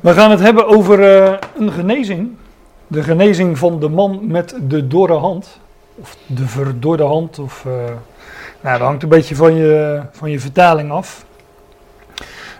We 0.00 0.12
gaan 0.12 0.30
het 0.30 0.40
hebben 0.40 0.66
over 0.66 0.98
uh, 0.98 1.32
een 1.58 1.72
genezing. 1.72 2.30
De 2.86 3.02
genezing 3.02 3.58
van 3.58 3.80
de 3.80 3.88
man 3.88 4.20
met 4.22 4.56
de 4.68 4.86
dorre 4.86 5.14
hand. 5.14 5.60
Of 5.94 6.16
de 6.26 6.46
verdorde 6.46 7.02
hand. 7.02 7.38
Of, 7.38 7.64
uh, 7.66 7.72
nou, 8.60 8.78
dat 8.78 8.86
hangt 8.86 9.02
een 9.02 9.08
beetje 9.08 9.36
van 9.36 9.54
je, 9.54 10.00
van 10.10 10.30
je 10.30 10.40
vertaling 10.40 10.90
af. 10.90 11.24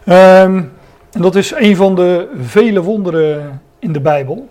Um, 0.08 0.72
en 1.12 1.22
dat 1.22 1.34
is 1.34 1.52
een 1.54 1.76
van 1.76 1.94
de 1.94 2.28
vele 2.40 2.82
wonderen 2.82 3.62
in 3.78 3.92
de 3.92 4.00
Bijbel. 4.00 4.48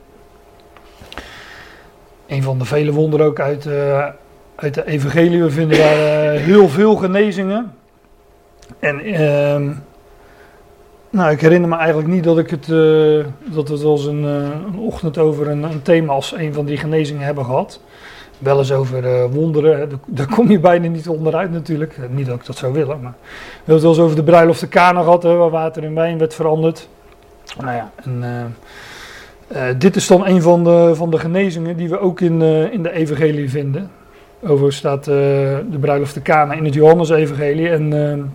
Een 2.27 2.43
van 2.43 2.59
de 2.59 2.65
vele 2.65 2.91
wonderen 2.91 3.25
ook 3.25 3.39
uit, 3.39 3.65
uh, 3.65 4.07
uit 4.55 4.73
de 4.73 4.86
Evangelie. 4.86 5.43
We 5.43 5.49
vinden 5.49 5.77
daar 5.77 6.31
heel 6.31 6.70
veel 6.70 6.95
genezingen. 6.95 7.73
En 8.79 9.07
uh, 9.07 9.71
nou, 11.16 11.32
ik 11.32 11.41
herinner 11.41 11.70
me 11.70 11.75
eigenlijk 11.75 12.07
niet 12.07 12.23
dat 12.23 12.38
ik 12.38 12.50
het, 12.50 12.68
uh, 12.68 13.25
dat 13.45 13.67
we 13.67 13.73
het 13.73 13.84
als 13.84 14.05
een, 14.05 14.23
uh, 14.23 14.34
een 14.67 14.80
ochtend 14.80 15.17
over 15.17 15.48
een, 15.48 15.63
een, 15.63 15.81
thema 15.81 16.13
als 16.13 16.34
een 16.38 16.53
van 16.53 16.66
die 16.66 16.77
genezingen 16.77 17.26
hebben 17.26 17.45
gehad. 17.45 17.80
Wel 18.38 18.57
eens 18.57 18.71
over 18.71 19.03
uh, 19.03 19.26
wonderen, 19.31 20.02
daar 20.05 20.27
kom 20.35 20.49
je 20.49 20.59
bijna 20.59 20.88
niet 20.88 21.07
onderuit 21.07 21.52
natuurlijk. 21.52 21.98
Niet 22.09 22.26
dat 22.26 22.35
ik 22.35 22.45
dat 22.45 22.57
zou 22.57 22.73
willen, 22.73 22.99
maar 23.02 23.13
we 23.21 23.55
hebben 23.55 23.73
het 23.73 23.84
wel 23.84 23.91
eens 23.91 23.99
over 23.99 24.16
de 24.16 24.23
bruiloft 24.23 24.59
de 24.59 24.67
Kana 24.67 25.02
gehad, 25.02 25.23
waar 25.23 25.49
water 25.49 25.84
in 25.84 25.95
wijn 25.95 26.17
werd 26.17 26.34
veranderd. 26.34 26.88
Nou 27.59 27.76
ja, 27.76 27.91
en, 28.04 28.55
dit 29.77 29.95
is 29.95 30.07
dan 30.07 30.27
een 30.27 30.41
van 30.41 30.63
de, 30.63 30.91
van 30.95 31.09
de 31.09 31.20
genezingen 31.20 31.77
die 31.77 31.90
we 31.90 31.99
ook 31.99 32.21
in, 32.21 32.41
in 32.71 32.84
de 32.84 32.91
evangelie 32.91 33.49
vinden. 33.49 33.91
Over 34.48 34.73
staat 34.73 35.04
de 35.04 35.77
bruiloft 35.79 36.13
de 36.13 36.21
Kana 36.21 36.54
in 36.54 36.66
het 36.66 36.73
Johannes-evangelie 36.73 37.70
en 37.70 38.34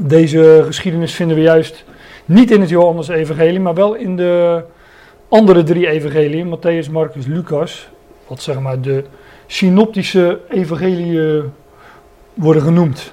deze 0.00 0.62
geschiedenis 0.66 1.14
vinden 1.14 1.36
we 1.36 1.42
juist 1.42 1.84
niet 2.28 2.50
in 2.50 2.60
het 2.60 2.68
Johannes-evangelie, 2.68 3.60
maar 3.60 3.74
wel 3.74 3.94
in 3.94 4.16
de 4.16 4.62
andere 5.28 5.62
drie 5.62 5.88
evangeliën, 5.88 6.56
Matthäus, 6.56 6.90
Marcus, 6.90 7.26
Lucas, 7.26 7.88
wat 8.26 8.42
zeg 8.42 8.60
maar 8.60 8.80
de 8.80 9.04
synoptische 9.46 10.40
evangeliën 10.48 11.52
worden 12.34 12.62
genoemd. 12.62 13.12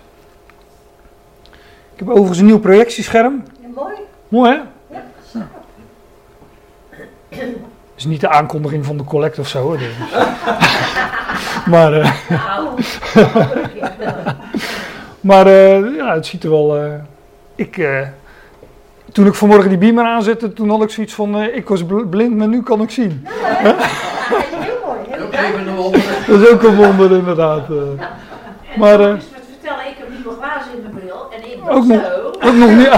Ik 1.94 2.00
heb 2.00 2.10
overigens 2.10 2.40
een 2.40 2.46
nieuw 2.46 2.60
projectiescherm. 2.60 3.44
Ja, 3.62 3.68
mooi. 3.76 3.94
Mooi 4.28 4.52
hè? 4.52 4.58
Ja, 4.96 5.06
ja. 7.30 7.46
is 7.96 8.06
niet 8.06 8.22
de 8.22 8.30
aankondiging 8.30 8.86
van 8.86 8.98
de 8.98 9.04
collect 9.04 9.40
of 9.40 9.48
zo. 9.48 9.78
Hè, 9.78 9.88
maar 11.72 11.94
uh, 11.98 12.12
maar 15.20 15.48
uh, 15.48 15.96
ja, 15.96 16.14
het 16.14 16.26
ziet 16.26 16.44
er 16.44 16.50
wel... 16.50 16.84
Uh, 16.84 16.94
ik 17.56 17.78
toen 19.16 19.26
ik 19.26 19.36
vanmorgen 19.36 19.70
die 19.70 19.78
beamer 19.78 20.06
aanzette, 20.06 20.54
toen 20.54 20.70
had 20.70 20.84
ik 20.84 20.90
zoiets 20.90 21.14
van, 21.14 21.42
uh, 21.42 21.56
ik 21.56 21.68
was 21.68 21.84
blind, 22.10 22.36
maar 22.36 22.48
nu 22.48 22.64
kan 22.64 22.82
ik 22.82 22.90
zien. 22.92 23.28
Ja, 23.28 23.60
ja. 23.64 23.76
heel 23.80 24.80
mooi. 24.86 25.00
Heel 25.10 25.28
mooi. 25.76 26.04
Dat 26.28 26.42
is 26.42 26.50
ook 26.50 26.64
een 26.64 26.76
wonder 26.76 27.12
inderdaad. 27.12 27.70
Uh. 27.70 27.78
Maar, 28.76 29.00
uh, 29.00 29.14
dus 29.14 29.24
wat 29.32 29.42
vertellen, 29.50 29.86
ik 29.88 29.96
heb 29.98 30.10
nu 30.10 30.16
nog 30.26 30.36
glazen 30.42 30.72
in 30.76 30.82
mijn 30.82 30.94
bril 30.94 31.28
en 31.32 31.52
ik 31.52 31.58
ook 31.70 31.84
zo. 31.84 31.94
nog, 31.94 32.04
ook 32.42 32.56
nog 32.56 32.70
niet. 32.70 32.90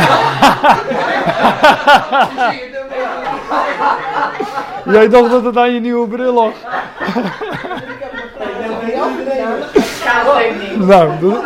Jij 4.96 5.10
dacht 5.10 5.32
dat 5.32 5.44
het 5.44 5.58
aan 5.58 5.74
je 5.74 5.80
nieuwe 5.80 6.08
bril 6.08 6.34
lag. 6.34 6.52
nou, 10.78 11.12
dat, 11.20 11.44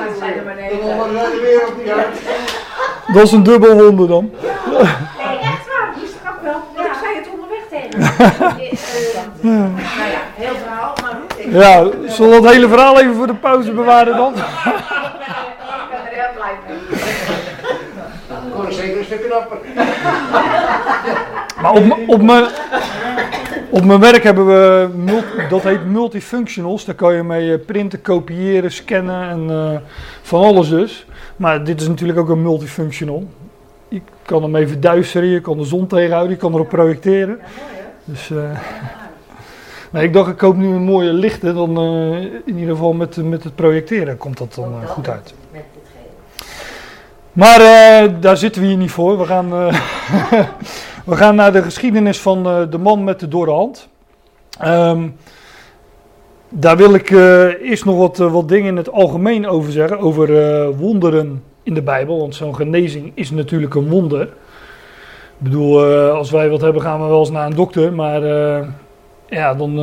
dat 3.13 3.23
is 3.23 3.31
een 3.31 3.43
dubbel 3.43 3.73
wonder 3.73 4.07
dan. 4.07 4.31
Nee, 4.31 4.79
echt 4.79 5.67
waar, 5.67 5.93
die 5.95 6.07
strak 6.07 6.41
wel. 6.41 6.61
Ja. 6.77 6.85
Ik 6.85 6.97
zei 7.01 7.15
het 7.15 7.27
onderweg 7.33 7.61
tegen 7.69 7.99
Nou 9.41 9.69
ja, 10.11 10.21
heel 10.35 10.55
verhaal, 10.55 10.93
maar 11.01 11.17
goed. 11.21 11.53
Ja, 11.53 11.89
zullen 12.13 12.29
we 12.29 12.47
het 12.47 12.53
hele 12.55 12.67
verhaal 12.67 12.99
even 12.99 13.15
voor 13.15 13.27
de 13.27 13.33
pauze 13.33 13.71
bewaren 13.71 14.15
dan? 14.15 14.33
Ik 14.33 14.41
ben 14.41 15.99
er 15.99 16.11
heel 16.11 16.33
blij 16.35 16.53
mee. 16.67 16.77
Kon 18.53 18.71
zeker 18.73 18.97
een 18.97 19.05
stuk 19.05 19.23
knapper. 19.29 19.57
Maar 21.61 21.71
op, 21.71 21.97
op 22.07 22.21
mijn... 22.21 22.45
Op 23.69 23.85
mijn 23.85 23.99
werk 23.99 24.23
hebben 24.23 24.45
we, 24.45 24.89
multi, 24.95 25.47
dat 25.49 25.63
heet 25.63 25.85
multifunctionals. 25.85 26.85
Daar 26.85 26.95
kan 26.95 27.13
je 27.13 27.23
mee 27.23 27.57
printen, 27.57 28.01
kopiëren, 28.01 28.71
scannen 28.71 29.29
en 29.29 29.49
uh, 29.49 29.79
van 30.21 30.43
alles 30.43 30.69
dus. 30.69 31.05
Maar 31.41 31.63
dit 31.63 31.81
is 31.81 31.87
natuurlijk 31.87 32.19
ook 32.19 32.29
een 32.29 32.41
multifunctional. 32.41 33.27
Je 33.87 34.01
kan 34.21 34.43
hem 34.43 34.55
even 34.55 34.81
duisteren, 34.81 35.27
je 35.27 35.41
kan 35.41 35.57
de 35.57 35.65
zon 35.65 35.87
tegenhouden, 35.87 36.31
je 36.31 36.37
kan 36.37 36.53
erop 36.53 36.69
projecteren. 36.69 37.39
Dus, 38.03 38.29
uh, 39.91 40.03
ik 40.03 40.13
dacht, 40.13 40.29
ik 40.29 40.37
koop 40.37 40.55
nu 40.55 40.67
een 40.67 40.83
mooie 40.83 41.13
lichten. 41.13 41.55
Dan 41.55 41.83
uh, 41.83 42.21
in 42.21 42.57
ieder 42.57 42.75
geval 42.75 42.93
met, 42.93 43.15
met 43.15 43.43
het 43.43 43.55
projecteren 43.55 44.17
komt 44.17 44.37
dat 44.37 44.53
dan 44.53 44.81
uh, 44.81 44.89
goed 44.89 45.09
uit. 45.09 45.33
Maar 47.33 47.59
daar 48.19 48.37
zitten 48.37 48.61
we 48.61 48.67
hier 48.67 48.77
niet 48.77 48.91
voor. 48.91 49.17
We 49.17 49.25
gaan, 49.25 49.49
we 51.11 51.15
gaan 51.15 51.35
naar 51.35 51.51
de 51.51 51.61
geschiedenis 51.61 52.19
van 52.19 52.43
de 52.69 52.77
man 52.77 53.03
met 53.03 53.19
de 53.19 53.27
dorre 53.27 53.51
hand. 53.51 53.87
Um, 54.65 55.15
daar 56.53 56.77
wil 56.77 56.93
ik 56.93 57.09
uh, 57.09 57.61
eerst 57.69 57.85
nog 57.85 57.97
wat, 57.97 58.19
uh, 58.19 58.31
wat 58.31 58.49
dingen 58.49 58.67
in 58.67 58.77
het 58.77 58.91
algemeen 58.91 59.47
over 59.47 59.71
zeggen. 59.71 59.99
Over 59.99 60.29
uh, 60.29 60.77
wonderen 60.77 61.43
in 61.63 61.73
de 61.73 61.81
Bijbel. 61.81 62.19
Want 62.19 62.35
zo'n 62.35 62.55
genezing 62.55 63.11
is 63.15 63.31
natuurlijk 63.31 63.75
een 63.75 63.89
wonder. 63.89 64.21
Ik 64.21 65.47
bedoel, 65.47 65.83
als 66.11 66.31
wij 66.31 66.49
wat 66.49 66.61
hebben, 66.61 66.81
gaan 66.81 67.01
we 67.01 67.07
wel 67.07 67.19
eens 67.19 67.31
naar 67.31 67.45
een 67.45 67.55
dokter. 67.55 67.93
Maar 67.93 68.21
ja, 69.27 69.53
dan, 69.53 69.79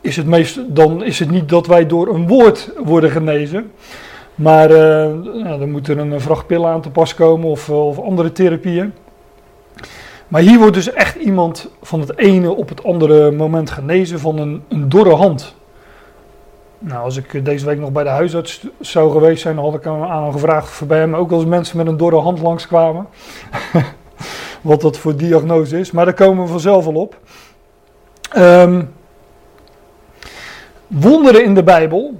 is 0.00 0.16
het 0.16 0.26
meest, 0.26 0.60
dan 0.74 1.04
is 1.04 1.18
het 1.18 1.30
niet 1.30 1.48
dat 1.48 1.66
wij 1.66 1.86
door 1.86 2.14
een 2.14 2.26
woord 2.26 2.72
worden 2.84 3.10
genezen. 3.10 3.70
Maar 4.34 4.68
dan 5.58 5.70
moet 5.70 5.88
er 5.88 5.98
een 5.98 6.20
vracht 6.20 6.46
pillen 6.46 6.70
aan 6.70 6.80
te 6.80 6.90
pas 6.90 7.14
komen 7.14 7.48
of, 7.48 7.70
of 7.70 7.98
andere 7.98 8.32
therapieën. 8.32 8.92
Maar 10.28 10.40
hier 10.40 10.58
wordt 10.58 10.74
dus 10.74 10.92
echt 10.92 11.16
iemand 11.16 11.70
van 11.82 12.00
het 12.00 12.18
ene 12.18 12.54
op 12.54 12.68
het 12.68 12.84
andere 12.84 13.30
moment 13.30 13.70
genezen 13.70 14.20
van 14.20 14.38
een, 14.38 14.62
een 14.68 14.88
dorre 14.88 15.14
hand. 15.14 15.54
Nou, 16.78 17.04
als 17.04 17.16
ik 17.16 17.44
deze 17.44 17.66
week 17.66 17.78
nog 17.78 17.92
bij 17.92 18.04
de 18.04 18.08
huisarts 18.08 18.66
zou 18.80 19.10
geweest 19.12 19.42
zijn, 19.42 19.54
dan 19.54 19.64
had 19.64 19.74
ik 19.74 19.86
aan 19.86 20.22
hem 20.22 20.32
gevraagd 20.32 20.68
of 20.68 20.86
bij 20.86 20.98
hem 20.98 21.14
ook 21.14 21.30
wel 21.30 21.38
eens 21.38 21.48
mensen 21.48 21.76
met 21.76 21.86
een 21.86 21.96
dorre 21.96 22.20
hand 22.20 22.40
langskwamen. 22.40 23.06
Wat 24.60 24.80
dat 24.80 24.98
voor 24.98 25.16
diagnose 25.16 25.78
is, 25.78 25.90
maar 25.90 26.04
daar 26.04 26.14
komen 26.14 26.44
we 26.44 26.50
vanzelf 26.50 26.86
al 26.86 26.94
op. 26.94 27.18
Um, 28.36 28.90
wonderen 30.86 31.44
in 31.44 31.54
de 31.54 31.62
Bijbel, 31.62 32.14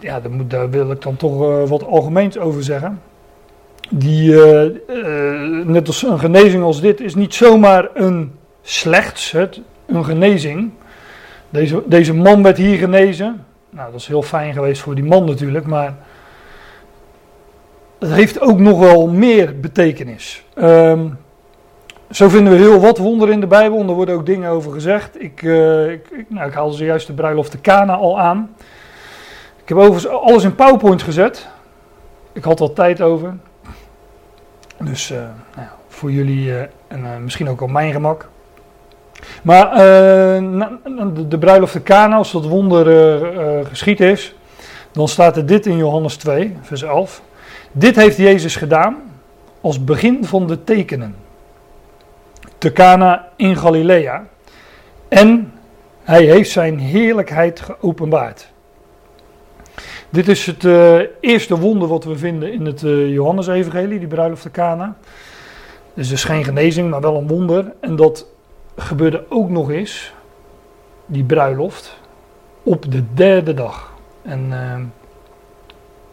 ja, 0.00 0.20
daar, 0.20 0.30
moet, 0.30 0.50
daar 0.50 0.70
wil 0.70 0.90
ik 0.90 1.02
dan 1.02 1.16
toch 1.16 1.40
uh, 1.40 1.68
wat 1.68 1.86
algemeens 1.86 2.38
over 2.38 2.62
zeggen 2.62 3.00
die, 3.88 4.30
uh, 4.30 4.64
uh, 4.64 5.64
net 5.64 5.86
als 5.86 6.02
een 6.02 6.18
genezing 6.18 6.62
als 6.62 6.80
dit, 6.80 7.00
is 7.00 7.14
niet 7.14 7.34
zomaar 7.34 7.88
een 7.94 8.32
slechts, 8.62 9.30
het, 9.30 9.60
een 9.86 10.04
genezing. 10.04 10.70
Deze, 11.50 11.82
deze 11.86 12.14
man 12.14 12.42
werd 12.42 12.56
hier 12.56 12.78
genezen. 12.78 13.44
Nou, 13.70 13.90
dat 13.90 14.00
is 14.00 14.06
heel 14.06 14.22
fijn 14.22 14.52
geweest 14.52 14.82
voor 14.82 14.94
die 14.94 15.04
man 15.04 15.24
natuurlijk, 15.24 15.66
maar 15.66 15.94
het 17.98 18.12
heeft 18.12 18.40
ook 18.40 18.58
nog 18.58 18.78
wel 18.78 19.08
meer 19.08 19.60
betekenis. 19.60 20.44
Um, 20.58 21.18
zo 22.10 22.28
vinden 22.28 22.52
we 22.52 22.58
heel 22.58 22.80
wat 22.80 22.98
wonderen 22.98 23.34
in 23.34 23.40
de 23.40 23.46
Bijbel, 23.46 23.80
en 23.80 23.88
er 23.88 23.94
worden 23.94 24.14
ook 24.14 24.26
dingen 24.26 24.50
over 24.50 24.72
gezegd. 24.72 25.22
Ik, 25.22 25.42
uh, 25.42 25.90
ik, 25.90 26.08
ik, 26.10 26.24
nou, 26.28 26.48
ik 26.48 26.54
haalde 26.54 26.76
zojuist 26.76 27.06
de 27.06 27.12
bruiloft 27.12 27.52
de 27.52 27.58
Kana 27.58 27.94
al 27.94 28.20
aan. 28.20 28.54
Ik 29.62 29.68
heb 29.68 29.78
overigens 29.78 30.08
alles 30.08 30.44
in 30.44 30.54
PowerPoint 30.54 31.02
gezet. 31.02 31.48
Ik 32.32 32.44
had 32.44 32.58
wat 32.58 32.74
tijd 32.74 33.00
over. 33.00 33.36
Dus 34.80 35.10
uh, 35.10 35.18
nou 35.56 35.68
voor 35.88 36.12
jullie 36.12 36.46
uh, 36.46 36.60
en 36.60 37.00
uh, 37.00 37.16
misschien 37.16 37.48
ook 37.48 37.60
op 37.60 37.70
mijn 37.70 37.92
gemak. 37.92 38.28
Maar 39.42 39.74
de 41.28 41.36
bruiloft 41.38 41.72
de 41.72 41.80
Kana, 41.80 42.16
als 42.16 42.32
dat 42.32 42.44
wonder 42.44 42.86
geschied 43.66 44.00
is, 44.00 44.34
dan 44.92 45.08
staat 45.08 45.36
er 45.36 45.46
dit 45.46 45.66
in 45.66 45.76
Johannes 45.76 46.16
2, 46.16 46.56
vers 46.62 46.82
11. 46.82 47.22
Dit 47.72 47.96
heeft 47.96 48.16
Jezus 48.16 48.56
gedaan 48.56 48.96
als 49.60 49.84
begin 49.84 50.24
van 50.24 50.46
de 50.46 50.64
tekenen. 50.64 51.16
Te 52.58 52.72
Kana 52.72 53.28
in 53.36 53.56
Galilea. 53.56 54.26
En 55.08 55.52
hij 56.02 56.24
heeft 56.24 56.50
zijn 56.50 56.78
heerlijkheid 56.78 57.60
geopenbaard. 57.60 58.48
Dit 60.10 60.28
is 60.28 60.46
het 60.46 60.64
uh, 60.64 61.00
eerste 61.20 61.58
wonder 61.58 61.88
wat 61.88 62.04
we 62.04 62.18
vinden 62.18 62.52
in 62.52 62.66
het 62.66 62.82
uh, 62.82 63.12
Johannesevangelie, 63.12 63.98
die 63.98 64.08
bruiloft 64.08 64.50
Kana. 64.50 64.96
Het 65.94 66.04
is 66.04 66.08
dus 66.08 66.24
geen 66.24 66.44
genezing, 66.44 66.90
maar 66.90 67.00
wel 67.00 67.16
een 67.16 67.26
wonder. 67.26 67.72
En 67.80 67.96
dat 67.96 68.26
gebeurde 68.76 69.24
ook 69.28 69.50
nog 69.50 69.70
eens, 69.70 70.12
die 71.06 71.24
bruiloft, 71.24 71.98
op 72.62 72.92
de 72.92 73.02
derde 73.14 73.54
dag. 73.54 73.92
En 74.22 74.46
uh, 74.50 74.80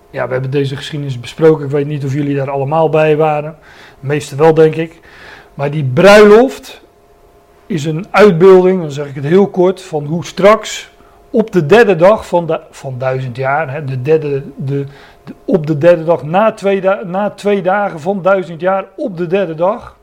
ja, 0.10 0.26
we 0.28 0.34
hebben 0.34 0.52
deze 0.52 0.76
geschiedenis 0.76 1.20
besproken. 1.20 1.66
Ik 1.66 1.72
weet 1.72 1.88
niet 1.88 2.06
of 2.06 2.14
jullie 2.14 2.36
daar 2.36 2.52
allemaal 2.52 2.90
bij 2.90 3.18
waren. 3.18 3.58
De 4.00 4.08
meeste 4.08 4.36
wel, 4.36 4.54
denk 4.54 4.76
ik. 4.76 5.00
Maar 5.54 5.72
die 5.72 5.84
bruiloft 5.84 6.82
is 7.66 7.86
een 7.86 8.06
uitbeelding, 8.10 8.82
dan 8.82 8.92
zeg 8.92 9.08
ik 9.08 9.16
het 9.16 9.24
heel 9.24 9.48
kort, 9.48 9.82
van 9.82 10.06
hoe 10.06 10.26
straks 10.26 10.94
op 11.36 11.52
de 11.52 11.66
derde 11.66 11.96
dag 11.96 12.28
van, 12.28 12.46
de, 12.46 12.60
van 12.70 12.96
duizend 12.98 13.36
jaar, 13.36 13.72
hè, 13.72 13.84
de 13.84 14.02
derde, 14.02 14.44
de, 14.56 14.86
op 15.46 15.68
de 15.68 15.78
derde 15.78 16.04
dag, 16.04 16.24
na 16.24 16.52
twee, 16.52 16.82
na 17.06 17.34
dagen 17.64 18.00
van 18.00 18.22
duizend 18.22 18.62
jaar, 18.62 18.86
op 18.96 19.18
de 19.18 19.28
derde 19.28 19.56
dag, 19.56 19.98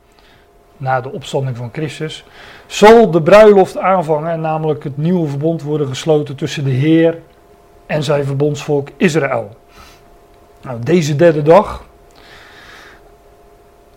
na 0.77 1.01
de 1.01 1.13
opstanding 1.13 1.57
van 1.57 1.69
Christus, 1.73 2.25
zal 2.67 3.11
de 3.11 3.23
bruiloft 3.23 3.79
aanvangen, 3.79 4.31
en 4.31 4.41
namelijk 4.41 4.85
het 4.85 4.97
nieuwe 4.97 5.29
verbond 5.29 5.63
worden 5.63 5.87
gesloten 5.87 6.37
tussen 6.37 6.65
de 6.65 6.71
Heer 6.71 7.19
en 7.87 8.03
zijn 8.03 8.25
verbondsvolk 8.25 8.89
Israël. 8.97 9.49
Nou, 10.63 10.79
deze 10.83 11.17
derde 11.17 11.43
dag, 11.43 11.85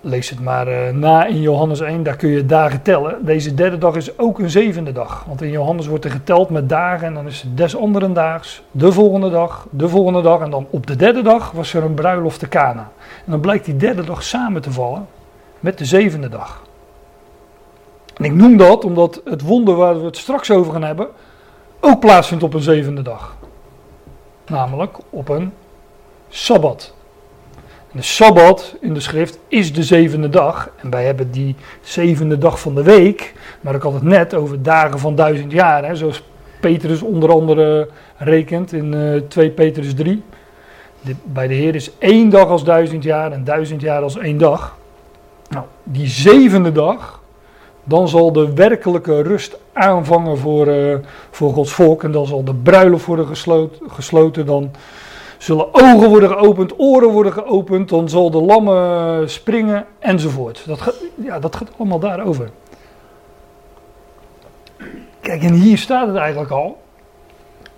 lees 0.05 0.29
het 0.29 0.39
maar 0.39 0.67
uh, 0.67 0.89
na 0.89 1.25
in 1.25 1.41
Johannes 1.41 1.79
1, 1.79 2.03
daar 2.03 2.15
kun 2.15 2.29
je 2.29 2.45
dagen 2.45 2.81
tellen. 2.81 3.25
Deze 3.25 3.53
derde 3.53 3.77
dag 3.77 3.95
is 3.95 4.17
ook 4.17 4.39
een 4.39 4.49
zevende 4.49 4.91
dag. 4.91 5.23
Want 5.27 5.41
in 5.41 5.49
Johannes 5.49 5.87
wordt 5.87 6.05
er 6.05 6.11
geteld 6.11 6.49
met 6.49 6.69
dagen 6.69 7.07
en 7.07 7.13
dan 7.13 7.27
is 7.27 7.41
het 7.41 7.57
des 7.57 7.77
anderen 7.77 8.13
daags, 8.13 8.63
de 8.71 8.91
volgende 8.91 9.29
dag, 9.29 9.67
de 9.69 9.89
volgende 9.89 10.21
dag. 10.21 10.41
En 10.41 10.49
dan 10.49 10.67
op 10.69 10.87
de 10.87 10.95
derde 10.95 11.21
dag 11.21 11.51
was 11.51 11.73
er 11.73 11.83
een 11.83 11.93
bruiloft 11.93 12.39
te 12.39 12.47
Kana. 12.47 12.91
En 13.25 13.31
dan 13.31 13.39
blijkt 13.39 13.65
die 13.65 13.75
derde 13.75 14.03
dag 14.03 14.23
samen 14.23 14.61
te 14.61 14.71
vallen 14.71 15.07
met 15.59 15.77
de 15.77 15.85
zevende 15.85 16.29
dag. 16.29 16.61
En 18.17 18.25
ik 18.25 18.33
noem 18.33 18.57
dat 18.57 18.85
omdat 18.85 19.21
het 19.25 19.41
wonder 19.41 19.75
waar 19.75 19.99
we 19.99 20.05
het 20.05 20.17
straks 20.17 20.51
over 20.51 20.73
gaan 20.73 20.83
hebben 20.83 21.07
ook 21.79 21.99
plaatsvindt 21.99 22.43
op 22.43 22.53
een 22.53 22.61
zevende 22.61 23.01
dag. 23.01 23.35
Namelijk 24.45 24.97
op 25.09 25.29
een 25.29 25.53
Sabbat. 26.29 26.94
De 27.95 28.01
Sabbat 28.01 28.75
in 28.81 28.93
de 28.93 28.99
schrift 28.99 29.39
is 29.47 29.73
de 29.73 29.83
zevende 29.83 30.29
dag. 30.29 30.69
En 30.81 30.89
wij 30.89 31.05
hebben 31.05 31.31
die 31.31 31.55
zevende 31.81 32.37
dag 32.37 32.59
van 32.59 32.75
de 32.75 32.83
week. 32.83 33.33
Maar 33.61 33.75
ik 33.75 33.81
had 33.81 33.93
het 33.93 34.03
net 34.03 34.33
over 34.33 34.61
dagen 34.61 34.99
van 34.99 35.15
duizend 35.15 35.51
jaar. 35.51 35.85
Hè, 35.85 35.95
zoals 35.95 36.23
Petrus 36.59 37.01
onder 37.01 37.31
andere 37.31 37.89
rekent 38.17 38.73
in 38.73 38.93
uh, 38.93 39.21
2 39.27 39.49
Petrus 39.49 39.93
3. 39.93 40.23
De, 41.01 41.15
bij 41.23 41.47
de 41.47 41.53
Heer 41.53 41.75
is 41.75 41.91
één 41.97 42.29
dag 42.29 42.47
als 42.47 42.63
duizend 42.63 43.03
jaar 43.03 43.31
en 43.31 43.43
duizend 43.43 43.81
jaar 43.81 44.01
als 44.01 44.17
één 44.17 44.37
dag. 44.37 44.77
Nou, 45.49 45.65
die 45.83 46.07
zevende 46.07 46.71
dag, 46.71 47.21
dan 47.83 48.07
zal 48.07 48.31
de 48.31 48.53
werkelijke 48.53 49.21
rust 49.21 49.57
aanvangen 49.73 50.37
voor, 50.37 50.67
uh, 50.67 50.95
voor 51.31 51.53
Gods 51.53 51.73
volk. 51.73 52.03
En 52.03 52.11
dan 52.11 52.25
zal 52.25 52.43
de 52.43 52.55
bruiloft 52.55 53.05
worden 53.05 53.27
gesloten. 53.27 53.89
gesloten 53.89 54.45
dan 54.45 54.71
zullen 55.37 55.73
ogen 55.73 56.09
worden 56.09 56.29
geopend, 56.29 56.73
oren 56.79 57.09
worden 57.09 57.33
geopend, 57.33 57.89
dan 57.89 58.09
zal 58.09 58.31
de 58.31 58.41
lammen 58.41 59.29
springen 59.29 59.85
enzovoort. 59.99 60.63
Dat, 60.65 60.81
gaat, 60.81 60.95
ja, 61.15 61.39
dat 61.39 61.55
gaat 61.55 61.69
allemaal 61.77 61.99
daarover. 61.99 62.49
Kijk, 65.19 65.43
en 65.43 65.53
hier 65.53 65.77
staat 65.77 66.07
het 66.07 66.15
eigenlijk 66.15 66.51
al. 66.51 66.77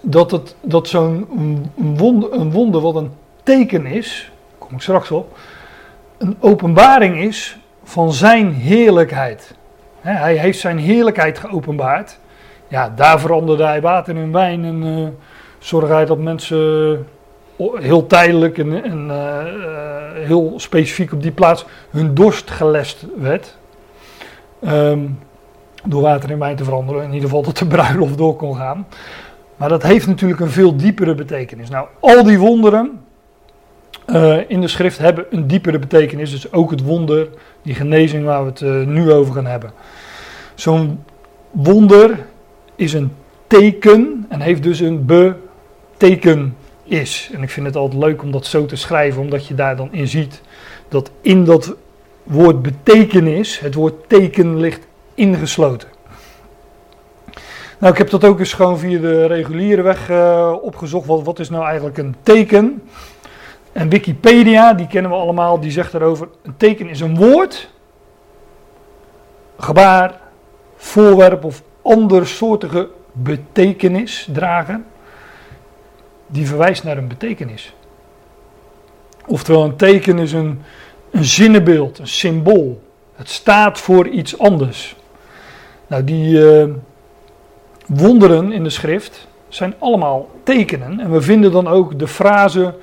Dat, 0.02 0.56
dat 0.62 0.88
zo'n 0.88 1.28
wonder, 1.76 2.34
een 2.34 2.52
wonder 2.52 2.82
wat 2.82 2.96
een 2.96 3.12
teken 3.44 3.86
is, 3.86 4.32
kom 4.58 4.76
ik 4.76 4.82
straks 4.82 5.12
op, 5.12 5.38
een 6.18 6.38
openbaring 6.40 7.18
is 7.18 7.58
van 7.84 8.14
zijn 8.14 8.54
heerlijkheid. 8.54 9.56
hij 10.00 10.38
heeft 10.38 10.60
zijn 10.60 10.78
heerlijkheid 10.78 11.40
geopenbaard. 11.40 12.20
Ja, 12.68 12.90
daar 12.96 13.20
veranderde 13.20 13.64
hij 13.64 13.82
water 13.82 14.16
in 14.16 14.32
wijn 14.32 14.66
en 14.66 14.84
uh, 14.84 15.08
zorgde 15.60 15.94
hij 15.94 16.06
dat 16.06 16.18
mensen 16.18 17.08
heel 17.58 18.08
tijdelijk 18.08 18.58
en, 18.58 18.84
en 18.84 19.08
uh, 19.08 20.28
heel 20.28 20.54
specifiek 20.56 21.14
op 21.14 21.22
die 21.22 21.32
plaats 21.32 21.66
hun 21.90 22.14
dorst 22.14 22.52
gelest 22.52 23.06
werd. 23.18 23.58
Um, 24.62 25.20
door 25.86 26.02
water 26.02 26.32
in 26.32 26.40
wijn 26.40 26.56
te 26.56 26.64
veranderen. 26.64 27.04
In 27.04 27.14
ieder 27.14 27.30
geval 27.30 27.44
dat 27.44 27.58
de 27.58 27.68
bruiloft 27.68 28.18
door 28.18 28.36
kon 28.36 28.56
gaan. 28.56 28.88
Maar 29.56 29.70
dat 29.70 29.84
heeft 29.84 30.08
natuurlijk 30.08 30.40
een 30.40 30.50
veel 30.50 30.76
diepere 30.76 31.16
betekenis. 31.16 31.70
Nou, 31.70 31.88
al 32.00 32.24
die 32.24 32.40
wonderen 32.40 33.00
uh, 34.08 34.50
in 34.50 34.62
de 34.62 34.68
schrift 34.68 34.98
hebben 34.98 35.26
een 35.30 35.48
diepere 35.48 35.80
betekenis. 35.80 36.32
Dus 36.32 36.52
ook 36.54 36.72
het 36.72 36.84
wonder, 36.84 37.28
die 37.62 37.76
genezing 37.76 38.26
waar 38.26 38.46
we 38.46 38.50
het 38.50 38.88
nu 38.88 39.12
over 39.12 39.34
gaan 39.34 39.46
hebben. 39.46 39.72
Zo'n 40.56 41.04
wonder 41.52 42.26
is 42.76 42.94
een 42.94 43.12
teken 43.48 44.26
en 44.30 44.42
heeft 44.42 44.64
dus 44.64 44.80
een 44.80 45.06
betekenis 45.06 46.52
is. 46.88 47.30
En 47.34 47.44
ik 47.44 47.50
vind 47.50 47.66
het 47.66 47.76
altijd 47.76 48.04
leuk 48.04 48.22
om 48.22 48.32
dat 48.32 48.46
zo 48.46 48.66
te 48.66 48.76
schrijven, 48.76 49.22
omdat 49.22 49.48
je 49.48 49.56
daar 49.56 49.76
dan 49.76 49.94
in 49.94 50.08
ziet 50.08 50.42
dat 50.88 51.12
in 51.22 51.46
dat 51.46 51.76
woord 52.24 52.62
betekenis 52.62 53.60
het 53.60 53.74
woord 53.74 54.10
teken 54.10 54.60
ligt 54.60 54.88
ingesloten. 55.14 55.90
Nou, 57.80 57.92
ik 57.92 57.98
heb 57.98 58.10
dat 58.10 58.24
ook 58.24 58.40
eens 58.40 58.54
gewoon 58.54 58.80
via 58.80 59.00
de 59.00 59.26
reguliere 59.26 59.82
weg 59.82 60.10
uh, 60.10 60.54
opgezocht. 60.62 61.08
Wat, 61.08 61.24
wat 61.24 61.40
is 61.40 61.50
nou 61.50 61.66
eigenlijk 61.66 61.98
een 61.98 62.16
teken? 62.24 62.84
En 63.72 63.90
Wikipedia, 63.90 64.74
die 64.74 64.88
kennen 64.88 65.12
we 65.12 65.18
allemaal, 65.18 65.60
die 65.60 65.72
zegt 65.72 65.92
daarover: 65.92 66.28
een 66.44 66.58
teken 66.58 66.90
is 66.90 67.00
een 67.00 67.16
woord, 67.16 67.70
gebaar, 69.58 70.20
voorwerp 70.76 71.44
of 71.44 71.62
andersoortige 71.82 72.90
betekenis 73.12 74.30
dragen 74.34 74.86
die 76.28 76.48
verwijst 76.48 76.84
naar 76.84 76.98
een 76.98 77.08
betekenis. 77.08 77.74
Oftewel, 79.26 79.64
een 79.64 79.76
teken 79.76 80.20
is 80.20 80.32
een, 80.32 80.62
een 81.12 81.26
zinnenbeeld, 81.26 82.00
een 82.00 82.08
symbool. 82.08 82.82
Het 83.16 83.30
staat 83.30 83.80
voor 83.80 84.08
iets 84.08 84.40
anders. 84.40 84.96
Nou, 85.88 86.04
die 86.04 86.40
uh, 86.40 86.64
wonderen 87.86 88.52
in 88.52 88.64
de 88.64 88.70
schrift 88.70 89.28
zijn 89.48 89.74
allemaal 89.80 90.30
tekenen. 90.44 91.00
En 91.00 91.12
we 91.12 91.22
vinden 91.22 91.52
dan 91.52 91.68
ook 91.68 92.00
de 92.00 92.08
frase 92.08 92.76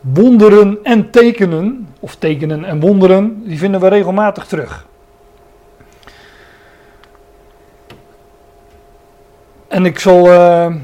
wonderen 0.00 0.78
en 0.82 1.10
tekenen, 1.10 1.88
of 2.00 2.16
tekenen 2.16 2.64
en 2.64 2.80
wonderen, 2.80 3.42
die 3.44 3.58
vinden 3.58 3.80
we 3.80 3.88
regelmatig 3.88 4.46
terug. 4.46 4.86
En 9.68 9.84
ik 9.84 9.98
zal. 9.98 10.26
Uh, 10.26 10.74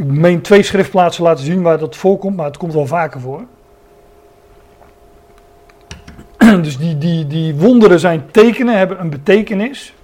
ik 0.00 0.06
meen 0.06 0.40
twee 0.40 0.62
schriftplaatsen 0.62 1.24
laten 1.24 1.44
zien 1.44 1.62
waar 1.62 1.78
dat 1.78 1.96
voorkomt, 1.96 2.36
maar 2.36 2.46
het 2.46 2.56
komt 2.56 2.72
wel 2.72 2.86
vaker 2.86 3.20
voor. 3.20 3.44
Dus 6.62 6.78
die, 6.78 6.98
die, 6.98 7.26
die 7.26 7.54
wonderen 7.54 8.00
zijn 8.00 8.30
tekenen, 8.30 8.78
hebben 8.78 9.00
een 9.00 9.10
betekenis. 9.10 9.94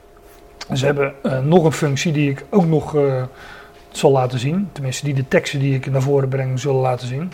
Ze 0.73 0.87
hebben 0.87 1.15
uh, 1.23 1.39
nog 1.39 1.65
een 1.65 1.73
functie 1.73 2.13
die 2.13 2.31
ik 2.31 2.45
ook 2.51 2.67
nog 2.67 2.95
uh, 2.95 3.23
zal 3.91 4.11
laten 4.11 4.39
zien. 4.39 4.69
Tenminste, 4.73 5.05
die 5.05 5.15
de 5.15 5.29
teksten 5.29 5.61
die 5.61 5.75
ik 5.75 5.91
naar 5.91 6.03
voren 6.03 6.29
breng 6.29 6.61
zullen 6.61 6.81
laten 6.81 7.07
zien. 7.07 7.33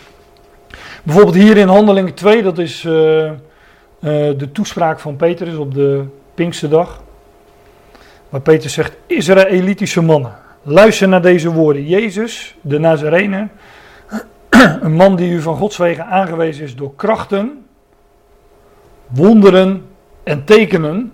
Bijvoorbeeld 1.03 1.35
hier 1.35 1.57
in 1.57 1.67
Handelingen 1.67 2.13
2, 2.13 2.43
dat 2.43 2.57
is 2.57 2.83
uh, 2.83 2.91
de 3.99 4.49
toespraak 4.51 4.99
van 4.99 5.15
Petrus 5.15 5.55
op 5.55 5.73
de 5.73 6.05
Pinksterdag. 6.33 7.03
Waar 8.29 8.41
Petrus 8.41 8.73
zegt, 8.73 8.95
Israëlitische 9.07 10.01
mannen. 10.01 10.42
Luister 10.65 11.07
naar 11.07 11.21
deze 11.21 11.51
woorden. 11.51 11.85
Jezus, 11.85 12.55
de 12.61 12.79
Nazarener, 12.79 13.49
een 14.81 14.93
man 14.93 15.15
die 15.15 15.31
u 15.31 15.41
van 15.41 15.55
Gods 15.55 15.77
wegen 15.77 16.05
aangewezen 16.05 16.63
is 16.63 16.75
door 16.75 16.95
krachten, 16.95 17.65
wonderen 19.07 19.85
en 20.23 20.43
tekenen, 20.43 21.13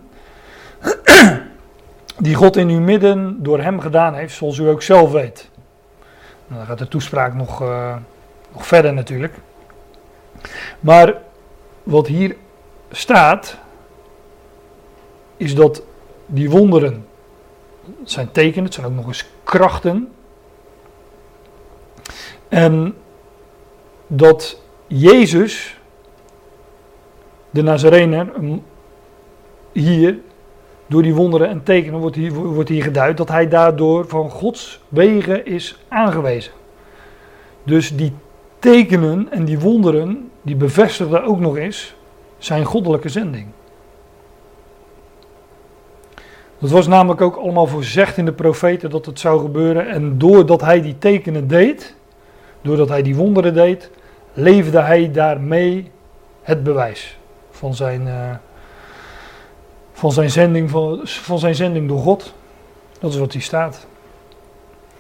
die 2.17 2.35
God 2.35 2.57
in 2.57 2.69
uw 2.69 2.79
midden 2.79 3.43
door 3.43 3.59
hem 3.59 3.79
gedaan 3.79 4.13
heeft, 4.13 4.35
zoals 4.35 4.57
u 4.57 4.67
ook 4.67 4.81
zelf 4.81 5.11
weet. 5.11 5.49
Nou, 6.47 6.59
dan 6.59 6.65
gaat 6.65 6.77
de 6.77 6.87
toespraak 6.87 7.33
nog, 7.33 7.61
uh, 7.61 7.95
nog 8.53 8.67
verder 8.67 8.93
natuurlijk. 8.93 9.33
Maar 10.79 11.13
wat 11.83 12.07
hier 12.07 12.35
staat, 12.91 13.57
is 15.37 15.55
dat 15.55 15.83
die 16.25 16.49
wonderen 16.49 17.07
het 17.99 18.11
zijn 18.11 18.31
tekenen, 18.31 18.63
het 18.63 18.73
zijn 18.73 18.85
ook 18.85 18.93
nog 18.93 19.07
eens 19.07 19.25
krachten. 19.49 20.11
En 22.47 22.95
dat 24.07 24.61
Jezus, 24.87 25.79
de 27.49 27.61
Nazarener, 27.61 28.31
hier, 29.71 30.19
door 30.87 31.01
die 31.01 31.13
wonderen 31.13 31.49
en 31.49 31.63
tekenen 31.63 31.99
wordt 31.99 32.15
hier, 32.15 32.33
wordt 32.33 32.69
hier 32.69 32.83
geduid, 32.83 33.17
dat 33.17 33.29
hij 33.29 33.47
daardoor 33.47 34.07
van 34.07 34.29
Gods 34.29 34.81
wegen 34.87 35.45
is 35.45 35.79
aangewezen. 35.87 36.51
Dus 37.63 37.95
die 37.95 38.13
tekenen 38.59 39.31
en 39.31 39.45
die 39.45 39.59
wonderen, 39.59 40.29
die 40.41 40.55
bevestigden 40.55 41.23
ook 41.23 41.39
nog 41.39 41.57
eens 41.57 41.95
zijn 42.37 42.65
goddelijke 42.65 43.09
zending. 43.09 43.47
Dat 46.59 46.69
was 46.69 46.87
namelijk 46.87 47.21
ook 47.21 47.35
allemaal 47.35 47.67
voorzegd 47.67 48.17
in 48.17 48.25
de 48.25 48.31
profeten 48.31 48.89
dat 48.89 49.05
het 49.05 49.19
zou 49.19 49.41
gebeuren. 49.41 49.87
En 49.87 50.17
doordat 50.17 50.61
hij 50.61 50.81
die 50.81 50.97
tekenen 50.97 51.47
deed, 51.47 51.95
doordat 52.61 52.89
hij 52.89 53.01
die 53.01 53.15
wonderen 53.15 53.53
deed, 53.53 53.89
leefde 54.33 54.79
hij 54.79 55.11
daarmee 55.11 55.91
het 56.41 56.63
bewijs 56.63 57.17
van 57.51 57.73
zijn, 57.73 58.07
uh, 58.07 58.29
van 59.93 60.11
zijn, 60.11 60.29
zending, 60.29 60.69
van, 60.69 60.99
van 61.03 61.39
zijn 61.39 61.55
zending 61.55 61.87
door 61.87 61.99
God. 61.99 62.33
Dat 62.99 63.11
is 63.11 63.17
wat 63.17 63.33
hier 63.33 63.41
staat. 63.41 63.87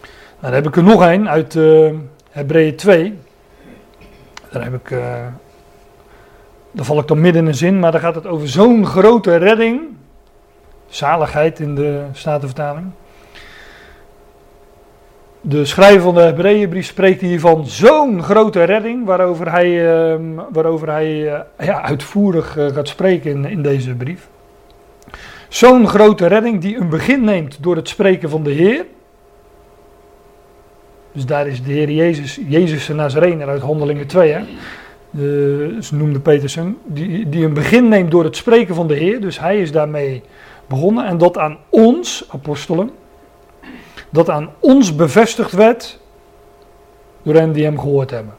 Nou, 0.01 0.53
dan 0.53 0.53
heb 0.53 0.67
ik 0.67 0.75
er 0.75 0.83
nog 0.83 1.01
een 1.01 1.29
uit 1.29 1.55
uh, 1.55 1.93
Hebreeën 2.29 2.75
2. 2.75 3.17
Daar 4.51 4.63
heb 4.63 4.73
ik. 4.73 4.89
Uh, 4.89 5.25
daar 6.71 6.85
val 6.85 6.99
ik 6.99 7.07
dan 7.07 7.21
midden 7.21 7.41
in 7.41 7.47
een 7.47 7.55
zin, 7.55 7.79
maar 7.79 7.91
daar 7.91 8.01
gaat 8.01 8.15
het 8.15 8.27
over 8.27 8.49
zo'n 8.49 8.85
grote 8.85 9.35
redding. 9.35 9.81
Zaligheid 10.89 11.59
in 11.59 11.75
de 11.75 12.03
Statenvertaling. 12.11 12.91
De 15.41 15.65
schrijver 15.65 16.01
van 16.01 16.15
de 16.15 16.21
Hebreeënbrief 16.21 16.85
spreekt 16.85 17.21
hier 17.21 17.39
van 17.39 17.67
zo'n 17.67 18.23
grote 18.23 18.63
redding, 18.63 19.05
waarover 19.05 19.51
hij, 19.51 19.69
uh, 19.69 20.19
waarover 20.51 20.89
hij 20.89 21.11
uh, 21.11 21.39
ja, 21.59 21.81
uitvoerig 21.81 22.57
uh, 22.57 22.67
gaat 22.67 22.87
spreken 22.87 23.31
in, 23.31 23.45
in 23.45 23.61
deze 23.61 23.95
brief. 23.95 24.27
Zo'n 25.47 25.87
grote 25.87 26.27
redding 26.27 26.61
die 26.61 26.77
een 26.77 26.89
begin 26.89 27.23
neemt 27.23 27.57
door 27.61 27.75
het 27.75 27.87
spreken 27.87 28.29
van 28.29 28.43
de 28.43 28.51
Heer. 28.51 28.85
Dus 31.11 31.25
daar 31.25 31.47
is 31.47 31.63
de 31.63 31.71
Heer 31.71 31.91
Jezus, 31.91 32.39
Jezus 32.47 32.85
de 32.85 32.93
Nazarener 32.93 33.47
uit 33.47 33.61
Handelingen 33.61 34.07
2, 34.07 34.31
hè. 34.31 34.41
Ze 35.81 35.95
noemde 35.95 36.19
Petersen, 36.19 36.77
die, 36.85 37.29
die 37.29 37.45
een 37.45 37.53
begin 37.53 37.87
neemt 37.87 38.11
door 38.11 38.23
het 38.23 38.35
spreken 38.35 38.75
van 38.75 38.87
de 38.87 38.95
Heer. 38.95 39.21
Dus 39.21 39.39
hij 39.39 39.61
is 39.61 39.71
daarmee 39.71 40.23
begonnen 40.69 41.05
en 41.05 41.17
dat 41.17 41.37
aan 41.37 41.57
ons, 41.69 42.27
apostelen, 42.31 42.91
dat 44.09 44.29
aan 44.29 44.49
ons 44.59 44.95
bevestigd 44.95 45.51
werd 45.51 45.99
door 47.21 47.35
hen 47.35 47.51
die 47.51 47.63
hem 47.63 47.79
gehoord 47.79 48.09
hebben. 48.09 48.33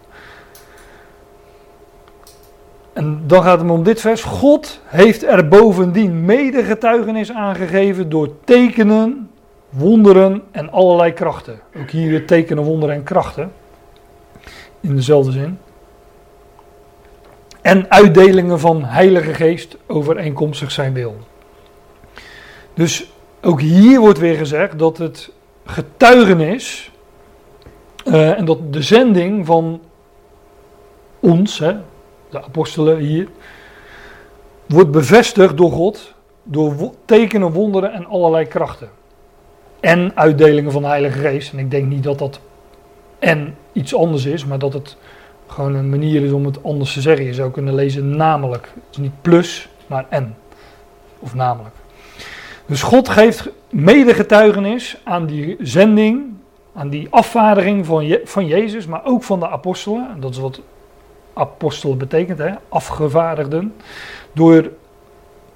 En 2.92 3.22
dan 3.26 3.42
gaat 3.42 3.60
het 3.60 3.70
om 3.70 3.82
dit 3.82 4.00
vers. 4.00 4.22
God 4.22 4.80
heeft 4.84 5.25
er 5.25 5.49
bovendien 5.49 6.25
medegetuigenis 6.25 7.32
aangegeven 7.32 8.08
door 8.08 8.28
tekenen, 8.44 9.30
wonderen 9.68 10.42
en 10.50 10.70
allerlei 10.70 11.12
krachten. 11.12 11.60
Ook 11.76 11.90
hier 11.90 12.10
weer 12.10 12.26
tekenen, 12.26 12.64
wonderen 12.64 12.94
en 12.94 13.02
krachten. 13.02 13.52
In 14.80 14.96
dezelfde 14.96 15.32
zin. 15.32 15.58
En 17.60 17.90
uitdelingen 17.90 18.60
van 18.60 18.84
Heilige 18.84 19.34
Geest 19.34 19.76
overeenkomstig 19.87 20.70
zijn 20.70 20.92
wil. 20.92 21.16
Dus 22.75 23.11
ook 23.43 23.61
hier 23.61 24.00
wordt 24.00 24.19
weer 24.19 24.37
gezegd 24.37 24.79
dat 24.79 24.99
het 24.99 25.33
getuigenis 25.65 26.91
uh, 28.05 28.39
en 28.39 28.45
dat 28.45 28.73
de 28.73 28.83
zending 28.83 29.47
van 29.47 29.81
ons, 31.21 31.59
de 32.31 32.43
apostelen 32.45 32.99
hier, 32.99 33.29
wordt 34.67 34.91
bevestigd 34.91 35.57
door 35.57 35.73
God 35.73 36.15
door 36.43 36.95
tekenen, 37.05 37.53
wonderen 37.53 37.93
en 37.93 38.07
allerlei 38.07 38.47
krachten. 38.47 38.89
En 39.81 40.17
uitdelingen 40.17 40.73
van 40.73 40.83
de 40.83 40.89
Heilige 40.89 41.19
Geest. 41.19 41.53
En 41.53 41.59
ik 41.59 41.71
denk 41.71 41.87
niet 41.87 42.03
dat 42.03 42.19
dat 42.19 42.41
en 43.19 43.57
iets 43.73 43.95
anders 43.95 44.25
is, 44.25 44.45
maar 44.45 44.59
dat 44.59 44.73
het 44.73 44.97
gewoon 45.47 45.75
een 45.75 45.91
manier 45.91 46.25
is 46.25 46.33
om 46.33 46.45
het 46.45 46.65
anders 46.65 46.93
te 46.93 47.00
zeggen. 47.00 47.27
Je 47.27 47.35
zou 47.35 47.50
kunnen 47.50 47.75
lezen 47.75 48.17
namelijk. 48.17 48.65
Het 48.75 48.85
is 48.91 48.97
niet 48.97 49.23
plus, 49.23 49.69
maar 49.87 50.07
en. 50.09 50.37
Of 51.19 51.35
namelijk. 51.35 51.75
Dus 52.71 52.83
God 52.83 53.09
geeft 53.09 53.49
medegetuigenis 53.69 55.00
aan 55.05 55.27
die 55.27 55.57
zending, 55.61 56.25
aan 56.75 56.89
die 56.89 57.07
afvaardiging 57.11 57.87
van, 57.87 58.19
van 58.25 58.47
Jezus, 58.47 58.87
maar 58.87 59.05
ook 59.05 59.23
van 59.23 59.41
de 59.41 59.49
apostelen. 59.49 60.17
Dat 60.21 60.31
is 60.31 60.39
wat 60.39 60.61
apostelen 61.33 61.99
betekent, 61.99 62.39
hè? 62.39 62.50
afgevaardigden. 62.69 63.75
Door 64.33 64.71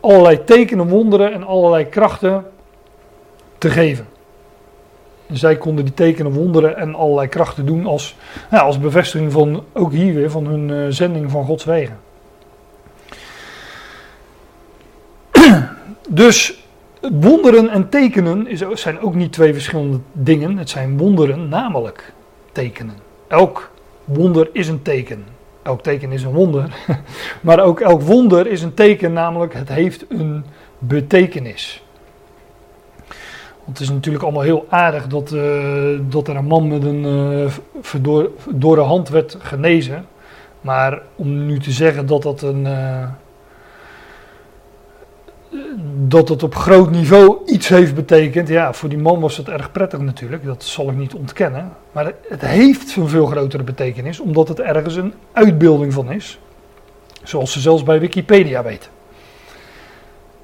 allerlei 0.00 0.44
tekenen, 0.44 0.88
wonderen 0.88 1.32
en 1.32 1.44
allerlei 1.44 1.88
krachten 1.88 2.46
te 3.58 3.70
geven. 3.70 4.06
En 5.26 5.36
zij 5.36 5.56
konden 5.56 5.84
die 5.84 5.94
tekenen, 5.94 6.32
wonderen 6.32 6.76
en 6.76 6.94
allerlei 6.94 7.28
krachten 7.28 7.66
doen 7.66 7.86
als, 7.86 8.16
ja, 8.50 8.58
als 8.58 8.78
bevestiging 8.78 9.32
van, 9.32 9.64
ook 9.72 9.92
hier 9.92 10.14
weer, 10.14 10.30
van 10.30 10.46
hun 10.46 10.68
uh, 10.68 10.86
zending 10.88 11.30
van 11.30 11.44
Gods 11.44 11.64
wegen. 11.64 11.98
dus 16.08 16.63
Wonderen 17.12 17.68
en 17.68 17.88
tekenen 17.88 18.46
is, 18.46 18.62
zijn 18.72 19.00
ook 19.00 19.14
niet 19.14 19.32
twee 19.32 19.52
verschillende 19.52 19.98
dingen. 20.12 20.58
Het 20.58 20.70
zijn 20.70 20.98
wonderen, 20.98 21.48
namelijk 21.48 22.12
tekenen. 22.52 22.94
Elk 23.28 23.70
wonder 24.04 24.48
is 24.52 24.68
een 24.68 24.82
teken. 24.82 25.24
Elk 25.62 25.82
teken 25.82 26.12
is 26.12 26.22
een 26.22 26.32
wonder. 26.32 26.76
maar 27.40 27.60
ook 27.60 27.80
elk 27.80 28.02
wonder 28.02 28.46
is 28.46 28.62
een 28.62 28.74
teken, 28.74 29.12
namelijk 29.12 29.54
het 29.54 29.68
heeft 29.68 30.04
een 30.08 30.44
betekenis. 30.78 31.82
Want 33.64 33.78
het 33.78 33.80
is 33.80 33.90
natuurlijk 33.94 34.24
allemaal 34.24 34.42
heel 34.42 34.66
aardig 34.68 35.06
dat, 35.06 35.32
uh, 35.32 35.98
dat 36.08 36.28
er 36.28 36.36
een 36.36 36.44
man 36.44 36.68
met 36.68 36.84
een 36.84 37.04
uh, 38.64 38.86
hand 38.86 39.08
werd 39.08 39.36
genezen. 39.38 40.06
Maar 40.60 41.02
om 41.16 41.46
nu 41.46 41.58
te 41.58 41.70
zeggen 41.70 42.06
dat 42.06 42.22
dat 42.22 42.42
een, 42.42 42.64
uh, 42.64 43.08
dat 46.06 46.28
het 46.28 46.42
op 46.42 46.54
groot 46.54 46.90
niveau 46.90 47.38
iets 47.46 47.68
heeft 47.68 47.94
betekend. 47.94 48.48
Ja, 48.48 48.72
voor 48.72 48.88
die 48.88 48.98
man 48.98 49.20
was 49.20 49.36
het 49.36 49.48
erg 49.48 49.72
prettig 49.72 50.00
natuurlijk, 50.00 50.44
dat 50.44 50.62
zal 50.62 50.88
ik 50.88 50.96
niet 50.96 51.14
ontkennen. 51.14 51.72
Maar 51.92 52.12
het 52.28 52.40
heeft 52.40 52.96
een 52.96 53.08
veel 53.08 53.26
grotere 53.26 53.62
betekenis, 53.62 54.20
omdat 54.20 54.48
het 54.48 54.60
ergens 54.60 54.96
een 54.96 55.14
uitbeelding 55.32 55.92
van 55.92 56.12
is. 56.12 56.38
Zoals 57.22 57.52
ze 57.52 57.60
zelfs 57.60 57.82
bij 57.82 58.00
Wikipedia 58.00 58.62
weten. 58.62 58.90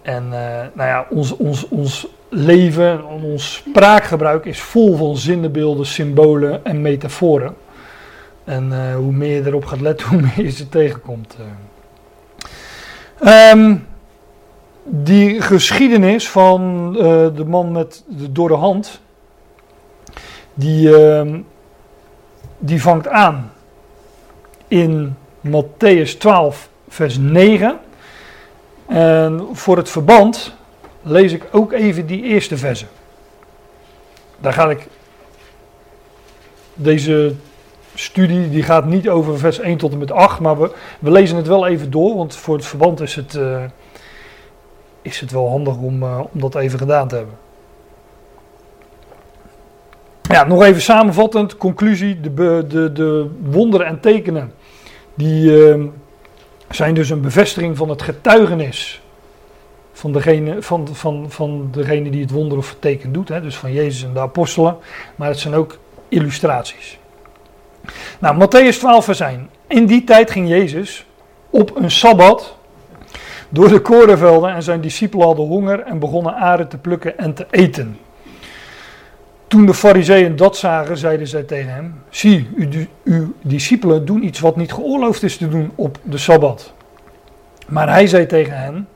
En 0.03 0.25
uh, 0.25 0.31
nou 0.73 0.89
ja, 0.89 1.07
ons, 1.11 1.37
ons, 1.37 1.69
ons 1.69 2.07
leven, 2.29 3.05
ons 3.05 3.55
spraakgebruik 3.55 4.45
is 4.45 4.61
vol 4.61 4.97
van 4.97 5.17
zinnenbeelden, 5.17 5.87
symbolen 5.87 6.65
en 6.65 6.81
metaforen. 6.81 7.55
En 8.45 8.73
uh, 8.73 8.95
hoe 8.95 9.13
meer 9.13 9.35
je 9.35 9.47
erop 9.47 9.65
gaat 9.65 9.81
letten, 9.81 10.09
hoe 10.11 10.21
meer 10.21 10.43
je 10.43 10.51
ze 10.51 10.69
tegenkomt. 10.69 11.37
Um, 13.25 13.87
die 14.93 15.41
geschiedenis 15.41 16.29
van 16.29 16.91
uh, 16.97 17.03
de 17.35 17.45
man 17.47 17.73
met 17.73 18.05
de 18.07 18.33
door 18.33 18.49
de 18.49 18.55
hand, 18.55 19.01
die, 20.55 20.89
uh, 20.89 21.35
die 22.59 22.83
vangt 22.83 23.09
aan 23.09 23.53
in 24.69 25.17
Matthäus 25.47 26.19
12, 26.19 26.69
vers 26.89 27.19
9. 27.19 27.79
En 28.87 29.47
voor 29.53 29.77
het 29.77 29.91
verband 29.91 30.55
lees 31.03 31.33
ik 31.33 31.47
ook 31.51 31.73
even 31.73 32.07
die 32.07 32.23
eerste 32.23 32.57
verse. 32.57 32.87
Daar 34.39 34.53
ga 34.53 34.71
ik. 34.71 34.87
Deze 36.75 37.35
studie 37.95 38.51
die 38.51 38.63
gaat 38.63 38.85
niet 38.85 39.09
over 39.09 39.39
vers 39.39 39.59
1 39.59 39.79
tot 39.79 39.93
en 39.93 39.99
met 39.99 40.13
8, 40.13 40.41
maar 40.41 40.61
we, 40.61 40.71
we 40.99 41.11
lezen 41.11 41.37
het 41.37 41.47
wel 41.47 41.67
even 41.67 41.91
door, 41.91 42.17
want 42.17 42.37
voor 42.37 42.57
het 42.57 42.67
verband 42.67 43.01
is 43.01 43.15
het. 43.15 43.35
Uh, 43.35 43.65
is 45.03 45.21
het 45.21 45.31
wel 45.31 45.49
handig 45.49 45.77
om, 45.77 46.03
uh, 46.03 46.21
om 46.33 46.41
dat 46.41 46.55
even 46.55 46.79
gedaan 46.79 47.09
te 47.09 47.15
hebben. 47.15 47.35
Ja, 50.23 50.45
nog 50.45 50.63
even 50.63 50.83
samenvattend, 50.83 51.57
conclusie, 51.57 52.21
de, 52.21 52.65
de, 52.69 52.93
de 52.93 53.31
wonderen 53.43 53.87
en 53.87 54.01
tekenen, 54.01 54.53
die 55.15 55.51
uh, 55.51 55.85
zijn 56.71 56.95
dus 56.95 57.11
een 57.11 57.21
bevestiging 57.21 57.77
van 57.77 57.89
het 57.89 58.03
getuigenis 58.03 59.03
van 59.93 60.13
degene, 60.13 60.63
van, 60.63 60.89
van, 60.93 61.27
van 61.29 61.69
degene 61.73 62.11
die 62.11 62.21
het 62.21 62.31
wonder 62.31 62.59
of 62.59 62.71
het 62.71 62.81
teken 62.81 63.13
doet, 63.13 63.29
hè, 63.29 63.41
dus 63.41 63.57
van 63.57 63.73
Jezus 63.73 64.03
en 64.03 64.13
de 64.13 64.21
apostelen, 64.21 64.77
maar 65.17 65.29
het 65.29 65.39
zijn 65.39 65.55
ook 65.55 65.79
illustraties. 66.09 66.99
Nou, 68.19 68.47
Matthäus 68.47 68.79
12 68.79 69.05
vers 69.05 69.21
1. 69.21 69.51
In 69.67 69.87
die 69.87 70.05
tijd 70.05 70.31
ging 70.31 70.49
Jezus 70.49 71.07
op 71.51 71.77
een 71.77 71.91
Sabbat 71.91 72.57
door 73.51 73.69
de 73.69 73.81
korenvelden 73.81 74.55
en 74.55 74.63
zijn 74.63 74.81
discipelen 74.81 75.27
hadden 75.27 75.47
honger 75.47 75.81
en 75.81 75.99
begonnen 75.99 76.35
aren 76.35 76.69
te 76.69 76.79
plukken 76.79 77.19
en 77.19 77.35
te 77.35 77.47
eten. 77.51 77.99
Toen 79.47 79.67
de 79.67 79.75
fariseeën 79.75 80.37
dat 80.37 80.57
zagen, 80.57 80.97
zeiden 80.97 81.27
zij 81.27 81.43
tegen 81.43 81.73
hem, 81.73 81.95
zie, 82.09 82.49
uw, 82.57 82.69
uw 83.05 83.33
discipelen 83.43 84.05
doen 84.05 84.25
iets 84.25 84.41
wat 84.41 84.57
niet 84.57 84.73
geoorloofd 84.73 85.23
is 85.23 85.37
te 85.37 85.49
doen 85.49 85.73
op 85.75 85.99
de 86.03 86.19
Sabbat. 86.19 86.73
Maar 87.67 87.89
hij 87.89 88.07
zei 88.07 88.27
tegen 88.27 88.59
hen, 88.59 88.89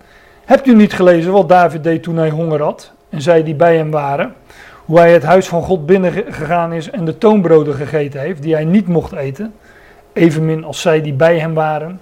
hebt 0.44 0.66
u 0.66 0.74
niet 0.74 0.92
gelezen 0.92 1.32
wat 1.32 1.48
David 1.48 1.84
deed 1.84 2.02
toen 2.02 2.16
hij 2.16 2.30
honger 2.30 2.62
had 2.62 2.92
en 3.08 3.22
zij 3.22 3.42
die 3.42 3.54
bij 3.54 3.76
hem 3.76 3.90
waren? 3.90 4.34
Hoe 4.84 4.98
hij 4.98 5.12
het 5.12 5.22
huis 5.22 5.48
van 5.48 5.62
God 5.62 5.86
binnengegaan 5.86 6.72
is 6.72 6.90
en 6.90 7.04
de 7.04 7.18
toonbroden 7.18 7.74
gegeten 7.74 8.20
heeft, 8.20 8.42
die 8.42 8.54
hij 8.54 8.64
niet 8.64 8.88
mocht 8.88 9.12
eten, 9.12 9.54
evenmin 10.12 10.64
als 10.64 10.80
zij 10.80 11.00
die 11.00 11.12
bij 11.12 11.38
hem 11.38 11.54
waren 11.54 12.00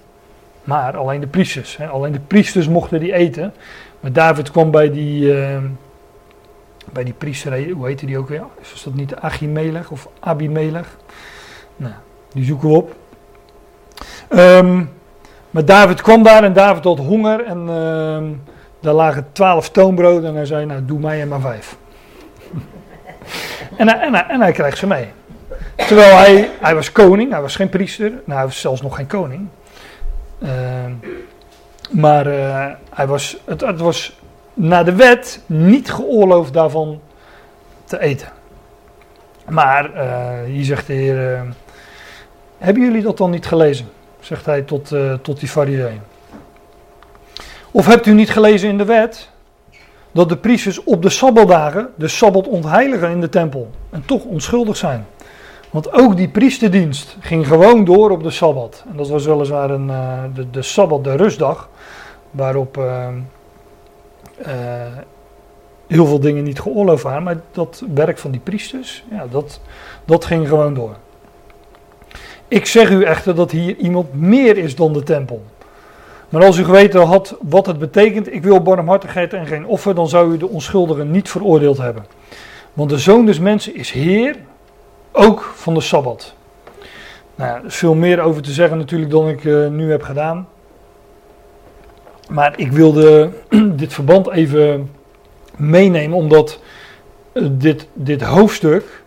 maar 0.65 0.97
alleen 0.97 1.21
de 1.21 1.27
priesters. 1.27 1.77
Hè, 1.77 1.89
alleen 1.89 2.13
de 2.13 2.21
priesters 2.21 2.69
mochten 2.69 3.01
die 3.01 3.13
eten. 3.13 3.55
Maar 4.01 4.13
David 4.13 4.51
kwam 4.51 4.71
bij 4.71 4.91
die, 4.91 5.23
uh, 5.23 5.59
bij 6.93 7.05
die 7.05 7.13
priester, 7.13 7.71
hoe 7.71 7.87
heette 7.87 8.07
die 8.07 8.19
ook 8.19 8.29
weer? 8.29 8.45
Is 8.61 8.83
dat 8.83 8.95
niet 8.95 9.17
Achimelech 9.17 9.91
of 9.91 10.09
Abimelech? 10.21 10.97
Nou, 11.77 11.95
die 12.33 12.45
zoeken 12.45 12.69
we 12.69 12.75
op. 12.75 12.95
Um, 14.29 14.91
Maar 15.53 15.65
David 15.65 16.03
kwam 16.03 16.23
daar 16.23 16.45
en 16.45 16.53
David 16.53 16.85
had 16.85 16.99
honger 16.99 17.45
en 17.45 17.59
ehm, 17.69 18.25
daar 18.81 18.95
lagen 18.95 19.27
twaalf 19.33 19.71
toonbroden 19.71 20.29
en 20.29 20.35
hij 20.35 20.45
zei, 20.45 20.67
nou 20.67 20.85
doe 20.85 20.99
mij 20.99 21.21
er 21.21 21.29
maar 21.29 21.41
vijf. 21.41 21.77
en, 23.79 23.89
hij, 23.89 24.01
en, 24.01 24.29
en 24.29 24.41
hij 24.41 24.53
krijgt 24.53 24.79
ze 24.79 24.87
mee. 24.87 25.09
Terwijl 25.77 26.17
hij, 26.17 26.51
hij 26.61 26.75
was 26.75 26.93
koning, 26.93 27.31
hij 27.31 27.41
was 27.41 27.57
geen 27.57 27.69
priester, 27.69 28.11
nou 28.11 28.39
hij 28.39 28.45
was 28.45 28.61
zelfs 28.61 28.83
nog 28.83 28.97
geen 28.97 29.07
koning. 29.07 29.49
Ehm, 30.43 30.93
maar 31.91 32.27
eh, 32.27 32.67
hij 32.91 33.07
was, 33.07 33.37
het, 33.45 33.61
het 33.61 33.81
was 33.81 34.21
naar 34.55 34.85
de 34.85 34.95
wet 34.95 35.41
niet 35.47 35.93
geoorloofd 35.93 36.53
daarvan 36.53 37.01
te 37.85 38.01
eten. 38.01 38.29
Maar 39.49 39.91
uh, 39.95 40.45
hier 40.47 40.65
zegt 40.65 40.87
de 40.87 40.93
Heer: 40.93 41.33
uh, 41.33 41.41
Hebben 42.59 42.83
jullie 42.83 43.03
dat 43.03 43.17
dan 43.17 43.31
niet 43.31 43.47
gelezen? 43.47 43.87
Zegt 44.21 44.47
hij 44.47 44.63
tot, 44.63 44.93
uh, 44.93 45.15
tot 45.15 45.41
die 45.41 45.49
fariseeën. 45.49 46.01
Of 47.71 47.87
hebt 47.87 48.07
u 48.07 48.13
niet 48.13 48.31
gelezen 48.31 48.69
in 48.69 48.79
de 48.79 48.85
wet 48.85 49.31
dat 50.13 50.29
de 50.29 50.37
priesters 50.37 50.85
op 50.85 51.03
de 51.03 51.11
sabbatdagen 51.11 51.91
de 51.97 52.09
sabbat 52.09 52.49
ontheiligen 52.49 53.11
in 53.11 53.21
de 53.21 53.29
tempel 53.29 53.71
en 53.91 54.05
toch 54.07 54.25
onschuldig 54.25 54.77
zijn? 54.77 55.07
Want 55.73 55.93
ook 55.93 56.17
die 56.17 56.29
priesterdienst 56.29 57.17
ging 57.21 57.47
gewoon 57.47 57.85
door 57.85 58.11
op 58.11 58.23
de 58.23 58.31
sabbat. 58.31 58.85
En 58.91 58.97
dat 58.97 59.09
was 59.09 59.25
weliswaar 59.25 59.71
een, 59.71 59.87
de, 60.35 60.51
de 60.51 60.63
sabbat, 60.63 61.05
de 61.05 61.17
rustdag, 61.17 61.69
waarop 62.31 62.81
heel 65.87 66.07
veel 66.07 66.21
dingen 66.21 66.45
niet 66.45 66.61
geoorloofd 66.61 67.03
waren, 67.03 67.23
maar 67.23 67.41
dat 67.53 67.85
werk 67.95 68.19
van 68.19 68.31
die 68.31 68.41
priesters, 68.41 69.05
ja, 69.11 69.27
dat, 69.31 69.61
dat 70.05 70.25
ging 70.25 70.49
gewoon 70.49 70.75
door. 70.75 70.97
Ik 72.49 72.67
zeg 72.67 72.91
u 72.91 73.03
echter 73.03 73.35
dat 73.35 73.51
hier 73.51 73.77
iemand 73.77 74.15
meer 74.15 74.57
is 74.57 74.77
dan 74.77 74.93
de 74.93 75.03
tempel. 75.03 75.43
Maar 76.29 76.45
als 76.45 76.59
u 76.59 76.65
geweten 76.65 77.01
had 77.01 77.37
wat 77.41 77.67
het 77.67 77.79
betekent, 77.79 78.35
ik 78.35 78.43
wil 78.43 78.63
barmhartigheid 78.63 79.33
en 79.33 79.47
geen 79.47 79.67
offer, 79.67 79.95
dan 79.95 80.09
zou 80.09 80.33
u 80.33 80.37
de 80.37 80.49
onschuldigen 80.49 81.11
niet 81.11 81.31
veroordeeld 81.31 81.79
hebben. 81.79 82.05
Want 82.73 82.91
de 82.91 82.99
zoon 82.99 83.27
des 83.27 83.39
mensen 83.39 83.75
is 83.75 83.91
Heer, 83.91 84.37
ook 85.13 85.41
van 85.55 85.75
de 85.75 85.81
Sabbat. 85.81 86.35
Nou, 87.35 87.59
er 87.59 87.65
is 87.65 87.77
veel 87.77 87.95
meer 87.95 88.21
over 88.21 88.43
te 88.43 88.53
zeggen 88.53 88.79
natuurlijk 88.79 89.11
dan 89.11 89.29
ik 89.29 89.45
uh, 89.45 89.69
nu 89.69 89.91
heb 89.91 90.03
gedaan. 90.03 90.49
Maar 92.29 92.59
ik 92.59 92.73
wilde 92.73 93.31
dit 93.83 93.93
verband 93.93 94.31
even 94.31 94.91
meenemen, 95.57 96.17
omdat 96.17 96.61
uh, 97.33 97.49
dit, 97.51 97.89
dit 97.93 98.23
hoofdstuk 98.23 99.05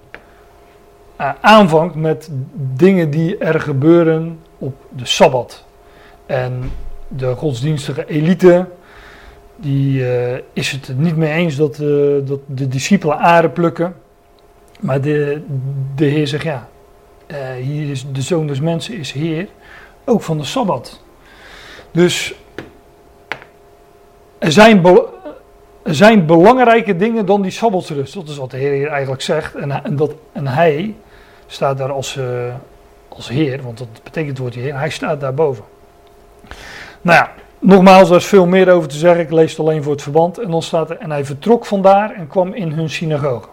uh, 1.21 1.31
aanvangt 1.41 1.95
met 1.95 2.29
dingen 2.53 3.09
die 3.09 3.37
er 3.37 3.59
gebeuren 3.59 4.39
op 4.57 4.75
de 4.89 5.05
Sabbat. 5.05 5.65
En 6.25 6.71
de 7.07 7.35
godsdienstige 7.35 8.05
elite, 8.07 8.65
die 9.55 10.05
is 10.53 10.71
het 10.71 10.97
niet 10.97 11.15
mee 11.15 11.31
eens 11.31 11.55
dat, 11.55 11.75
dat 12.27 12.39
de 12.45 12.67
discipelen 12.67 13.17
aren 13.17 13.51
plukken. 13.51 13.95
Maar 14.85 15.01
de, 15.01 15.41
Heer 15.95 16.27
zegt 16.27 16.43
ja, 16.43 16.67
hier 17.59 17.91
is 17.91 18.05
de 18.11 18.21
Zoon 18.21 18.47
des 18.47 18.59
Mensen 18.59 18.97
is 18.97 19.11
Heer, 19.11 19.47
ook 20.03 20.21
van 20.21 20.37
de 20.37 20.43
Sabbat. 20.43 21.01
Dus 21.91 22.33
er 24.37 24.51
zijn 24.51 24.81
zijn 25.83 26.25
belangrijke 26.25 26.95
dingen 26.95 27.25
dan 27.25 27.41
die 27.41 27.51
sabbatsrust. 27.51 28.13
Dat 28.13 28.27
is 28.27 28.37
wat 28.37 28.51
de 28.51 28.57
Heer 28.57 28.73
hier 28.73 28.87
eigenlijk 28.87 29.21
zegt. 29.21 29.55
En, 29.55 29.83
en, 29.83 29.95
dat, 29.95 30.13
en 30.31 30.47
hij 30.47 30.95
staat 31.47 31.77
daar 31.77 31.91
als, 31.91 32.15
uh, 32.15 32.25
als 33.07 33.29
Heer, 33.29 33.61
want 33.61 33.77
dat 33.77 33.87
betekent 34.03 34.29
het 34.29 34.37
woord 34.37 34.55
Heer. 34.55 34.77
Hij 34.77 34.89
staat 34.89 35.19
daarboven. 35.19 35.63
Nou 37.01 37.17
ja, 37.17 37.31
nogmaals, 37.59 38.09
er 38.09 38.15
is 38.15 38.25
veel 38.25 38.45
meer 38.45 38.71
over 38.71 38.89
te 38.89 38.97
zeggen. 38.97 39.21
Ik 39.23 39.31
lees 39.31 39.51
het 39.51 39.59
alleen 39.59 39.83
voor 39.83 39.91
het 39.91 40.01
verband. 40.01 40.39
En 40.39 40.51
dan 40.51 40.61
staat 40.61 40.89
er, 40.89 40.97
en 40.97 41.11
hij 41.11 41.25
vertrok 41.25 41.65
vandaar 41.65 42.11
en 42.11 42.27
kwam 42.27 42.53
in 42.53 42.71
hun 42.71 42.89
synagoge. 42.89 43.47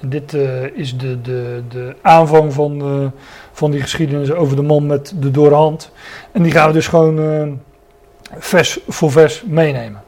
Dit 0.00 0.32
uh, 0.32 0.64
is 0.64 0.96
de, 0.96 1.20
de, 1.20 1.62
de 1.68 1.96
aanvang 2.02 2.52
van, 2.52 3.00
uh, 3.02 3.06
van 3.52 3.70
die 3.70 3.80
geschiedenis 3.80 4.32
over 4.32 4.56
de 4.56 4.62
man 4.62 4.86
met 4.86 5.14
de 5.18 5.30
doorhand. 5.30 5.90
En 6.32 6.42
die 6.42 6.52
gaan 6.52 6.66
we 6.66 6.72
dus 6.72 6.88
gewoon 6.88 7.60
vers 8.38 8.78
voor 8.88 9.10
vers 9.10 9.42
meenemen. 9.46 10.02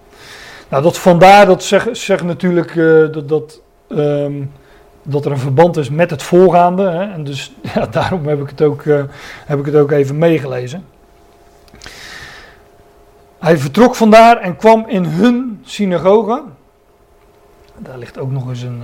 Nou, 0.68 0.82
dat 0.82 0.98
vandaar, 0.98 1.46
dat 1.46 1.62
zegt 1.62 1.96
zeg 1.96 2.24
natuurlijk 2.24 2.74
dat, 3.12 3.28
dat, 3.28 3.60
um, 3.88 4.52
dat 5.02 5.24
er 5.24 5.30
een 5.30 5.38
verband 5.38 5.76
is 5.76 5.90
met 5.90 6.10
het 6.10 6.22
voorgaande. 6.22 6.82
Hè, 6.82 7.12
en 7.12 7.24
dus 7.24 7.54
ja, 7.74 7.86
daarom 7.86 8.26
heb 8.26 8.40
ik, 8.40 8.48
het 8.48 8.62
ook, 8.62 8.84
heb 9.46 9.58
ik 9.58 9.66
het 9.66 9.74
ook 9.74 9.90
even 9.90 10.18
meegelezen. 10.18 10.84
Hij 13.38 13.58
vertrok 13.58 13.94
vandaar 13.94 14.36
en 14.36 14.56
kwam 14.56 14.84
in 14.88 15.04
hun 15.04 15.60
synagoge. 15.64 16.42
Daar 17.78 17.98
ligt 17.98 18.18
ook 18.18 18.30
nog 18.30 18.48
eens 18.48 18.62
een 18.62 18.82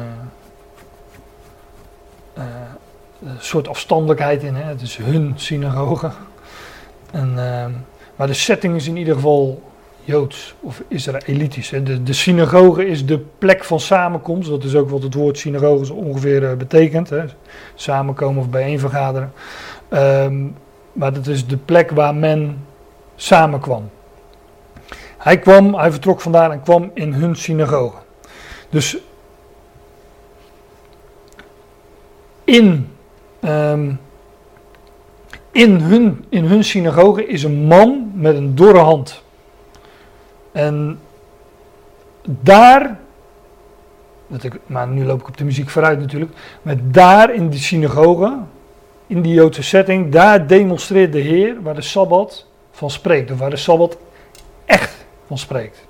uh, 2.39 2.45
soort 3.39 3.69
afstandelijkheid 3.69 4.43
in. 4.43 4.55
Hè? 4.55 4.63
Het 4.63 4.81
is 4.81 4.97
hun 4.97 5.33
synagoge. 5.37 6.11
En, 7.11 7.33
ehm, 7.37 7.71
maar 8.17 8.27
de 8.27 8.35
setting 8.35 8.77
is 8.77 8.87
in 8.87 8.97
ieder 8.97 9.15
geval 9.15 9.63
Joods 10.05 10.55
of 10.61 10.83
Israëlitisch. 10.89 11.69
De, 11.69 12.03
de 12.03 12.13
synagoge 12.13 12.87
is 12.87 13.07
de 13.07 13.19
plek 13.19 13.65
van 13.65 13.81
samenkomst. 13.81 14.49
Dat 14.49 14.65
is 14.65 14.75
ook 14.75 14.91
wat 14.91 15.03
het 15.03 15.15
woord 15.15 15.39
synagoge 15.39 15.93
ongeveer 15.93 16.43
uh, 16.43 16.53
betekent. 16.53 17.11
Hè. 17.11 17.25
Samenkomen 17.75 18.41
of 18.41 18.51
bijeenvergaderen. 18.51 19.33
Um, 19.91 20.57
maar 20.93 21.13
dat 21.13 21.27
is 21.27 21.47
de 21.47 21.57
plek 21.57 21.91
waar 21.91 22.15
men 22.15 22.65
samenkwam. 23.17 23.91
Hij 25.19 25.39
kwam, 25.39 25.75
hij 25.75 25.91
vertrok 25.91 26.21
vandaan 26.21 26.53
en 26.53 26.63
kwam 26.63 26.91
in 26.95 27.13
hun 27.13 27.37
synagoge. 27.37 27.97
Dus 28.69 28.97
in, 32.45 32.89
um, 33.45 34.01
in, 35.51 35.81
hun, 35.81 36.25
in 36.29 36.45
hun 36.45 36.65
synagoge 36.65 37.27
is 37.27 37.43
een 37.43 37.65
man 37.65 38.11
met 38.15 38.37
een 38.37 38.55
dorre 38.55 38.79
hand. 38.79 39.23
En 40.53 41.01
daar, 42.25 42.99
maar 44.67 44.89
nu 44.89 45.05
loop 45.05 45.21
ik 45.21 45.29
op 45.29 45.37
de 45.37 45.45
muziek 45.45 45.71
vooruit 45.71 45.99
natuurlijk, 46.01 46.33
maar 46.63 46.77
daar 46.83 47.35
in 47.35 47.49
die 47.49 47.61
synagoge, 47.61 48.39
in 49.07 49.23
die 49.23 49.35
Joodse 49.35 49.63
setting, 49.63 50.13
daar 50.13 50.47
demonstreert 50.47 51.13
de 51.13 51.21
Heer 51.21 51.63
waar 51.63 51.75
de 51.75 51.83
Sabbat 51.83 52.47
van 52.71 52.91
spreekt, 52.91 53.31
of 53.31 53.39
waar 53.39 53.51
de 53.51 53.57
Sabbat 53.57 53.99
echt 54.65 55.07
van 55.27 55.39
spreekt. 55.39 55.87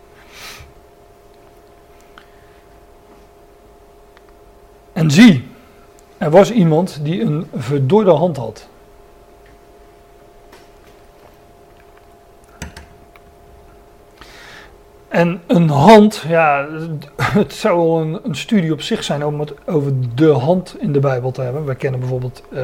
En 4.92 5.10
zie, 5.10 5.44
er 6.18 6.30
was 6.30 6.50
iemand 6.50 7.00
die 7.02 7.22
een 7.22 7.46
verdorde 7.54 8.10
hand 8.10 8.36
had. 8.36 8.68
En 15.08 15.40
een 15.46 15.68
hand, 15.68 16.24
ja, 16.28 16.66
het 17.16 17.52
zou 17.52 17.78
wel 17.78 18.00
een, 18.00 18.18
een, 18.22 18.34
studie 18.34 18.72
op 18.72 18.80
zich 18.80 19.04
zijn 19.04 19.24
om 19.24 19.40
het 19.40 19.54
over 19.66 19.92
de 20.14 20.30
hand 20.30 20.76
in 20.78 20.92
de 20.92 21.00
Bijbel 21.00 21.30
te 21.30 21.40
hebben. 21.40 21.64
We 21.64 21.74
kennen 21.74 22.00
bijvoorbeeld 22.00 22.42
uh, 22.52 22.60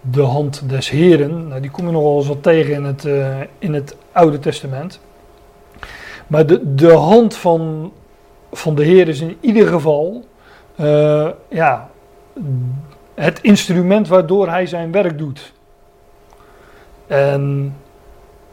de 0.00 0.22
hand 0.22 0.68
des 0.68 0.90
Heren. 0.90 1.48
Nou, 1.48 1.60
die 1.60 1.70
kom 1.70 1.86
je 1.86 1.92
nog 1.92 2.02
wel 2.02 2.16
eens 2.16 2.28
wat 2.28 2.42
tegen 2.42 2.74
in 2.74 2.84
het, 2.84 3.04
uh, 3.04 3.40
in 3.58 3.74
het 3.74 3.96
Oude 4.12 4.38
Testament. 4.38 5.00
Maar 6.26 6.46
de, 6.46 6.74
de 6.74 6.92
hand 6.92 7.36
van, 7.36 7.92
van 8.52 8.74
de 8.74 8.84
Heer 8.84 9.08
is 9.08 9.20
in 9.20 9.36
ieder 9.40 9.66
geval 9.66 10.24
uh, 10.80 11.28
ja, 11.48 11.90
het 13.14 13.40
instrument 13.42 14.08
waardoor 14.08 14.48
hij 14.48 14.66
zijn 14.66 14.92
werk 14.92 15.18
doet. 15.18 15.52
En 17.06 17.74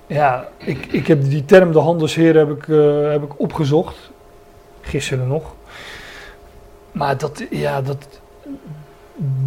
ja, 0.07 0.47
ik, 0.57 0.85
ik 0.85 1.07
heb 1.07 1.23
die 1.23 1.45
term 1.45 1.71
de 1.71 1.79
handelsheer 1.79 2.35
heb 2.37 2.49
ik, 2.49 2.67
uh, 2.67 3.11
heb 3.11 3.23
ik 3.23 3.39
opgezocht. 3.39 4.11
Gisteren 4.81 5.27
nog. 5.27 5.55
Maar 6.91 7.17
dat, 7.17 7.43
ja, 7.49 7.81
dat, 7.81 8.07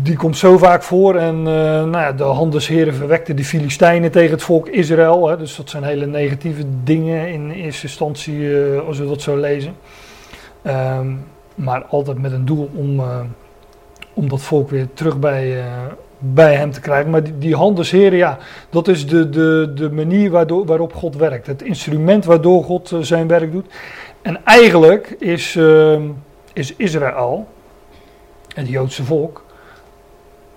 die 0.03 0.17
komt 0.17 0.37
zo 0.37 0.59
vaak 0.59 0.83
voor. 0.83 1.17
En 1.17 1.37
uh, 1.37 1.45
nou 1.45 1.91
ja, 1.91 2.13
de 2.13 2.23
handelsheren 2.23 2.95
verwekten 2.95 3.37
de 3.37 3.45
Filistijnen 3.45 4.11
tegen 4.11 4.31
het 4.31 4.43
volk 4.43 4.69
Israël. 4.69 5.29
Hè, 5.29 5.37
dus 5.37 5.57
dat 5.57 5.71
zijn 5.71 5.83
hele 5.83 6.07
negatieve 6.07 6.63
dingen 6.85 7.33
in 7.33 7.51
eerste 7.51 7.87
instantie, 7.87 8.39
uh, 8.39 8.81
als 8.87 8.99
we 8.99 9.07
dat 9.07 9.23
zo 9.23 9.37
lezen. 9.37 9.75
Um, 10.67 11.25
maar 11.55 11.85
altijd 11.85 12.19
met 12.19 12.33
een 12.33 12.45
doel 12.45 12.71
om, 12.75 13.03
om 14.19 14.29
dat 14.29 14.41
volk 14.41 14.71
weer 14.71 14.89
terug 14.95 15.19
bij, 15.19 15.65
bij 16.19 16.55
hem 16.55 16.71
te 16.71 16.81
krijgen. 16.81 17.11
Maar 17.11 17.23
die, 17.23 17.39
die 17.39 17.55
handelsheren, 17.55 18.19
ja, 18.19 18.39
dat 18.71 18.89
is 18.89 19.07
de, 19.07 19.29
de, 19.29 19.73
de 19.75 19.91
manier 19.91 20.31
waardoor, 20.31 20.67
waarop 20.67 20.95
God 20.95 21.17
werkt. 21.17 21.47
Het 21.47 21.63
instrument 21.63 22.25
waardoor 22.25 22.65
God 22.65 22.91
uh, 22.91 23.01
zijn 23.01 23.29
werk 23.29 23.53
doet. 23.53 23.67
En 24.23 24.45
eigenlijk 24.45 25.17
is, 25.19 25.55
uh, 25.55 26.01
is 26.53 26.75
Israël, 26.77 27.47
het 28.55 28.69
Joodse 28.69 29.05
volk, 29.05 29.45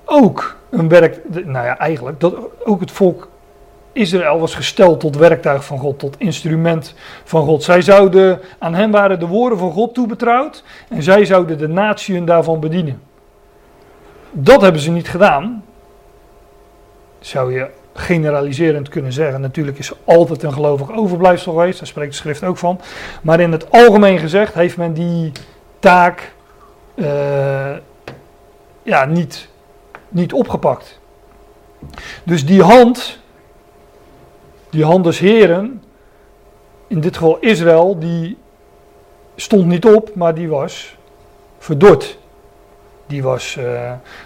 ook 0.06 0.58
een 0.70 0.90
werk, 0.90 1.20
nou 1.46 1.66
ja, 1.66 1.78
eigenlijk, 1.78 2.20
dat 2.20 2.36
ook 2.64 2.80
het 2.80 2.92
volk 2.92 3.30
Israël 3.94 4.40
was 4.40 4.56
gesteld 4.56 5.00
tot 5.00 5.18
werktuig 5.18 5.66
van 5.66 5.80
God, 5.80 6.00
tot 6.00 6.20
instrument 6.20 6.94
van 7.24 7.46
God. 7.46 7.64
Zij 7.64 7.82
zouden, 7.82 8.40
aan 8.60 8.74
hen 8.74 8.92
waren 8.92 9.20
de 9.20 9.28
woorden 9.28 9.58
van 9.58 9.72
God 9.72 9.94
toebetrouwd 9.94 10.64
en 10.90 11.04
zij 11.04 11.26
zouden 11.26 11.58
de 11.58 11.68
natieën 11.68 12.26
daarvan 12.26 12.60
bedienen. 12.60 13.11
Dat 14.32 14.62
hebben 14.62 14.82
ze 14.82 14.92
niet 14.92 15.10
gedaan. 15.10 15.64
Zou 17.20 17.54
je 17.54 17.70
generaliserend 17.94 18.90
kunnen 18.90 19.14
zeggen. 19.14 19.42
Natuurlijk 19.42 19.78
is 19.78 19.90
er 19.90 19.98
altijd 20.04 20.44
een 20.44 20.54
gelovig 20.54 20.92
overblijfsel 20.92 21.54
geweest, 21.54 21.80
daar 21.80 21.88
spreekt 21.88 22.12
de 22.12 22.18
schrift 22.18 22.44
ook 22.44 22.58
van. 22.58 22.80
Maar 23.22 23.40
in 23.40 23.52
het 23.52 23.72
algemeen 23.72 24.20
gezegd 24.20 24.54
heeft 24.54 24.78
men 24.78 24.94
die 24.94 25.32
taak 25.80 26.34
uh, 26.96 27.76
ja, 28.84 29.06
niet, 29.06 29.48
niet 30.10 30.34
opgepakt. 30.34 31.00
Dus 32.24 32.46
die 32.46 32.62
hand, 32.62 33.20
die 34.70 34.86
hand 34.86 35.04
des 35.04 35.20
heren, 35.20 35.84
in 36.88 37.02
dit 37.02 37.18
geval 37.18 37.38
Israël, 37.40 38.00
die 38.00 38.38
stond 39.36 39.66
niet 39.66 39.86
op, 39.86 40.16
maar 40.16 40.36
die 40.36 40.50
was 40.50 40.96
verdord. 41.58 42.20
Die 43.12 43.24
was, 43.24 43.56
uh, 43.60 43.66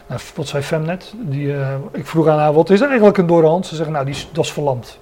nou, 0.07 0.21
wat 0.35 0.47
zei 0.47 0.63
Femnet? 0.63 1.13
Die, 1.17 1.47
uh, 1.47 1.75
ik 1.91 2.05
vroeg 2.05 2.27
aan 2.27 2.39
haar, 2.39 2.53
wat 2.53 2.69
is 2.69 2.81
eigenlijk 2.81 3.17
een 3.17 3.27
dorre 3.27 3.47
hand? 3.47 3.65
Ze 3.65 3.75
zeggen, 3.75 3.93
nou, 3.93 4.05
die, 4.05 4.15
dat 4.31 4.45
is 4.45 4.51
verlamd. 4.51 4.99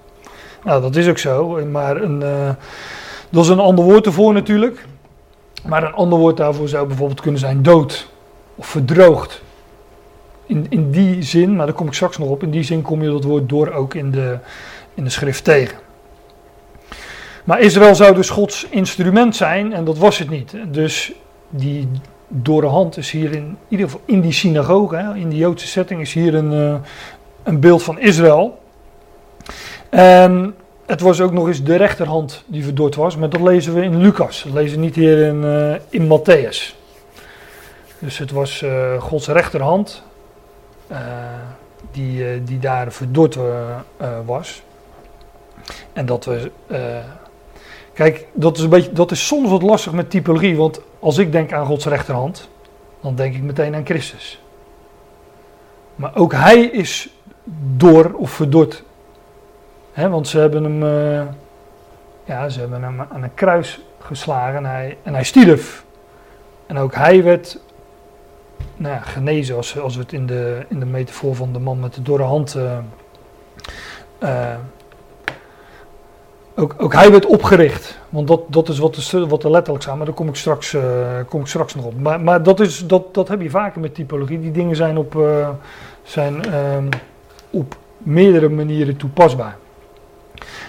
Nou, 0.63 0.82
dat 0.82 0.96
is 0.96 1.08
ook 1.08 1.17
zo, 1.17 1.65
maar 1.65 2.02
een, 2.02 2.22
uh, 2.22 2.50
dat 3.30 3.43
is 3.43 3.50
een 3.50 3.60
ander 3.60 3.86
woord 3.86 4.06
ervoor 4.06 4.34
natuurlijk. 4.34 4.86
Maar 5.67 5.84
een 5.84 5.93
ander 5.93 6.19
woord 6.19 6.38
daarvoor 6.38 6.67
zou 6.67 6.88
bijvoorbeeld 6.88 7.22
kunnen 7.22 7.39
zijn 7.39 7.63
dood 7.63 8.10
of 8.56 8.67
verdroogd. 8.67 9.41
In, 10.46 10.65
in 10.69 10.91
die 10.91 11.24
zin, 11.24 11.56
maar 11.56 11.65
daar 11.65 11.76
kom 11.76 11.88
ik 11.88 11.93
straks 11.93 12.17
nog 12.17 12.30
op, 12.30 12.43
in 12.43 12.52
die 12.52 12.63
zin 12.63 12.82
kom 12.82 13.04
je 13.04 13.10
dat 13.10 13.24
woord 13.24 13.50
door 13.50 13.72
ook 13.72 13.93
in 13.93 14.12
de, 14.12 14.38
in 14.93 15.04
de 15.04 15.10
schrift 15.10 15.43
tegen. 15.43 15.78
Maar 17.43 17.60
Israël 17.60 17.96
zou 17.96 18.15
dus 18.15 18.30
Gods 18.30 18.67
instrument 18.69 19.36
zijn 19.36 19.74
en 19.74 19.84
dat 19.86 19.98
was 19.98 20.17
het 20.17 20.30
niet. 20.30 20.56
Dus 20.67 21.12
die 21.50 21.89
door 22.36 22.62
de 22.62 22.67
hand 22.67 22.98
is 22.98 23.12
hier 23.12 23.32
in, 23.32 23.58
ieder 23.67 23.86
geval 23.86 24.02
in 24.06 24.22
die 24.22 24.32
synagoge, 24.32 25.13
in 25.15 25.30
die 25.30 25.39
Joodse 25.39 25.67
setting, 25.67 26.02
is 26.02 26.13
hier 26.13 26.36
een, 26.36 26.52
uh, 26.52 26.76
een 27.43 27.60
beeld 27.60 27.84
van 27.84 28.00
Israël. 28.00 28.62
En 29.89 30.56
het 30.86 31.02
was 31.02 31.22
ook 31.22 31.32
nog 31.32 31.48
eens 31.48 31.63
de 31.63 31.76
rechterhand 31.76 32.43
die 32.48 32.63
verdord 32.63 32.96
was, 32.96 33.17
maar 33.17 33.30
dat 33.30 33.41
lezen 33.41 33.74
we 33.74 33.82
in 33.82 33.98
Lucas. 33.98 34.43
Dat 34.43 34.54
lezen 34.54 34.78
we 34.78 34.84
niet 34.84 34.96
hier 34.96 35.28
in, 35.28 35.43
uh, 35.43 35.76
in 35.89 36.08
Matthäus. 36.08 36.76
Dus 38.00 38.17
het 38.17 38.32
was 38.32 38.62
uh, 38.62 39.02
Gods 39.02 39.28
rechterhand 39.28 40.04
die, 41.91 42.43
die 42.43 42.60
daar 42.60 42.91
verdord 42.91 43.38
was. 44.26 44.62
En 45.93 46.06
dat 46.06 46.26
we. 46.26 46.52
Kijk, 47.93 48.27
dat 48.34 48.58
is, 48.58 48.63
een 48.63 48.69
beetje, 48.69 48.91
dat 48.91 49.12
is 49.12 49.27
soms 49.27 49.49
wat 49.49 49.62
lastig 49.62 49.91
met 49.91 50.10
typologie, 50.10 50.58
want 50.58 50.82
als 50.99 51.17
ik 51.17 51.32
denk 51.32 51.53
aan 51.53 51.65
Gods 51.65 51.86
rechterhand, 51.86 52.49
dan 53.01 53.15
denk 53.15 53.36
ik 53.36 53.41
meteen 53.41 53.75
aan 53.75 53.86
Christus. 53.86 54.41
Maar 55.95 56.15
ook 56.15 56.32
hij 56.32 56.62
is 56.62 57.10
door 57.75 58.13
of 58.13 58.32
verdord. 58.32 58.84
He, 59.91 60.10
want 60.10 60.27
ze 60.27 60.39
hebben 60.39 60.63
hem, 60.63 60.84
uh, 60.84 61.27
ja, 62.23 62.49
ze 62.49 62.60
hebben 62.60 62.84
hem 62.84 63.01
aan 63.01 63.23
een 63.23 63.34
kruis 63.34 63.82
geslagen 63.99 64.56
en 64.56 64.65
hij, 64.65 64.97
en 65.03 65.13
hij 65.13 65.23
stierf. 65.23 65.86
En 66.65 66.77
ook 66.77 66.95
hij 66.95 67.23
werd 67.23 67.60
nou 68.75 69.01
genezen, 69.01 69.56
als, 69.56 69.79
als 69.79 69.95
we 69.95 70.01
het 70.01 70.13
in 70.13 70.25
de, 70.25 70.65
in 70.69 70.79
de 70.79 70.86
metafoor 70.86 71.36
van 71.36 71.53
de 71.53 71.60
man 71.60 71.79
met 71.79 71.93
de 71.93 72.01
dorre 72.01 72.23
hand 72.23 72.56
uh, 72.56 72.77
uh, 74.23 74.56
ook, 76.55 76.75
ook 76.77 76.93
hij 76.93 77.11
werd 77.11 77.25
opgericht. 77.25 77.99
Want 78.09 78.27
dat, 78.27 78.41
dat 78.47 78.69
is 78.69 78.79
wat 78.79 78.95
er, 78.95 79.27
wat 79.27 79.43
er 79.43 79.51
letterlijk 79.51 79.83
staat, 79.83 79.95
maar 79.95 80.05
daar 80.05 80.15
kom 80.15 80.27
ik 80.27 80.35
straks, 80.35 80.73
uh, 80.73 80.81
kom 81.27 81.41
ik 81.41 81.47
straks 81.47 81.75
nog 81.75 81.85
op. 81.85 81.99
Maar, 81.99 82.21
maar 82.21 82.43
dat, 82.43 82.59
is, 82.59 82.87
dat, 82.87 83.13
dat 83.13 83.27
heb 83.27 83.41
je 83.41 83.49
vaker 83.49 83.81
met 83.81 83.95
typologie. 83.95 84.39
Die 84.39 84.51
dingen 84.51 84.75
zijn 84.75 84.97
op, 84.97 85.15
uh, 85.15 85.49
zijn, 86.03 86.35
uh, 86.47 86.99
op 87.49 87.75
meerdere 87.97 88.49
manieren 88.49 88.97
toepasbaar. 88.97 89.57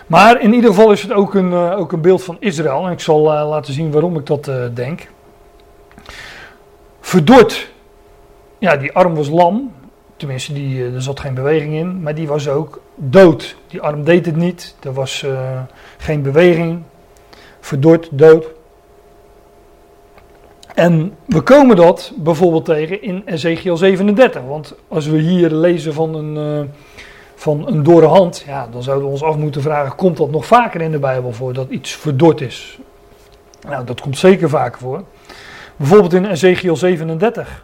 Maar 0.06 0.40
in 0.40 0.54
ieder 0.54 0.70
geval 0.70 0.92
is 0.92 1.02
het 1.02 1.12
ook 1.12 1.34
een, 1.34 1.50
uh, 1.50 1.78
ook 1.78 1.92
een 1.92 2.00
beeld 2.00 2.22
van 2.22 2.36
Israël. 2.38 2.86
En 2.86 2.92
ik 2.92 3.00
zal 3.00 3.20
laten 3.20 3.72
zien 3.72 3.90
waarom 3.90 4.16
ik 4.18 4.26
dat 4.26 4.50
denk. 4.74 5.08
Verdord. 7.00 7.72
Ja, 8.58 8.76
die 8.76 8.92
arm 8.92 9.14
was 9.14 9.28
lam. 9.28 9.72
Tenminste, 10.24 10.52
die, 10.52 10.84
er 10.84 11.02
zat 11.02 11.20
geen 11.20 11.34
beweging 11.34 11.74
in. 11.74 12.02
Maar 12.02 12.14
die 12.14 12.26
was 12.26 12.48
ook 12.48 12.80
dood. 12.94 13.56
Die 13.66 13.80
arm 13.80 14.04
deed 14.04 14.26
het 14.26 14.37
niet. 14.37 14.74
Er 14.82 14.92
was 14.92 15.22
uh, 15.22 15.60
geen 15.96 16.22
beweging. 16.22 16.82
Verdord, 17.60 18.08
dood. 18.10 18.46
En 20.74 21.16
we 21.26 21.40
komen 21.40 21.76
dat 21.76 22.12
bijvoorbeeld 22.16 22.64
tegen 22.64 23.02
in 23.02 23.22
Ezekiel 23.24 23.76
37. 23.76 24.42
Want 24.42 24.74
als 24.88 25.06
we 25.06 25.18
hier 25.18 25.50
lezen 25.50 25.94
van 25.94 26.14
een, 26.14 26.60
uh, 26.60 26.66
van 27.34 27.66
een 27.68 27.82
dorre 27.82 28.06
hand, 28.06 28.44
ja, 28.46 28.68
dan 28.70 28.82
zouden 28.82 29.06
we 29.06 29.12
ons 29.12 29.22
af 29.22 29.37
moeten 29.37 29.62
vragen: 29.62 29.96
komt 29.96 30.16
dat 30.16 30.30
nog 30.30 30.46
vaker 30.46 30.80
in 30.80 30.90
de 30.90 30.98
Bijbel 30.98 31.32
voor 31.32 31.52
dat 31.52 31.70
iets 31.70 31.92
verdord 31.92 32.40
is? 32.40 32.78
Nou, 33.68 33.84
dat 33.84 34.00
komt 34.00 34.18
zeker 34.18 34.48
vaker 34.48 34.80
voor. 34.80 35.02
Bijvoorbeeld 35.76 36.12
in 36.12 36.24
Ezekiel 36.24 36.76
37. 36.76 37.63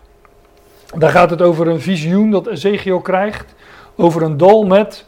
Daar 0.98 1.11
gaat 1.11 1.31
het 1.31 1.42
over 1.42 1.68
een 1.68 1.81
visioen 1.81 2.31
dat 2.31 2.46
Ezekiel 2.46 3.00
krijgt 3.00 3.55
over 3.96 4.22
een 4.22 4.37
dal 4.37 4.66
met 4.66 5.05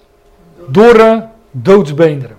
dorre 0.67 1.29
doodsbeenderen. 1.51 2.37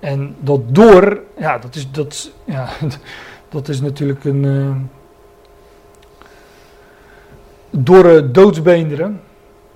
En 0.00 0.36
dat 0.40 0.60
door, 0.66 1.20
ja, 1.38 1.58
dat 1.58 1.74
is, 1.74 1.90
dat, 1.90 2.30
ja, 2.44 2.68
dat 3.48 3.68
is 3.68 3.80
natuurlijk 3.80 4.24
een. 4.24 4.44
Uh, 4.44 4.76
dorre 7.70 8.30
doodsbeenderen. 8.30 9.20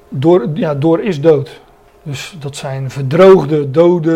Door, 0.08 0.48
ja, 0.54 0.74
door 0.74 1.00
is 1.00 1.20
dood. 1.20 1.60
Dus 2.02 2.36
dat 2.40 2.56
zijn 2.56 2.90
verdroogde, 2.90 3.70
dode 3.70 4.10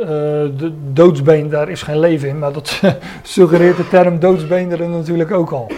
uh, 0.00 0.58
de 0.58 0.72
doodsbeen, 0.92 1.48
daar 1.48 1.68
is 1.68 1.82
geen 1.82 1.98
leven 1.98 2.28
in. 2.28 2.38
Maar 2.38 2.52
dat 2.52 2.80
suggereert 3.22 3.76
de 3.76 3.88
term 3.88 4.18
doodsbeenderen 4.18 4.90
natuurlijk 4.90 5.30
ook 5.30 5.50
al. 5.50 5.70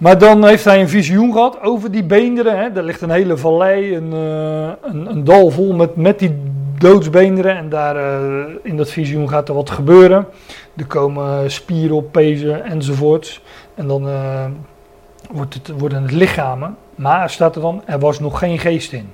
Maar 0.00 0.18
dan 0.18 0.46
heeft 0.46 0.64
hij 0.64 0.80
een 0.80 0.88
visioen 0.88 1.32
gehad 1.32 1.60
over 1.62 1.90
die 1.90 2.04
beenderen. 2.04 2.58
Hè. 2.58 2.68
Er 2.68 2.82
ligt 2.82 3.00
een 3.00 3.10
hele 3.10 3.36
vallei, 3.36 3.96
een, 3.96 4.12
uh, 4.12 4.72
een, 4.82 5.10
een, 5.10 5.24
dal 5.24 5.50
vol 5.50 5.72
met, 5.72 5.96
met 5.96 6.18
die 6.18 6.42
doodsbeenderen. 6.78 7.56
En 7.56 7.68
daar 7.68 7.96
uh, 7.96 8.44
in 8.62 8.76
dat 8.76 8.90
visioen 8.90 9.28
gaat 9.28 9.48
er 9.48 9.54
wat 9.54 9.70
gebeuren. 9.70 10.26
Er 10.76 10.86
komen 10.86 11.50
spieren 11.50 11.96
op, 11.96 12.12
pezen 12.12 12.64
enzovoorts. 12.64 13.42
En 13.74 13.86
dan 13.86 14.08
uh, 14.08 14.44
wordt 15.30 15.54
het, 15.54 15.70
worden 15.78 16.02
het 16.02 16.12
lichamen. 16.12 16.76
Maar 16.94 17.30
staat 17.30 17.56
er 17.56 17.62
dan, 17.62 17.82
er 17.86 17.98
was 17.98 18.20
nog 18.20 18.38
geen 18.38 18.58
geest 18.58 18.92
in. 18.92 19.08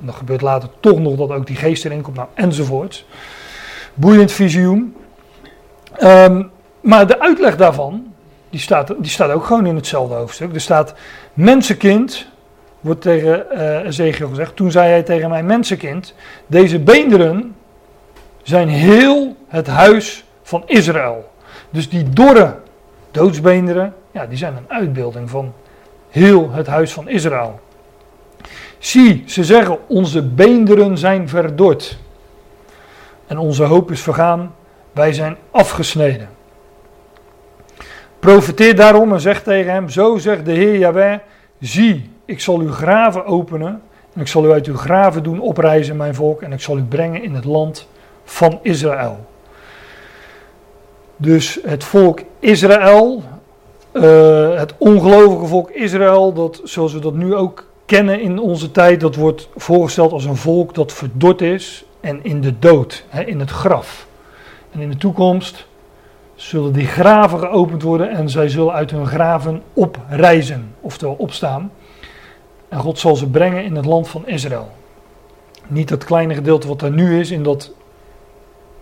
En 0.00 0.06
dan 0.06 0.14
gebeurt 0.14 0.42
later 0.42 0.68
toch 0.80 0.98
nog 0.98 1.16
dat 1.16 1.30
ook 1.30 1.46
die 1.46 1.56
geest 1.56 1.84
erin 1.84 2.02
komt. 2.02 2.16
Nou, 2.16 2.28
enzovoorts. 2.34 3.06
Boeiend 3.94 4.32
visioen. 4.32 4.96
Um, 6.02 6.50
maar 6.80 7.06
de 7.06 7.20
uitleg 7.20 7.56
daarvan 7.56 8.09
die 8.50 8.60
staat, 8.60 8.94
die 8.98 9.10
staat 9.10 9.30
ook 9.30 9.44
gewoon 9.44 9.66
in 9.66 9.76
hetzelfde 9.76 10.14
hoofdstuk. 10.14 10.54
Er 10.54 10.60
staat 10.60 10.94
mensenkind, 11.34 12.26
wordt 12.80 13.00
tegen 13.00 13.46
uh, 13.52 13.86
Ezekiel 13.86 14.28
gezegd. 14.28 14.56
Toen 14.56 14.70
zei 14.70 14.90
hij 14.90 15.02
tegen 15.02 15.28
mij, 15.28 15.42
mensenkind, 15.42 16.14
deze 16.46 16.78
beenderen 16.78 17.54
zijn 18.42 18.68
heel 18.68 19.36
het 19.48 19.66
huis 19.66 20.24
van 20.42 20.62
Israël. 20.66 21.30
Dus 21.70 21.88
die 21.88 22.08
dorre 22.08 22.56
doodsbeenderen, 23.10 23.94
ja, 24.10 24.26
die 24.26 24.38
zijn 24.38 24.56
een 24.56 24.70
uitbeelding 24.70 25.30
van 25.30 25.52
heel 26.08 26.50
het 26.50 26.66
huis 26.66 26.92
van 26.92 27.08
Israël. 27.08 27.60
Zie, 28.78 29.24
ze 29.26 29.44
zeggen, 29.44 29.88
onze 29.88 30.22
beenderen 30.22 30.98
zijn 30.98 31.28
verdord. 31.28 31.98
En 33.26 33.38
onze 33.38 33.64
hoop 33.64 33.90
is 33.90 34.00
vergaan, 34.00 34.54
wij 34.92 35.12
zijn 35.12 35.36
afgesneden. 35.50 36.28
Profeteer 38.20 38.76
daarom 38.76 39.12
en 39.12 39.20
zeg 39.20 39.42
tegen 39.42 39.72
hem: 39.72 39.88
Zo 39.88 40.18
zegt 40.18 40.44
de 40.44 40.52
Heer 40.52 40.78
Jahweh: 40.78 41.18
Zie, 41.60 42.10
ik 42.24 42.40
zal 42.40 42.58
uw 42.58 42.72
graven 42.72 43.24
openen. 43.24 43.82
En 44.14 44.20
ik 44.20 44.26
zal 44.26 44.44
u 44.44 44.50
uit 44.50 44.66
uw 44.66 44.76
graven 44.76 45.22
doen 45.22 45.40
oprijzen, 45.40 45.96
mijn 45.96 46.14
volk. 46.14 46.42
En 46.42 46.52
ik 46.52 46.60
zal 46.60 46.78
u 46.78 46.82
brengen 46.82 47.22
in 47.22 47.34
het 47.34 47.44
land 47.44 47.88
van 48.24 48.58
Israël. 48.62 49.18
Dus 51.16 51.58
het 51.64 51.84
volk 51.84 52.20
Israël, 52.38 53.22
uh, 53.92 54.54
het 54.54 54.74
ongelovige 54.78 55.46
volk 55.46 55.70
Israël, 55.70 56.32
dat, 56.32 56.60
zoals 56.64 56.92
we 56.92 56.98
dat 56.98 57.14
nu 57.14 57.34
ook 57.34 57.64
kennen 57.84 58.20
in 58.20 58.38
onze 58.38 58.70
tijd, 58.70 59.00
dat 59.00 59.14
wordt 59.14 59.48
voorgesteld 59.56 60.12
als 60.12 60.24
een 60.24 60.36
volk 60.36 60.74
dat 60.74 60.92
verdord 60.92 61.40
is 61.40 61.84
en 62.00 62.24
in 62.24 62.40
de 62.40 62.58
dood, 62.58 63.04
hè, 63.08 63.22
in 63.22 63.40
het 63.40 63.50
graf. 63.50 64.06
En 64.70 64.80
in 64.80 64.90
de 64.90 64.96
toekomst 64.96 65.66
zullen 66.40 66.72
die 66.72 66.86
graven 66.86 67.38
geopend 67.38 67.82
worden 67.82 68.10
en 68.10 68.28
zij 68.28 68.48
zullen 68.48 68.72
uit 68.72 68.90
hun 68.90 69.06
graven 69.06 69.62
oprijzen, 69.72 70.74
oftewel 70.80 71.14
opstaan. 71.18 71.72
En 72.68 72.78
God 72.78 72.98
zal 72.98 73.16
ze 73.16 73.26
brengen 73.26 73.64
in 73.64 73.76
het 73.76 73.84
land 73.84 74.08
van 74.08 74.26
Israël. 74.26 74.70
Niet 75.66 75.88
dat 75.88 76.04
kleine 76.04 76.34
gedeelte 76.34 76.68
wat 76.68 76.82
er 76.82 76.90
nu 76.90 77.20
is, 77.20 77.30
in 77.30 77.42
dat 77.42 77.72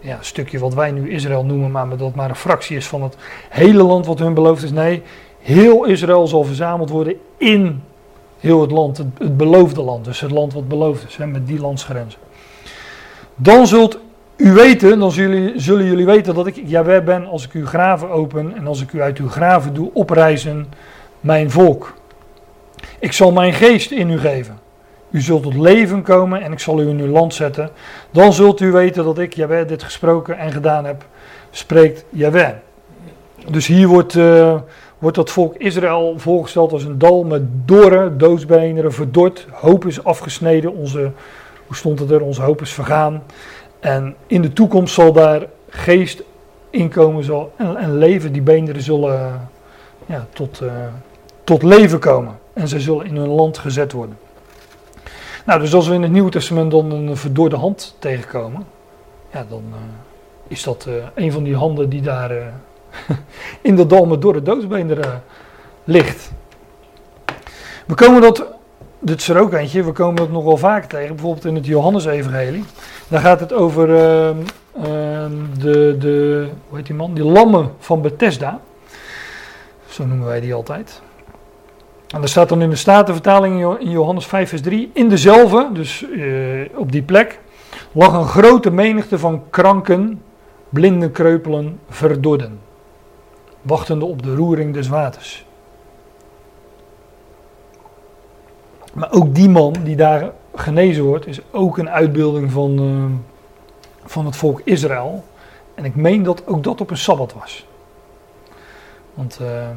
ja, 0.01 0.18
stukje 0.21 0.59
wat 0.59 0.75
wij 0.75 0.90
nu 0.90 1.11
Israël 1.11 1.44
noemen, 1.44 1.71
maar 1.71 1.97
dat 1.97 2.14
maar 2.14 2.29
een 2.29 2.37
fractie 2.37 2.77
is 2.77 2.87
van 2.87 3.03
het 3.03 3.16
hele 3.49 3.83
land 3.83 4.07
wat 4.07 4.18
hun 4.18 4.35
beloofd 4.35 4.62
is. 4.62 4.71
Nee, 4.71 5.03
heel 5.38 5.85
Israël 5.85 6.27
zal 6.27 6.44
verzameld 6.44 6.90
worden 6.90 7.14
in 7.37 7.83
heel 8.38 8.61
het 8.61 8.71
land, 8.71 8.97
het, 8.97 9.37
beloofde 9.37 9.83
land. 9.83 10.05
Dus 10.05 10.21
het 10.21 10.31
land 10.31 10.53
wat 10.53 10.68
beloofd 10.68 11.09
is, 11.09 11.16
hè, 11.16 11.27
met 11.27 11.47
die 11.47 11.61
landsgrenzen. 11.61 12.21
Dan 13.35 13.66
zult 13.66 13.99
u 14.38 14.53
weten, 14.53 14.98
dan 14.98 15.12
zullen, 15.12 15.42
jullie, 15.42 15.61
zullen 15.61 15.85
jullie 15.85 16.07
weten 16.07 16.35
dat 16.35 16.46
ik 16.46 16.62
Jaweh 16.64 17.05
ben 17.05 17.27
als 17.27 17.44
ik 17.44 17.53
uw 17.53 17.66
graven 17.66 18.11
open 18.11 18.57
en 18.57 18.66
als 18.66 18.83
ik 18.83 18.92
u 18.92 19.03
uit 19.03 19.18
uw 19.18 19.29
graven 19.29 19.74
doe 19.74 19.90
oprijzen, 19.92 20.66
mijn 21.20 21.51
volk. 21.51 21.94
Ik 22.98 23.12
zal 23.12 23.33
mijn 23.33 23.53
geest 23.53 23.90
in 23.90 24.11
u 24.11 24.18
geven. 24.18 24.59
U 25.11 25.20
zult 25.20 25.42
tot 25.42 25.57
leven 25.57 26.03
komen 26.03 26.42
en 26.42 26.53
ik 26.53 26.59
zal 26.59 26.81
u 26.81 26.88
in 26.88 27.01
uw 27.01 27.07
land 27.07 27.35
zetten. 27.35 27.70
Dan 28.11 28.33
zult 28.33 28.61
u 28.61 28.72
weten 28.72 29.05
dat 29.05 29.18
ik, 29.18 29.35
Jaweh, 29.35 29.68
dit 29.68 29.83
gesproken 29.83 30.38
en 30.38 30.53
gedaan 30.53 30.85
heb, 30.85 31.05
spreekt 31.51 32.05
Jaweh. 32.11 32.51
Dus 33.48 33.66
hier 33.66 33.88
wordt, 33.88 34.14
uh, 34.14 34.61
wordt 34.98 35.16
dat 35.16 35.31
volk 35.31 35.55
Israël 35.57 36.14
voorgesteld 36.16 36.72
als 36.72 36.85
een 36.85 36.98
dal 36.98 37.24
met 37.24 37.42
dorren, 37.64 38.18
doodsbeenderen, 38.18 38.92
verdord. 38.92 39.46
Hoop 39.51 39.87
is 39.87 40.05
afgesneden, 40.05 40.74
onze, 40.74 41.11
hoe 41.66 41.77
stond 41.77 41.98
het 41.98 42.11
er, 42.11 42.22
onze 42.22 42.42
hoop 42.42 42.61
is 42.61 42.72
vergaan. 42.72 43.22
En 43.81 44.17
in 44.27 44.43
de 44.43 44.53
toekomst 44.53 44.95
zal 44.95 45.12
daar 45.12 45.47
geest 45.69 46.23
inkomen 46.71 47.25
zal, 47.25 47.53
en, 47.57 47.77
en 47.77 47.99
leven, 47.99 48.33
die 48.33 48.43
beenderen 48.43 48.83
zullen 48.83 49.49
ja, 50.07 50.27
tot, 50.33 50.61
uh, 50.61 50.73
tot 51.45 51.62
leven 51.62 51.99
komen. 51.99 52.38
En 52.53 52.69
ze 52.69 52.81
zullen 52.81 53.07
in 53.07 53.17
hun 53.17 53.29
land 53.29 53.59
gezet 53.59 53.93
worden. 53.93 54.19
Nou, 55.45 55.61
dus 55.61 55.75
als 55.75 55.88
we 55.88 55.95
in 55.95 56.03
het 56.03 56.11
Nieuwe 56.11 56.31
Testament 56.31 56.71
dan 56.71 56.91
een 56.91 57.17
verdorde 57.17 57.57
hand 57.57 57.97
tegenkomen, 57.99 58.67
ja, 59.33 59.47
dan 59.49 59.62
uh, 59.71 59.77
is 60.49 60.62
dat 60.62 60.88
een 61.14 61.33
van 61.33 61.43
die 61.43 61.57
handen 61.57 61.88
die 61.88 62.03
daar 62.03 62.33
in 63.61 63.77
de 63.77 63.87
dal 63.87 64.07
met 64.07 64.23
dorre 64.23 64.43
doodsbeenderen 64.43 65.23
ligt. 65.85 66.31
We 67.87 67.95
komen 67.95 68.21
dat, 68.21 68.47
dit 68.99 69.21
is 69.21 69.29
er 69.29 69.41
ook 69.41 69.53
eentje, 69.53 69.85
we 69.85 69.93
komen 69.93 70.17
dat 70.17 70.31
nog 70.31 70.45
wel 70.45 70.57
vaak 70.57 70.85
tegen, 70.85 71.15
bijvoorbeeld 71.15 71.45
in 71.45 71.55
het 71.55 71.67
Johannes-evangelie. 71.67 72.65
Daar 73.09 73.21
gaat 73.21 73.41
het 73.41 73.53
over 73.53 73.89
uh, 73.89 74.37
de, 75.59 75.97
de, 75.99 76.49
hoe 76.69 76.77
heet 76.77 76.87
die 76.87 76.97
man, 76.97 77.15
die 77.15 77.25
lammen 77.25 77.73
van 77.79 78.03
Bethesda. 78.03 78.61
Zo 79.89 80.07
noemen 80.07 80.27
wij 80.27 80.41
die 80.41 80.55
altijd. 80.55 81.03
En 82.09 82.23
er 82.23 82.29
staat 82.29 82.49
dan 82.49 82.63
in 82.63 82.71
de 82.71 82.77
Statenvertaling 82.77 83.79
in 83.79 83.91
Johannes 83.91 84.27
5 84.27 84.49
vers 84.49 84.63
3, 84.63 84.91
in 84.95 85.09
dezelfde, 85.09 85.69
dus 85.73 86.03
uh, 86.03 86.69
op 86.75 86.93
die 86.93 87.03
plek, 87.03 87.41
lag 87.93 88.13
een 88.13 88.29
grote 88.29 88.71
menigte 88.71 89.19
van 89.19 89.43
kranken, 89.51 90.23
blinde 90.69 91.11
kreupelen, 91.11 91.81
verdorden, 91.89 92.61
wachtende 93.63 94.05
op 94.05 94.23
de 94.23 94.35
roering 94.35 94.75
des 94.75 94.89
waters. 94.89 95.47
Maar 98.94 99.12
ook 99.12 99.35
die 99.35 99.48
man 99.48 99.74
die 99.85 99.96
daar 99.96 100.31
genezen 100.55 101.05
wordt, 101.05 101.27
is 101.27 101.40
ook 101.51 101.79
een 101.79 101.90
uitbeelding 101.90 102.53
van, 102.53 102.83
uh, 102.83 103.05
van 104.05 104.27
het 104.27 104.37
volk 104.37 104.61
Israël. 104.64 105.24
En 105.74 105.85
ik 105.85 105.94
meen 105.94 106.22
dat 106.22 106.46
ook 106.46 106.62
dat 106.62 106.81
op 106.81 106.90
een 106.90 106.96
sabbat 106.96 107.33
was. 107.33 107.66
Want... 109.14 109.38
Uh, 109.42 109.68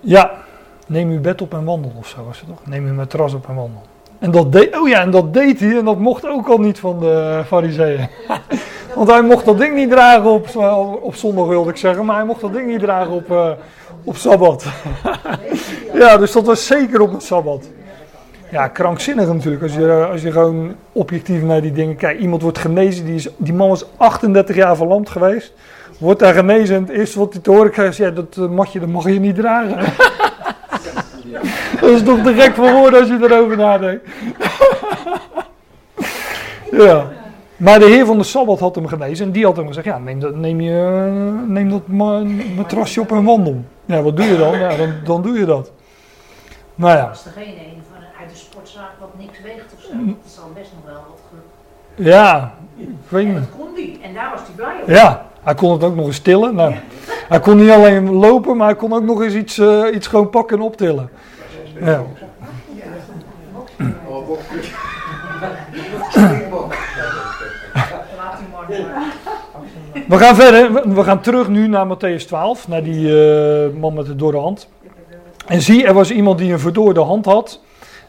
ja, 0.00 0.30
neem 0.86 1.10
uw 1.10 1.20
bed 1.20 1.42
op 1.42 1.54
en 1.54 1.64
wandel 1.64 1.92
of 1.98 2.06
zo 2.06 2.24
was 2.24 2.40
het 2.40 2.48
toch? 2.48 2.66
Neem 2.66 2.86
uw 2.86 2.94
matras 2.94 3.34
op 3.34 3.48
en 3.48 3.54
wandel. 3.54 3.82
En 4.18 4.30
dat 4.30 4.52
deed, 4.52 4.78
oh 4.78 4.88
ja, 4.88 5.00
en 5.00 5.10
dat 5.10 5.34
deed 5.34 5.60
hij 5.60 5.78
en 5.78 5.84
dat 5.84 5.98
mocht 5.98 6.26
ook 6.26 6.48
al 6.48 6.58
niet 6.58 6.78
van 6.78 7.00
de 7.00 7.42
fariseeën. 7.46 8.08
Want 8.96 9.08
hij 9.08 9.22
mocht 9.22 9.44
dat 9.44 9.58
ding 9.58 9.74
niet 9.74 9.90
dragen 9.90 10.30
op, 10.30 10.56
op 11.02 11.14
zondag 11.14 11.46
wilde 11.46 11.70
ik 11.70 11.76
zeggen, 11.76 12.04
maar 12.04 12.16
hij 12.16 12.24
mocht 12.24 12.40
dat 12.40 12.52
ding 12.52 12.66
niet 12.66 12.80
dragen 12.80 13.12
op, 13.12 13.58
op 14.04 14.16
Sabbat. 14.16 14.64
ja, 15.94 16.16
dus 16.16 16.32
dat 16.32 16.46
was 16.46 16.66
zeker 16.66 17.00
op 17.00 17.12
een 17.12 17.20
Sabbat. 17.20 17.68
Ja, 18.50 18.68
krankzinnig 18.68 19.26
natuurlijk, 19.26 19.62
als 19.62 19.74
je, 19.74 20.08
als 20.12 20.22
je 20.22 20.32
gewoon 20.32 20.74
objectief 20.92 21.42
naar 21.42 21.60
die 21.60 21.72
dingen 21.72 21.96
kijkt. 21.96 22.20
Iemand 22.20 22.42
wordt 22.42 22.58
genezen, 22.58 23.04
die, 23.04 23.14
is, 23.14 23.28
die 23.36 23.54
man 23.54 23.68
was 23.68 23.84
38 23.96 24.56
jaar 24.56 24.76
verlamd 24.76 25.10
geweest 25.10 25.52
wordt 26.00 26.20
daar 26.20 26.34
genezen 26.34 26.76
en 26.76 26.82
het 26.82 26.90
eerste 26.90 27.18
wat 27.18 27.32
hij 27.32 27.42
te 27.42 27.50
horen 27.50 27.70
krijgt, 27.70 27.96
ja, 27.96 28.10
dat 28.10 28.36
eh, 28.36 28.48
mag 28.48 28.72
je, 28.72 28.80
dat 28.80 28.88
mag 28.88 29.04
je 29.04 29.20
niet 29.20 29.34
dragen. 29.34 29.78
dat 31.80 31.90
is 31.90 32.02
toch 32.02 32.22
te 32.22 32.34
gek 32.34 32.54
voor 32.54 32.72
woorden 32.72 33.00
als 33.00 33.08
je 33.08 33.18
erover 33.22 33.56
nadenkt. 33.56 34.08
ja. 36.86 37.08
Maar 37.56 37.78
de 37.78 37.84
heer 37.84 38.06
van 38.06 38.18
de 38.18 38.24
Sabbat 38.24 38.60
had 38.60 38.74
hem 38.74 38.86
genezen 38.86 39.26
en 39.26 39.32
die 39.32 39.44
had 39.44 39.56
hem 39.56 39.66
gezegd, 39.66 39.86
ja, 39.86 39.98
neem 39.98 40.20
dat, 40.20 40.34
neem 40.34 40.60
je, 40.60 41.10
neem 41.46 41.70
dat 41.70 41.86
matrasje 42.56 43.00
op 43.00 43.12
en 43.12 43.24
wandel. 43.24 43.64
Ja, 43.90 44.02
wat 44.02 44.16
doe 44.16 44.26
je 44.26 44.36
dan? 44.36 44.58
Ja, 44.58 44.76
dan, 44.76 44.94
dan 45.04 45.22
doe 45.22 45.38
je 45.38 45.44
dat. 45.44 45.70
Nou 46.74 46.96
ja. 46.96 47.08
Was 47.08 47.26
er 47.26 47.32
geen 47.32 47.58
een 47.58 47.82
van 47.92 48.02
uit 48.20 48.30
de 48.30 48.36
sportzaak 48.36 48.90
wat 49.00 49.10
niks 49.18 49.40
weegt 49.40 49.74
of 49.76 49.82
zo? 49.82 49.94
Mm. 49.94 50.18
Dat 50.22 50.32
zal 50.32 50.50
best 50.54 50.70
nog 50.74 50.92
wel 50.92 51.02
wat... 51.08 51.18
Ja, 51.94 52.54
ik 52.76 52.88
weet 53.08 53.26
niet. 53.26 53.34
En 53.34 53.40
dat 53.40 53.58
kon 53.58 53.74
die 53.74 54.00
en 54.02 54.14
daar 54.14 54.30
was 54.30 54.40
hij 54.40 54.54
blij 54.56 54.80
op. 54.82 54.88
Ja, 54.88 55.26
hij 55.42 55.54
kon 55.54 55.72
het 55.72 55.84
ook 55.84 55.94
nog 55.94 56.06
eens 56.06 56.18
tillen. 56.18 56.54
Nou, 56.54 56.74
hij 57.28 57.40
kon 57.40 57.56
niet 57.56 57.70
alleen 57.70 58.10
lopen, 58.12 58.56
maar 58.56 58.66
hij 58.66 58.76
kon 58.76 58.92
ook 58.92 59.04
nog 59.04 59.22
eens 59.22 59.34
iets, 59.34 59.58
uh, 59.58 59.94
iets 59.94 60.06
gewoon 60.06 60.30
pakken 60.30 60.56
en 60.56 60.62
optillen. 60.62 61.10
Ja. 61.80 62.02
We 70.10 70.18
gaan 70.18 70.34
verder. 70.34 70.94
We 70.94 71.02
gaan 71.02 71.20
terug 71.20 71.48
nu 71.48 71.68
naar 71.68 71.86
Matthäus 71.86 72.24
12, 72.26 72.68
naar 72.68 72.82
die 72.82 73.08
uh, 73.08 73.80
man 73.80 73.94
met 73.94 74.06
de 74.06 74.16
dorre 74.16 74.38
hand. 74.38 74.68
En 75.46 75.62
zie, 75.62 75.86
er 75.86 75.94
was 75.94 76.10
iemand 76.10 76.38
die 76.38 76.52
een 76.52 76.58
verdorde 76.58 77.00
hand 77.00 77.24
had. 77.24 77.60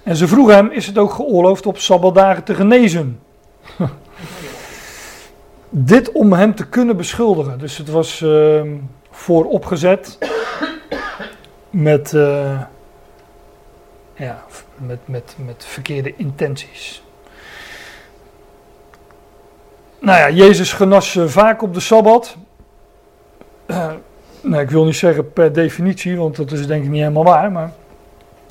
En 0.04 0.16
ze 0.16 0.28
vroegen 0.28 0.56
hem: 0.56 0.72
Is 0.72 0.88
het 0.88 0.98
ook 0.98 1.14
geoorloofd 1.14 1.66
op 1.66 1.78
sabbatdagen 1.78 2.44
te 2.44 2.56
genezen? 2.56 3.20
Dit 5.70 6.12
om 6.12 6.34
hem 6.34 6.56
te 6.56 6.68
kunnen 6.68 6.98
beschuldigen. 6.98 7.60
Dus 7.60 7.78
het 7.78 7.90
was 7.90 8.22
uh, 8.22 8.62
vooropgezet 9.12 10.18
met, 11.70 12.14
uh, 12.14 12.62
ja, 14.16 14.44
met, 14.78 15.00
met, 15.06 15.36
met 15.46 15.66
verkeerde 15.66 16.14
intenties. 16.16 17.04
Nou 20.02 20.20
ja, 20.20 20.30
Jezus 20.30 20.74
genas 20.74 21.18
vaak 21.26 21.62
op 21.62 21.74
de 21.74 21.80
Sabbat. 21.80 22.38
nou, 24.42 24.62
ik 24.62 24.70
wil 24.70 24.86
niet 24.86 24.96
zeggen 24.96 25.34
per 25.34 25.54
definitie, 25.54 26.18
want 26.18 26.36
dat 26.36 26.52
is 26.52 26.68
denk 26.68 26.84
ik 26.84 26.90
niet 26.90 27.00
helemaal 27.00 27.24
waar. 27.24 27.52
Maar 27.52 27.72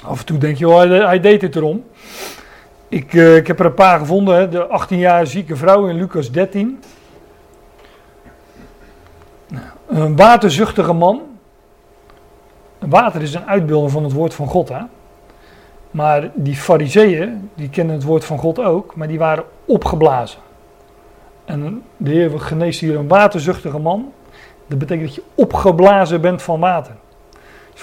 af 0.04 0.18
en 0.18 0.26
toe 0.26 0.38
denk 0.38 0.56
je, 0.56 0.68
oh, 0.68 1.06
hij, 1.06 1.20
deed 1.20 1.42
het 1.42 1.56
erom. 1.56 1.84
Ik, 2.88 3.12
uh, 3.12 3.36
ik 3.36 3.46
heb 3.46 3.60
er 3.60 3.66
een 3.66 3.74
paar 3.74 3.98
gevonden. 3.98 4.36
Hè. 4.36 4.48
De 4.48 4.66
18 4.66 4.98
jaar 4.98 5.26
zieke 5.26 5.56
vrouw 5.56 5.86
in 5.86 5.96
Lucas 5.96 6.30
13. 6.30 6.82
Een 9.88 10.16
waterzuchtige 10.16 10.92
man. 10.92 11.22
Water 12.78 13.22
is 13.22 13.34
een 13.34 13.46
uitbeelding 13.46 13.90
van 13.90 14.04
het 14.04 14.12
woord 14.12 14.34
van 14.34 14.46
God. 14.46 14.68
Hè? 14.68 14.80
Maar 15.90 16.30
die 16.34 16.56
fariseeën, 16.56 17.50
die 17.54 17.68
kennen 17.68 17.94
het 17.94 18.04
woord 18.04 18.24
van 18.24 18.38
God 18.38 18.58
ook, 18.58 18.94
maar 18.96 19.08
die 19.08 19.18
waren 19.18 19.44
opgeblazen. 19.64 20.40
En 21.50 21.82
de 21.96 22.10
Heer 22.10 22.40
geneest 22.40 22.80
hier 22.80 22.96
een 22.96 23.08
waterzuchtige 23.08 23.78
man. 23.78 24.12
Dat 24.66 24.78
betekent 24.78 25.06
dat 25.06 25.14
je 25.14 25.22
opgeblazen 25.34 26.20
bent 26.20 26.42
van 26.42 26.60
water. 26.60 26.94
Dus 27.72 27.82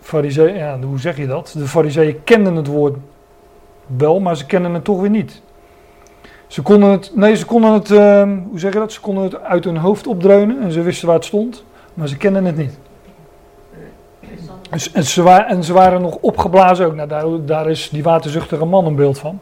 farisee, 0.00 0.52
ja, 0.52 0.78
hoe 0.80 0.98
zeg 0.98 1.16
je 1.16 1.26
dat? 1.26 1.54
De 1.58 1.66
fariseeën 1.66 2.24
kenden 2.24 2.54
het 2.56 2.66
woord 2.66 2.96
wel, 3.96 4.20
maar 4.20 4.36
ze 4.36 4.46
kennen 4.46 4.74
het 4.74 4.84
toch 4.84 5.00
weer 5.00 5.10
niet. 5.10 5.42
Ze 6.46 6.62
konden 6.62 6.90
het, 6.90 7.12
nee, 7.14 7.36
ze 7.36 7.44
konden 7.44 7.72
het, 7.72 7.90
uh, 7.90 8.22
hoe 8.22 8.58
zeg 8.58 8.72
je 8.72 8.78
dat? 8.78 8.92
Ze 8.92 9.00
konden 9.00 9.24
het 9.24 9.42
uit 9.42 9.64
hun 9.64 9.76
hoofd 9.76 10.06
opdreunen 10.06 10.62
en 10.62 10.72
ze 10.72 10.82
wisten 10.82 11.06
waar 11.06 11.16
het 11.16 11.24
stond, 11.24 11.64
maar 11.94 12.08
ze 12.08 12.16
kenden 12.16 12.44
het 12.44 12.56
niet. 12.56 12.78
En, 14.92 15.04
ze, 15.04 15.22
waren, 15.22 15.46
en 15.46 15.64
ze 15.64 15.72
waren 15.72 16.02
nog 16.02 16.16
opgeblazen 16.20 16.86
ook. 16.86 16.94
Nou, 16.94 17.44
daar 17.44 17.70
is 17.70 17.88
die 17.90 18.02
waterzuchtige 18.02 18.64
man 18.64 18.86
een 18.86 18.96
beeld 18.96 19.18
van. 19.18 19.40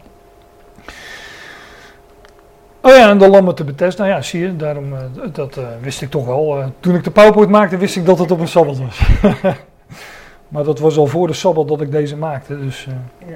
Oh 2.84 2.92
ja, 2.92 3.10
en 3.10 3.18
de 3.18 3.28
lammen 3.28 3.54
te 3.54 3.64
Bethesda, 3.64 4.04
ja, 4.04 4.22
zie 4.22 4.40
je, 4.40 4.56
daarom, 4.56 4.92
uh, 4.92 4.98
dat 5.32 5.56
uh, 5.56 5.64
wist 5.80 6.02
ik 6.02 6.10
toch 6.10 6.26
wel. 6.26 6.58
Uh, 6.58 6.66
toen 6.80 6.94
ik 6.94 7.04
de 7.04 7.10
PowerPoint 7.10 7.50
maakte, 7.50 7.76
wist 7.76 7.96
ik 7.96 8.06
dat 8.06 8.18
het 8.18 8.30
op 8.30 8.40
een 8.40 8.48
Sabbat 8.48 8.78
was. 8.78 9.00
maar 10.48 10.64
dat 10.64 10.78
was 10.78 10.96
al 10.96 11.06
voor 11.06 11.26
de 11.26 11.32
Sabbat 11.32 11.68
dat 11.68 11.80
ik 11.80 11.90
deze 11.90 12.16
maakte, 12.16 12.58
dus 12.58 12.86
ja. 13.26 13.34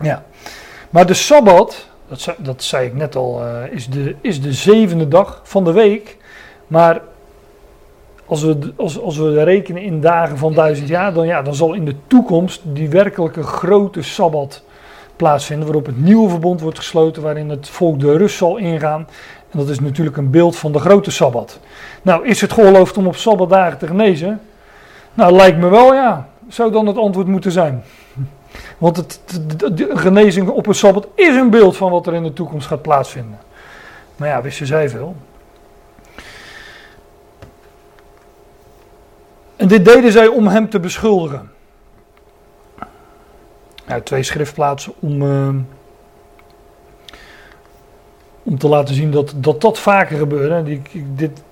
ja. 0.00 0.24
Maar 0.90 1.06
de 1.06 1.14
Sabbat, 1.14 1.88
dat 2.08 2.20
zei, 2.20 2.36
dat 2.40 2.62
zei 2.62 2.86
ik 2.86 2.94
net 2.94 3.16
al, 3.16 3.42
is, 3.70 3.88
de, 3.88 4.16
is 4.20 4.40
de 4.40 4.52
zevende 4.52 5.08
dag 5.08 5.40
van 5.44 5.64
de 5.64 5.72
week. 5.72 6.16
Maar 6.66 7.00
als 8.26 8.42
we, 8.42 8.72
als, 8.76 9.00
als 9.00 9.16
we 9.16 9.42
rekenen 9.42 9.82
in 9.82 10.00
dagen 10.00 10.38
van 10.38 10.52
duizend 10.52 10.88
jaar, 10.88 11.12
dan, 11.12 11.26
ja, 11.26 11.42
dan 11.42 11.54
zal 11.54 11.74
in 11.74 11.84
de 11.84 11.94
toekomst 12.06 12.60
die 12.64 12.88
werkelijke 12.88 13.42
grote 13.42 14.02
Sabbat 14.02 14.62
plaatsvinden, 15.16 15.66
waarop 15.66 15.86
het 15.86 16.00
nieuwe 16.00 16.28
verbond 16.28 16.60
wordt 16.60 16.78
gesloten, 16.78 17.22
waarin 17.22 17.48
het 17.48 17.68
volk 17.68 18.00
de 18.00 18.16
rust 18.16 18.36
zal 18.36 18.56
ingaan. 18.56 19.06
En 19.50 19.58
dat 19.58 19.68
is 19.68 19.80
natuurlijk 19.80 20.16
een 20.16 20.30
beeld 20.30 20.56
van 20.56 20.72
de 20.72 20.78
grote 20.78 21.10
Sabbat. 21.10 21.60
Nou, 22.02 22.26
is 22.26 22.40
het 22.40 22.52
geoorloofd 22.52 22.96
om 22.96 23.06
op 23.06 23.16
Sabbatdagen 23.16 23.78
te 23.78 23.86
genezen? 23.86 24.40
Nou, 25.14 25.32
lijkt 25.32 25.58
me 25.58 25.68
wel 25.68 25.94
ja. 25.94 26.28
Zou 26.48 26.72
dan 26.72 26.86
het 26.86 26.96
antwoord 26.96 27.26
moeten 27.26 27.52
zijn. 27.52 27.82
Want 28.78 28.96
het, 28.96 29.20
de, 29.76 29.90
genezing 29.94 30.48
op 30.48 30.66
een 30.66 30.74
Sabbat 30.74 31.08
is 31.14 31.36
een 31.36 31.50
beeld 31.50 31.76
van 31.76 31.90
wat 31.90 32.06
er 32.06 32.14
in 32.14 32.22
de 32.22 32.32
toekomst 32.32 32.66
gaat 32.66 32.82
plaatsvinden. 32.82 33.38
Maar 34.16 34.28
ja, 34.28 34.42
wisten 34.42 34.66
zij 34.66 34.88
veel. 34.88 35.16
En 39.56 39.68
dit 39.68 39.84
deden 39.84 40.12
zij 40.12 40.26
om 40.26 40.46
hem 40.46 40.70
te 40.70 40.80
beschuldigen. 40.80 41.53
Twee 44.04 44.22
schriftplaatsen 44.22 44.92
om, 45.00 45.22
uh, 45.22 45.48
om 48.42 48.58
te 48.58 48.68
laten 48.68 48.94
zien 48.94 49.10
dat 49.10 49.34
dat, 49.36 49.60
dat 49.60 49.78
vaker 49.78 50.18
gebeurde. 50.18 50.80
Dit, 51.14 51.42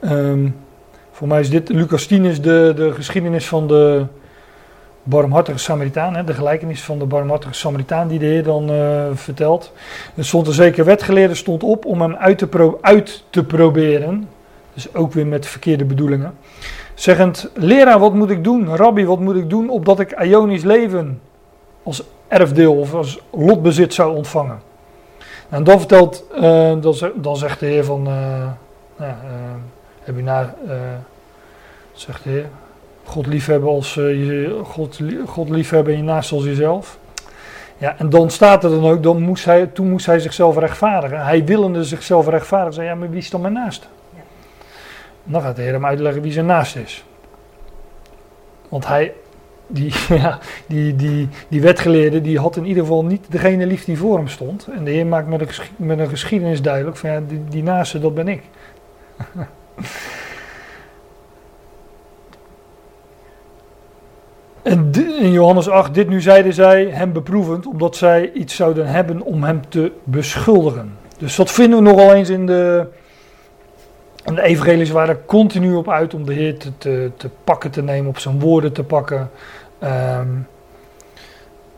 um, 0.00 0.56
voor 1.12 1.28
mij 1.28 1.40
is 1.40 1.50
dit, 1.50 1.68
Lucas 1.68 2.06
10 2.06 2.24
is 2.24 2.40
de, 2.40 2.72
de 2.76 2.92
geschiedenis 2.92 3.48
van 3.48 3.66
de 3.66 4.06
barmhartige 5.02 5.58
Samaritaan. 5.58 6.16
Hè, 6.16 6.24
de 6.24 6.34
gelijkenis 6.34 6.82
van 6.82 6.98
de 6.98 7.04
barmhartige 7.04 7.54
Samaritaan 7.54 8.08
die 8.08 8.18
de 8.18 8.26
Heer 8.26 8.42
dan 8.42 8.70
uh, 8.70 9.04
vertelt. 9.14 9.72
Er 10.14 10.24
stond 10.24 10.46
een 10.46 10.52
zeker 10.52 10.84
wetgeleerde 10.84 11.34
stond 11.34 11.62
op 11.62 11.84
om 11.84 12.00
hem 12.00 12.16
uit 12.16 12.38
te, 12.38 12.46
pro, 12.46 12.78
uit 12.80 13.24
te 13.30 13.44
proberen. 13.44 14.28
Dus 14.74 14.94
ook 14.94 15.12
weer 15.12 15.26
met 15.26 15.46
verkeerde 15.46 15.84
bedoelingen. 15.84 16.34
Zeggend, 16.94 17.50
leraar 17.54 17.98
wat 17.98 18.14
moet 18.14 18.30
ik 18.30 18.44
doen? 18.44 18.76
Rabbi 18.76 19.04
wat 19.04 19.20
moet 19.20 19.36
ik 19.36 19.50
doen 19.50 19.70
opdat 19.70 20.00
ik 20.00 20.22
Ionisch 20.22 20.64
leven 20.64 21.20
als 21.82 22.02
erfdeel 22.28 22.74
of 22.74 22.94
als 22.94 23.20
lotbezit 23.30 23.94
zou 23.94 24.16
ontvangen. 24.16 24.60
En 25.48 25.64
dan 25.64 25.78
vertelt, 25.78 26.24
uh, 26.34 26.40
dan, 26.80 26.94
dan, 27.14 27.36
zegt 27.36 27.60
de 27.60 27.66
Heer 27.66 27.84
van, 27.84 28.00
uh, 28.00 28.14
nou, 28.96 29.10
uh, 29.10 29.10
heb 30.00 30.16
je 30.16 30.22
naar, 30.22 30.54
zegt 31.92 32.24
de 32.24 32.30
Heer, 32.30 32.46
God 33.04 33.26
liefhebben 33.26 33.70
als 33.70 33.94
je, 33.94 34.60
God, 34.64 35.00
God 35.26 35.48
liefhebben 35.48 35.96
je 35.96 36.02
naast 36.02 36.32
als 36.32 36.44
jezelf. 36.44 36.98
Ja, 37.82 37.98
en 37.98 38.10
dan 38.10 38.30
staat 38.30 38.64
er 38.64 38.70
dan 38.70 38.84
ook, 38.84 39.02
dan 39.02 39.22
moest 39.22 39.44
hij, 39.44 39.66
toen 39.66 39.90
moest 39.90 40.06
hij 40.06 40.18
zichzelf 40.18 40.58
rechtvaardigen. 40.58 41.24
Hij 41.24 41.44
willende 41.44 41.84
zichzelf 41.84 42.28
rechtvaardigen, 42.28 42.74
zei 42.74 42.86
ja, 42.86 42.94
maar 42.94 43.10
wie 43.10 43.18
is 43.18 43.30
dan 43.30 43.40
mijn 43.40 43.52
naast? 43.52 43.88
Ja. 44.14 44.20
Dan 45.24 45.42
gaat 45.42 45.56
de 45.56 45.62
Heer 45.62 45.72
hem 45.72 45.86
uitleggen 45.86 46.22
wie 46.22 46.32
zijn 46.32 46.46
naast 46.46 46.76
is. 46.76 47.04
Want 48.68 48.86
hij, 48.86 49.14
die, 49.72 49.92
ja, 50.20 50.38
die, 50.66 50.96
die, 50.96 51.28
die 51.48 51.60
wetgeleerde 51.60 52.20
die 52.20 52.38
had 52.38 52.56
in 52.56 52.66
ieder 52.66 52.82
geval 52.82 53.04
niet 53.04 53.26
degene 53.28 53.66
lief 53.66 53.84
die 53.84 53.98
voor 53.98 54.16
hem 54.16 54.28
stond. 54.28 54.68
En 54.76 54.84
de 54.84 54.90
Heer 54.90 55.06
maakt 55.06 55.28
met 55.28 55.40
een, 55.98 56.08
geschiedenis 56.08 56.62
duidelijk 56.62 56.96
van 56.96 57.10
ja, 57.10 57.20
die, 57.48 57.62
naaste, 57.62 57.98
dat 58.00 58.14
ben 58.14 58.28
ik. 58.28 58.42
en 64.62 64.90
in 65.20 65.32
Johannes 65.32 65.68
8, 65.68 65.94
dit 65.94 66.08
nu 66.08 66.20
zeiden 66.20 66.52
zij 66.52 66.84
hem 66.84 67.12
beproevend, 67.12 67.66
omdat 67.66 67.96
zij 67.96 68.32
iets 68.32 68.56
zouden 68.56 68.86
hebben 68.86 69.20
om 69.20 69.44
hem 69.44 69.60
te 69.68 69.92
beschuldigen. 70.04 70.96
Dus 71.18 71.36
dat 71.36 71.50
vinden 71.50 71.78
we 71.78 71.90
nogal 71.90 72.14
eens 72.14 72.28
in 72.28 72.46
de, 72.46 72.86
en 74.24 74.34
de 74.34 74.92
waren 74.92 75.24
continu 75.24 75.74
op 75.74 75.90
uit 75.90 76.14
om 76.14 76.24
de 76.24 76.32
Heer 76.32 76.58
te, 76.58 76.78
te, 76.78 77.10
te 77.16 77.30
pakken 77.44 77.70
te 77.70 77.82
nemen, 77.82 78.08
op 78.08 78.18
zijn 78.18 78.40
woorden 78.40 78.72
te 78.72 78.84
pakken. 78.84 79.30
Um, 79.84 80.46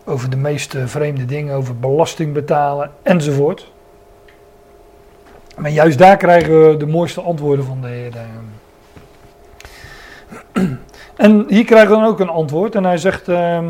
over 0.05 0.31
de 0.31 0.37
meest 0.37 0.77
vreemde 0.85 1.25
dingen, 1.25 1.57
over 1.57 1.77
belasting 1.79 2.33
betalen 2.33 2.93
enzovoort. 3.03 3.73
Maar 5.57 5.71
juist 5.71 5.99
daar 5.99 6.17
krijgen 6.17 6.69
we 6.69 6.77
de 6.77 6.87
mooiste 6.87 7.21
antwoorden 7.21 7.65
van 7.65 7.81
de 7.81 7.89
Heer. 7.89 8.13
Ehm. 8.17 8.53
En 11.17 11.45
hier 11.49 11.65
krijgen 11.65 11.91
we 11.91 11.97
dan 11.97 12.05
ook 12.05 12.21
een 12.21 12.29
antwoord. 12.29 12.75
En 12.75 12.85
hij 12.85 12.99
zegt: 12.99 13.29
uh, 13.29 13.69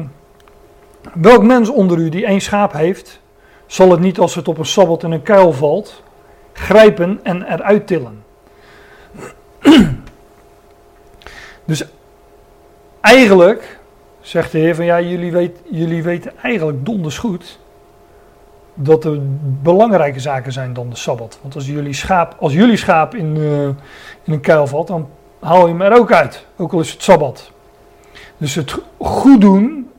Welk 1.14 1.42
mens 1.42 1.68
onder 1.68 1.98
u 1.98 2.08
die 2.08 2.26
één 2.26 2.40
schaap 2.40 2.72
heeft, 2.72 3.20
zal 3.66 3.90
het 3.90 4.00
niet 4.00 4.18
als 4.18 4.34
het 4.34 4.48
op 4.48 4.58
een 4.58 4.66
sabbat 4.66 5.02
in 5.02 5.10
een 5.10 5.22
kuil 5.22 5.52
valt, 5.52 6.02
grijpen 6.52 7.20
en 7.22 7.52
eruit 7.52 7.86
tillen? 7.86 8.24
dus 11.64 11.84
eigenlijk 13.00 13.78
zegt 14.24 14.52
de 14.52 14.58
Heer 14.58 14.74
van 14.74 14.84
ja, 14.84 15.00
jullie, 15.00 15.32
weet, 15.32 15.60
jullie 15.70 16.02
weten 16.02 16.32
eigenlijk 16.42 16.84
donders 16.84 17.18
goed 17.18 17.58
dat 18.74 19.04
er 19.04 19.18
belangrijke 19.62 20.20
zaken 20.20 20.52
zijn 20.52 20.72
dan 20.72 20.90
de 20.90 20.96
Sabbat. 20.96 21.38
Want 21.42 21.54
als 21.54 21.66
jullie 21.66 21.92
schaap, 21.92 22.36
als 22.38 22.52
jullie 22.52 22.76
schaap 22.76 23.14
in, 23.14 23.36
uh, 23.36 23.64
in 24.22 24.32
een 24.32 24.40
kuil 24.40 24.66
valt, 24.66 24.86
dan 24.86 25.08
haal 25.40 25.66
je 25.66 25.72
hem 25.72 25.82
er 25.82 25.98
ook 25.98 26.12
uit. 26.12 26.46
Ook 26.56 26.72
al 26.72 26.80
is 26.80 26.92
het 26.92 27.02
Sabbat. 27.02 27.50
Dus 28.36 28.54
het 28.54 28.78
goed 28.98 29.40
doen 29.40 29.90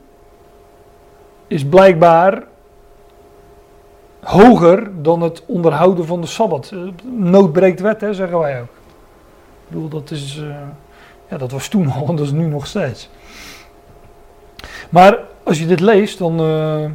is 1.46 1.64
blijkbaar 1.64 2.42
hoger 4.22 5.02
dan 5.02 5.22
het 5.22 5.42
onderhouden 5.46 6.06
van 6.06 6.20
de 6.20 6.26
Sabbat. 6.26 6.72
Nood 7.04 7.52
breekt 7.52 7.80
wet, 7.80 8.00
hè, 8.00 8.14
zeggen 8.14 8.38
wij 8.38 8.60
ook. 8.60 8.74
Ik 9.68 9.68
bedoel, 9.68 9.88
dat, 9.88 10.10
is, 10.10 10.36
uh, 10.36 10.56
ja, 11.28 11.36
dat 11.36 11.50
was 11.50 11.68
toen 11.68 11.90
al 11.90 12.06
dat 12.14 12.20
is 12.20 12.32
nu 12.32 12.46
nog 12.46 12.66
steeds. 12.66 13.10
Maar 14.90 15.18
als 15.42 15.58
je 15.58 15.66
dit 15.66 15.80
leest, 15.80 16.18
dan. 16.18 16.40
Uh, 16.40 16.90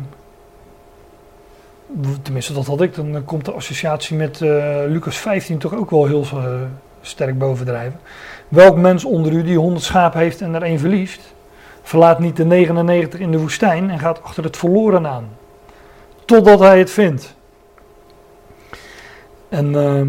tenminste, 2.22 2.54
dat 2.54 2.66
had 2.66 2.82
ik. 2.82 2.96
Dan 2.96 3.24
komt 3.26 3.46
de 3.46 3.52
associatie 3.52 4.18
met 4.18 4.40
uh, 4.40 4.50
Lucas 4.88 5.18
15 5.18 5.58
toch 5.58 5.76
ook 5.76 5.90
wel 5.90 6.06
heel 6.06 6.26
sterk 7.02 7.38
bovendrijven. 7.38 8.00
Welk 8.48 8.78
mens 8.78 9.06
onder 9.06 9.32
u 9.32 9.44
die 9.44 9.58
100 9.58 9.84
schapen 9.84 10.20
heeft 10.20 10.42
en 10.42 10.54
er 10.54 10.64
één 10.64 10.80
verliest, 10.80 11.34
verlaat 11.82 12.20
niet 12.20 12.36
de 12.36 12.46
99 12.46 13.20
in 13.20 13.32
de 13.32 13.40
woestijn 13.40 13.90
en 13.90 14.00
gaat 14.00 14.24
achter 14.24 14.44
het 14.44 14.58
verloren 14.58 15.08
aan. 15.08 15.30
Totdat 16.26 16.60
hij 16.60 16.80
het 16.80 16.92
vindt. 16.92 17.36
En 19.50 19.74
uh, 19.74 20.02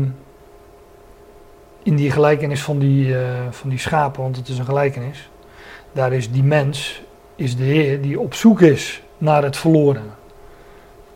in 1.83 1.97
die 1.97 2.11
gelijkenis 2.11 2.63
van 2.63 2.79
die, 2.79 3.15
van 3.51 3.71
die 3.71 3.79
schapen, 3.79 4.23
want 4.23 4.37
het 4.37 4.49
is 4.49 4.59
een 4.59 4.65
gelijkenis, 4.65 5.31
daar 5.93 6.13
is 6.13 6.31
die 6.31 6.43
mens, 6.43 7.03
is 7.37 7.57
de 7.57 7.65
Heer 7.65 8.01
die 8.01 8.21
op 8.21 8.35
zoek 8.35 8.61
is 8.61 9.03
naar 9.19 9.43
het 9.43 9.57
verloren. 9.57 10.15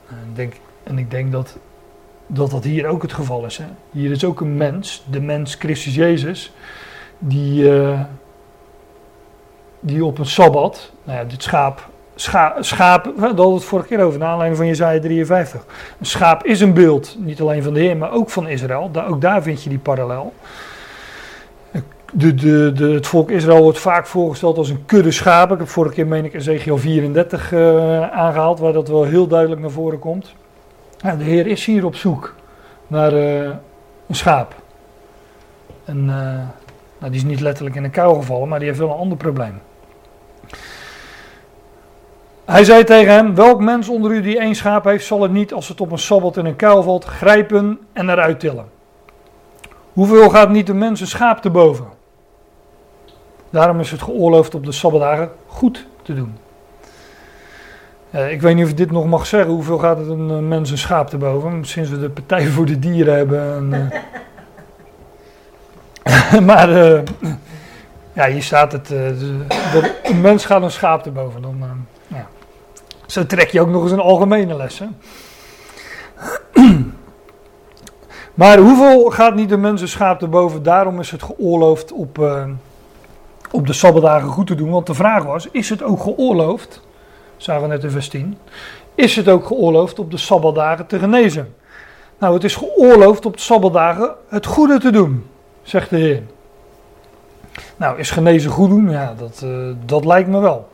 En 0.08 0.16
ik 0.28 0.36
denk, 0.36 0.54
en 0.82 0.98
ik 0.98 1.10
denk 1.10 1.32
dat, 1.32 1.56
dat 2.26 2.50
dat 2.50 2.64
hier 2.64 2.86
ook 2.86 3.02
het 3.02 3.12
geval 3.12 3.44
is. 3.44 3.56
Hè? 3.56 3.66
Hier 3.90 4.10
is 4.10 4.24
ook 4.24 4.40
een 4.40 4.56
mens, 4.56 5.04
de 5.10 5.20
mens 5.20 5.54
Christus 5.54 5.94
Jezus, 5.94 6.52
die, 7.18 7.62
uh, 7.62 8.00
die 9.80 10.04
op 10.04 10.18
een 10.18 10.26
sabbat, 10.26 10.92
nou 11.04 11.18
ja, 11.18 11.24
dit 11.24 11.42
schaap, 11.42 11.88
scha, 12.14 12.56
schaap, 12.60 13.04
we 13.04 13.20
hadden 13.20 13.54
het 13.54 13.64
vorige 13.64 13.88
keer 13.88 14.00
over, 14.00 14.18
naar 14.18 14.28
aanleiding 14.28 14.58
van 14.58 14.66
Jezaja 14.66 15.00
53. 15.00 15.64
Een 15.98 16.06
schaap 16.06 16.44
is 16.44 16.60
een 16.60 16.74
beeld, 16.74 17.16
niet 17.18 17.40
alleen 17.40 17.62
van 17.62 17.74
de 17.74 17.80
Heer, 17.80 17.96
maar 17.96 18.12
ook 18.12 18.30
van 18.30 18.48
Israël. 18.48 18.90
Ook 19.08 19.20
daar 19.20 19.42
vind 19.42 19.62
je 19.62 19.68
die 19.68 19.78
parallel. 19.78 20.32
De, 22.18 22.34
de, 22.34 22.72
de, 22.74 22.84
het 22.84 23.06
volk 23.06 23.30
Israël 23.30 23.62
wordt 23.62 23.78
vaak 23.78 24.06
voorgesteld 24.06 24.58
als 24.58 24.68
een 24.68 24.86
kudde 24.86 25.10
schapen. 25.10 25.52
Ik 25.54 25.60
heb 25.60 25.68
vorige 25.68 25.94
keer, 25.94 26.06
meen 26.06 26.24
ik, 26.24 26.34
Ezekiel 26.34 26.78
34 26.78 27.52
uh, 27.52 28.10
aangehaald, 28.10 28.58
waar 28.58 28.72
dat 28.72 28.88
wel 28.88 29.04
heel 29.04 29.26
duidelijk 29.26 29.60
naar 29.60 29.70
voren 29.70 29.98
komt. 29.98 30.34
De 30.96 31.24
Heer 31.24 31.46
is 31.46 31.64
hier 31.64 31.84
op 31.84 31.94
zoek 31.94 32.34
naar 32.86 33.12
uh, 33.12 33.40
een 34.06 34.14
schaap. 34.14 34.54
En 35.84 35.98
uh, 35.98 36.08
nou, 36.98 37.12
die 37.12 37.14
is 37.14 37.24
niet 37.24 37.40
letterlijk 37.40 37.76
in 37.76 37.84
een 37.84 37.90
kuil 37.90 38.14
gevallen, 38.14 38.48
maar 38.48 38.58
die 38.58 38.68
heeft 38.68 38.80
wel 38.80 38.90
een 38.90 38.98
ander 38.98 39.18
probleem. 39.18 39.60
Hij 42.44 42.64
zei 42.64 42.84
tegen 42.84 43.12
hem: 43.12 43.34
Welk 43.34 43.60
mens 43.60 43.88
onder 43.88 44.10
u 44.10 44.20
die 44.20 44.38
één 44.38 44.54
schaap 44.54 44.84
heeft, 44.84 45.06
zal 45.06 45.22
het 45.22 45.32
niet, 45.32 45.52
als 45.52 45.68
het 45.68 45.80
op 45.80 45.92
een 45.92 45.98
sabbat 45.98 46.36
in 46.36 46.44
een 46.44 46.56
kuil 46.56 46.82
valt, 46.82 47.04
grijpen 47.04 47.78
en 47.92 48.10
eruit 48.10 48.40
tillen? 48.40 48.66
Hoeveel 49.92 50.30
gaat 50.30 50.50
niet 50.50 50.66
de 50.66 50.74
mens 50.74 51.00
een 51.00 51.06
schaap 51.06 51.42
te 51.42 51.50
boven? 51.50 51.95
Daarom 53.56 53.80
is 53.80 53.90
het 53.90 54.02
geoorloofd 54.02 54.54
op 54.54 54.64
de 54.64 54.72
sabbatdagen 54.72 55.30
goed 55.46 55.86
te 56.02 56.14
doen. 56.14 56.36
Uh, 58.14 58.32
ik 58.32 58.40
weet 58.40 58.54
niet 58.54 58.64
of 58.64 58.70
ik 58.70 58.76
dit 58.76 58.90
nog 58.90 59.06
mag 59.06 59.26
zeggen. 59.26 59.50
Hoeveel 59.50 59.78
gaat 59.78 59.98
het 59.98 60.08
een 60.08 60.30
uh, 60.30 60.38
mens 60.38 60.70
een 60.70 60.78
schaap 60.78 61.08
te 61.08 61.16
boven? 61.16 61.64
Sinds 61.64 61.90
we 61.90 62.00
de 62.00 62.10
Partij 62.10 62.46
voor 62.46 62.66
de 62.66 62.78
Dieren 62.78 63.14
hebben. 63.14 63.54
En, 63.54 63.92
uh, 66.04 66.40
maar 66.50 66.70
ja, 68.12 68.26
hier 68.26 68.42
staat 68.42 68.72
het. 68.72 68.90
een 70.02 70.20
mens 70.20 70.44
gaat 70.44 70.62
een 70.62 70.70
schaap 70.70 71.02
te 71.02 71.10
boven. 71.10 71.42
Dan, 71.42 71.86
ja. 72.06 72.26
Zo 73.06 73.26
trek 73.26 73.50
je 73.50 73.60
ook 73.60 73.68
nog 73.68 73.82
eens 73.82 73.92
een 73.92 74.00
algemene 74.00 74.56
les. 74.56 74.78
Hè? 74.78 74.86
Maar 78.34 78.58
hoeveel 78.58 79.10
gaat 79.10 79.34
niet 79.34 79.48
de 79.48 79.56
mensen 79.56 79.88
schaap 79.88 80.18
te 80.18 80.28
boven? 80.28 80.62
Daarom 80.62 81.00
is 81.00 81.10
het 81.10 81.22
geoorloofd 81.22 81.92
op, 81.92 82.18
op 83.56 83.66
de 83.66 83.72
sabbatdagen 83.72 84.28
goed 84.28 84.46
te 84.46 84.54
doen. 84.54 84.70
Want 84.70 84.86
de 84.86 84.94
vraag 84.94 85.24
was, 85.24 85.48
is 85.50 85.68
het 85.68 85.82
ook 85.82 86.00
geoorloofd, 86.00 86.80
zagen 87.36 87.62
we 87.62 87.68
net 87.68 87.84
in 87.84 87.90
vers 87.90 88.08
10, 88.08 88.38
is 88.94 89.16
het 89.16 89.28
ook 89.28 89.46
geoorloofd 89.46 89.98
op 89.98 90.10
de 90.10 90.16
sabbatdagen 90.16 90.86
te 90.86 90.98
genezen? 90.98 91.54
Nou, 92.18 92.34
het 92.34 92.44
is 92.44 92.56
geoorloofd 92.56 93.26
op 93.26 93.36
de 93.36 93.42
sabbatdagen 93.42 94.14
het 94.28 94.46
goede 94.46 94.78
te 94.78 94.90
doen, 94.90 95.26
zegt 95.62 95.90
de 95.90 95.96
Heer. 95.96 96.22
Nou, 97.76 97.98
is 97.98 98.10
genezen 98.10 98.50
goed 98.50 98.68
doen? 98.68 98.90
Ja, 98.90 99.14
dat, 99.18 99.42
uh, 99.44 99.74
dat 99.84 100.04
lijkt 100.04 100.28
me 100.28 100.40
wel. 100.40 100.68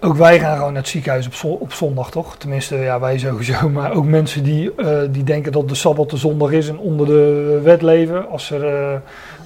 Ook 0.00 0.16
wij 0.16 0.38
gaan 0.38 0.56
gewoon 0.56 0.72
naar 0.72 0.82
het 0.82 0.90
ziekenhuis 0.90 1.26
op, 1.26 1.60
op 1.60 1.72
zondag, 1.72 2.10
toch? 2.10 2.36
Tenminste, 2.36 2.76
ja, 2.76 3.00
wij 3.00 3.18
sowieso. 3.18 3.68
Maar 3.76 3.92
ook 3.92 4.04
mensen 4.04 4.42
die, 4.42 4.72
uh, 4.76 4.98
die 5.10 5.24
denken 5.24 5.52
dat 5.52 5.68
de 5.68 5.74
Sabbat 5.74 6.10
de 6.10 6.16
zondag 6.16 6.50
is 6.50 6.68
en 6.68 6.78
onder 6.78 7.06
de 7.06 7.60
wet 7.62 7.82
leven. 7.82 8.28
Als 8.28 8.50
er, 8.50 8.92
uh, 8.92 8.98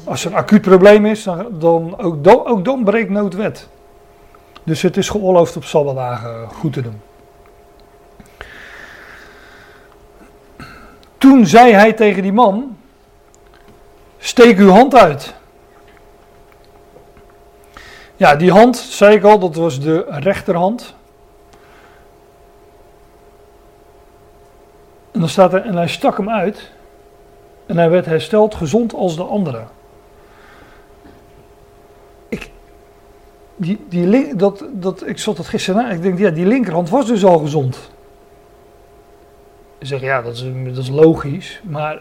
als 0.05 0.25
er 0.25 0.31
een 0.31 0.37
acuut 0.37 0.61
probleem 0.61 1.07
is, 1.07 1.23
dan, 1.23 1.47
dan, 1.59 1.99
ook, 1.99 2.25
dan, 2.25 2.47
ook 2.47 2.65
dan 2.65 2.85
breekt 2.85 3.11
noodwet. 3.11 3.69
Dus 4.63 4.83
het 4.83 4.97
is 4.97 5.09
geoorloofd 5.09 5.57
op 5.57 5.65
Sabbatdagen 5.65 6.49
goed 6.49 6.73
te 6.73 6.83
doen. 6.83 7.01
Toen 11.19 11.47
zei 11.47 11.73
hij 11.73 11.93
tegen 11.93 12.23
die 12.23 12.33
man: 12.33 12.77
Steek 14.19 14.59
uw 14.59 14.71
hand 14.71 14.95
uit. 14.95 15.35
Ja, 18.21 18.37
die 18.37 18.51
hand, 18.51 18.77
zei 18.77 19.17
ik 19.17 19.25
al, 19.25 19.39
dat 19.39 19.55
was 19.55 19.81
de 19.81 20.05
rechterhand. 20.09 20.95
En 25.11 25.21
dan 25.21 25.29
staat 25.29 25.53
er, 25.53 25.65
en 25.65 25.77
hij 25.77 25.89
stak 25.89 26.17
hem 26.17 26.31
uit. 26.31 26.71
En 27.67 27.77
hij 27.77 27.91
werd 27.91 28.07
hersteld, 28.07 28.55
gezond 28.55 28.95
als 28.95 29.17
de 29.17 29.23
andere. 29.23 29.63
Ik, 32.29 32.51
die, 33.57 33.85
die, 33.89 34.37
dat, 34.37 34.65
dat, 34.73 35.07
ik 35.07 35.19
zat 35.19 35.37
dat 35.37 35.47
gisteren 35.47 35.83
na, 35.83 35.91
ik 35.91 36.03
denk, 36.03 36.19
ja, 36.19 36.31
die 36.31 36.47
linkerhand 36.47 36.91
was 36.91 37.07
dus 37.07 37.25
al 37.25 37.39
gezond. 37.39 37.91
Ik 39.79 39.87
zeg, 39.87 40.01
ja, 40.01 40.23
dat 40.23 40.33
is, 40.33 40.45
dat 40.65 40.77
is 40.77 40.89
logisch. 40.89 41.61
Maar 41.63 41.95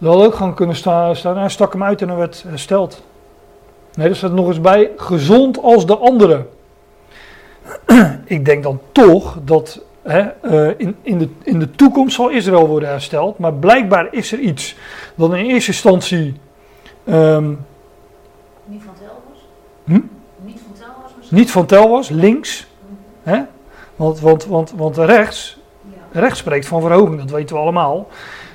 er 0.00 0.06
had 0.06 0.24
ook 0.24 0.34
gewoon 0.34 0.54
kunnen 0.54 0.76
staan, 0.76 1.16
staan, 1.16 1.36
hij 1.36 1.48
stak 1.48 1.72
hem 1.72 1.82
uit 1.82 2.02
en 2.02 2.08
hij 2.08 2.16
werd 2.16 2.42
hersteld. 2.42 3.06
Nee, 3.98 4.08
er 4.08 4.16
staat 4.16 4.32
nog 4.32 4.46
eens 4.48 4.60
bij, 4.60 4.90
gezond 4.96 5.62
als 5.62 5.86
de 5.86 5.96
andere. 5.96 6.46
Ik 8.24 8.44
denk 8.44 8.62
dan 8.62 8.80
toch 8.92 9.38
dat 9.44 9.82
hè, 10.02 10.28
uh, 10.42 10.74
in, 10.76 10.96
in, 11.02 11.18
de, 11.18 11.28
in 11.42 11.58
de 11.58 11.70
toekomst 11.70 12.14
zal 12.14 12.28
Israël 12.28 12.66
worden 12.66 12.88
hersteld. 12.88 13.38
Maar 13.38 13.54
blijkbaar 13.54 14.08
is 14.10 14.32
er 14.32 14.38
iets 14.38 14.76
dat 15.14 15.34
in 15.34 15.44
eerste 15.44 15.70
instantie. 15.70 16.34
Um, 17.08 17.66
niet 18.64 18.82
van 18.84 18.94
tel 18.98 19.22
was? 19.30 19.46
Hm? 19.84 20.00
Niet 20.44 20.60
van 20.60 20.72
tel 20.78 21.02
was 21.02 21.12
misschien? 21.16 21.38
Niet 21.38 21.50
van 21.50 21.66
tel 21.66 21.88
was, 21.88 22.08
links. 22.08 22.66
Hè? 23.22 23.42
Want, 23.96 24.20
want, 24.20 24.46
want, 24.46 24.72
want 24.76 24.96
rechts, 24.96 25.58
ja. 25.82 26.20
rechts 26.20 26.38
spreekt 26.38 26.66
van 26.66 26.80
verhoging, 26.80 27.18
dat 27.18 27.30
weten 27.30 27.56
we 27.56 27.62
allemaal. 27.62 28.08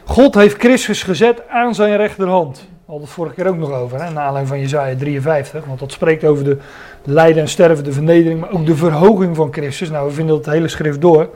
God 0.06 0.36
heeft 0.36 0.58
Christus 0.58 1.04
gezet 1.04 1.50
aan 1.50 1.76
zijn 1.76 1.98
rechterhand 1.98 2.72
hadden 2.94 3.12
het 3.12 3.20
vorige 3.20 3.36
keer 3.36 3.48
ook 3.48 3.70
nog 3.70 3.82
over, 3.82 4.04
hè, 4.04 4.12
naar 4.12 4.24
aanleiding 4.24 4.48
van 4.48 4.60
Jezaja 4.60 4.96
53. 4.96 5.66
Want 5.66 5.80
dat 5.80 5.92
spreekt 5.92 6.24
over 6.24 6.44
de 6.44 6.58
lijden 7.04 7.42
en 7.42 7.50
sterven, 7.50 7.84
de 7.84 7.92
vernedering, 7.92 8.40
maar 8.40 8.52
ook 8.52 8.66
de 8.66 8.76
verhoging 8.76 9.36
van 9.36 9.54
Christus. 9.54 9.90
Nou, 9.90 10.08
we 10.08 10.14
vinden 10.14 10.36
dat 10.36 10.54
hele 10.54 10.68
schrift 10.68 11.02
door. 11.02 11.30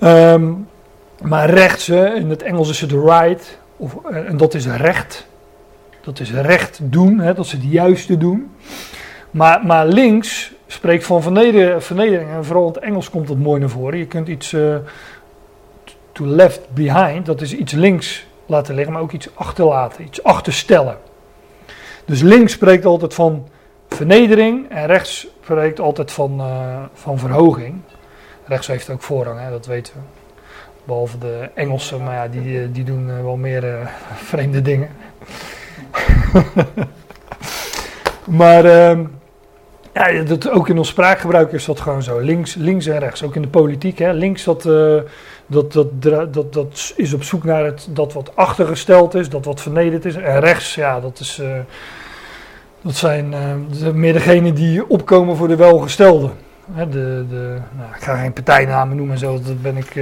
Um, 0.00 0.68
maar 1.22 1.50
rechts, 1.50 1.88
in 1.88 2.30
het 2.30 2.42
Engels 2.42 2.70
is 2.70 2.80
het 2.80 2.92
right, 2.92 3.58
of, 3.76 3.96
eh, 4.10 4.28
en 4.28 4.36
dat 4.36 4.54
is 4.54 4.66
recht. 4.66 5.26
Dat 6.00 6.20
is 6.20 6.32
recht 6.32 6.78
doen, 6.82 7.18
hè, 7.18 7.34
dat 7.34 7.44
is 7.44 7.52
het 7.52 7.64
juiste 7.64 8.16
doen. 8.16 8.50
Maar, 9.30 9.66
maar 9.66 9.86
links 9.86 10.52
spreekt 10.66 11.04
van 11.04 11.22
vernedering, 11.22 11.84
vernedering, 11.84 12.30
en 12.30 12.44
vooral 12.44 12.66
in 12.66 12.72
het 12.72 12.82
Engels 12.82 13.10
komt 13.10 13.28
dat 13.28 13.36
mooi 13.36 13.60
naar 13.60 13.68
voren. 13.68 13.98
Je 13.98 14.06
kunt 14.06 14.28
iets 14.28 14.52
uh, 14.52 14.76
to 16.12 16.26
left 16.26 16.60
behind, 16.74 17.26
dat 17.26 17.40
is 17.40 17.56
iets 17.56 17.72
links 17.72 18.26
laten 18.46 18.74
liggen, 18.74 18.92
maar 18.92 19.02
ook 19.02 19.12
iets 19.12 19.28
achterlaten, 19.34 20.04
iets 20.04 20.22
achterstellen. 20.22 20.98
Dus 22.04 22.20
links 22.20 22.52
spreekt 22.52 22.84
altijd 22.84 23.14
van 23.14 23.48
vernedering 23.88 24.70
en 24.70 24.86
rechts 24.86 25.26
spreekt 25.42 25.80
altijd 25.80 26.12
van, 26.12 26.40
uh, 26.40 26.82
van 26.92 27.18
verhoging. 27.18 27.80
Rechts 28.46 28.66
heeft 28.66 28.90
ook 28.90 29.02
voorrang, 29.02 29.40
hè, 29.40 29.50
dat 29.50 29.66
weten 29.66 29.94
we. 29.94 30.00
Behalve 30.84 31.18
de 31.18 31.50
Engelsen, 31.54 32.02
maar 32.02 32.14
ja, 32.14 32.28
die, 32.28 32.60
eh, 32.60 32.68
die 32.72 32.84
doen 32.84 33.08
uh, 33.08 33.22
wel 33.22 33.36
meer 33.36 33.90
vreemde 34.30 34.62
dingen. 34.62 34.88
maar 38.40 38.64
uh, 38.64 38.98
ja, 39.92 40.22
dat, 40.22 40.50
ook 40.50 40.68
in 40.68 40.78
ons 40.78 40.88
spraakgebruik 40.88 41.52
is 41.52 41.64
dat 41.64 41.80
gewoon 41.80 42.02
zo. 42.02 42.18
Links, 42.18 42.54
links 42.54 42.86
en 42.86 42.98
rechts. 42.98 43.22
Ook 43.22 43.36
in 43.36 43.42
de 43.42 43.48
politiek. 43.48 43.98
Hè. 43.98 44.12
Links 44.12 44.44
dat 44.44 44.64
dat, 45.46 45.72
dat, 45.72 46.02
dat, 46.32 46.52
dat 46.52 46.92
is 46.96 47.14
op 47.14 47.22
zoek 47.22 47.44
naar 47.44 47.64
het, 47.64 47.88
dat 47.90 48.12
wat 48.12 48.36
achtergesteld 48.36 49.14
is, 49.14 49.28
dat 49.28 49.44
wat 49.44 49.60
vernederd 49.60 50.04
is. 50.04 50.14
En 50.14 50.40
rechts, 50.40 50.74
ja, 50.74 51.00
dat, 51.00 51.18
is, 51.18 51.38
uh, 51.42 51.48
dat 52.82 52.94
zijn 52.94 53.34
uh, 53.82 53.90
meer 53.92 54.12
degenen 54.12 54.54
die 54.54 54.88
opkomen 54.88 55.36
voor 55.36 55.48
de 55.48 55.56
welgestelden. 55.56 56.30
Hè, 56.72 56.88
de, 56.88 57.24
de, 57.28 57.56
nou, 57.76 57.88
ik 57.94 58.02
ga 58.02 58.16
geen 58.16 58.32
partijnamen 58.32 58.96
noemen 58.96 59.14
en 59.14 59.20
zo, 59.20 59.32
dat 59.32 59.62
ben 59.62 59.76
ik, 59.76 59.94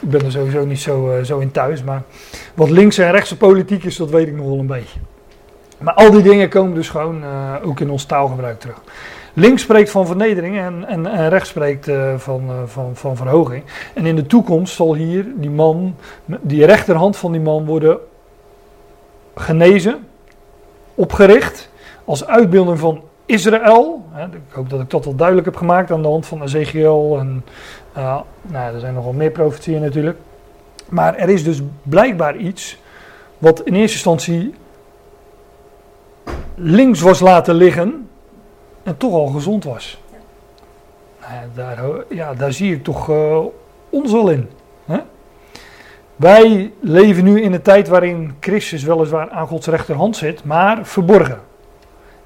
ik 0.00 0.10
ben 0.10 0.24
er 0.24 0.32
sowieso 0.32 0.64
niet 0.64 0.80
zo, 0.80 1.20
zo 1.24 1.38
in 1.38 1.50
thuis. 1.50 1.82
Maar 1.82 2.02
wat 2.54 2.70
links 2.70 2.98
en 2.98 3.10
rechtse 3.10 3.36
politiek 3.36 3.84
is, 3.84 3.96
dat 3.96 4.10
weet 4.10 4.26
ik 4.26 4.36
nog 4.36 4.46
wel 4.46 4.58
een 4.58 4.66
beetje. 4.66 4.98
Maar 5.78 5.94
al 5.94 6.10
die 6.10 6.22
dingen 6.22 6.48
komen 6.48 6.74
dus 6.74 6.88
gewoon 6.88 7.24
ook 7.62 7.80
in 7.80 7.90
ons 7.90 8.04
taalgebruik 8.04 8.60
terug. 8.60 8.80
Links 9.38 9.62
spreekt 9.62 9.90
van 9.90 10.06
vernedering 10.06 10.58
en, 10.58 10.84
en, 10.84 11.28
rechts 11.28 11.48
spreekt 11.48 11.88
uh, 11.88 12.14
van, 12.16 12.42
uh, 12.50 12.56
van, 12.66 12.96
van 12.96 13.16
verhoging. 13.16 13.64
En 13.94 14.06
in 14.06 14.16
de 14.16 14.26
toekomst 14.26 14.74
zal 14.74 14.94
hier 14.94 15.26
die 15.36 15.50
man, 15.50 15.94
die 16.24 16.64
rechterhand 16.64 17.16
van 17.16 17.32
die 17.32 17.40
man 17.40 17.64
worden 17.64 17.98
genezen, 19.34 20.06
opgericht, 20.94 21.70
als 22.04 22.26
uitbeelding 22.26 22.78
van 22.78 23.02
Israël. 23.26 24.04
ik 24.32 24.54
hoop 24.54 24.70
dat 24.70 24.80
ik 24.80 24.90
dat 24.90 25.04
wel 25.04 25.14
duidelijk 25.14 25.46
heb 25.46 25.56
gemaakt 25.56 25.90
aan 25.90 26.02
de 26.02 26.08
hand 26.08 26.26
van 26.26 26.42
Ezekiel. 26.42 27.18
En, 27.18 27.44
uh, 27.96 28.20
nou, 28.42 28.74
er 28.74 28.80
zijn 28.80 28.94
nog 28.94 29.04
wel 29.04 29.12
meer 29.12 29.30
profetieën 29.30 29.80
natuurlijk. 29.80 30.18
Maar 30.88 31.16
er 31.16 31.28
is 31.28 31.44
dus 31.44 31.62
blijkbaar 31.82 32.36
iets 32.36 32.78
wat 33.38 33.60
in 33.60 33.74
eerste 33.74 33.94
instantie 33.94 34.54
links 36.54 37.00
was 37.00 37.20
laten 37.20 37.54
liggen 37.54 38.07
en 38.88 38.96
toch 38.96 39.12
al 39.12 39.26
gezond 39.26 39.64
was. 39.64 40.00
Nou 41.20 41.46
daar, 41.54 42.04
ja, 42.08 42.34
daar 42.34 42.52
zie 42.52 42.74
ik 42.74 42.84
toch 42.84 43.08
uh, 43.08 43.38
ons 43.90 44.12
wel 44.12 44.28
in. 44.28 44.48
Hè? 44.84 44.98
Wij 46.16 46.72
leven 46.80 47.24
nu 47.24 47.42
in 47.42 47.52
een 47.52 47.62
tijd 47.62 47.88
waarin 47.88 48.34
Christus 48.40 48.82
weliswaar 48.82 49.30
aan 49.30 49.46
Gods 49.46 49.66
rechterhand 49.66 50.16
zit, 50.16 50.44
maar 50.44 50.86
verborgen. 50.86 51.40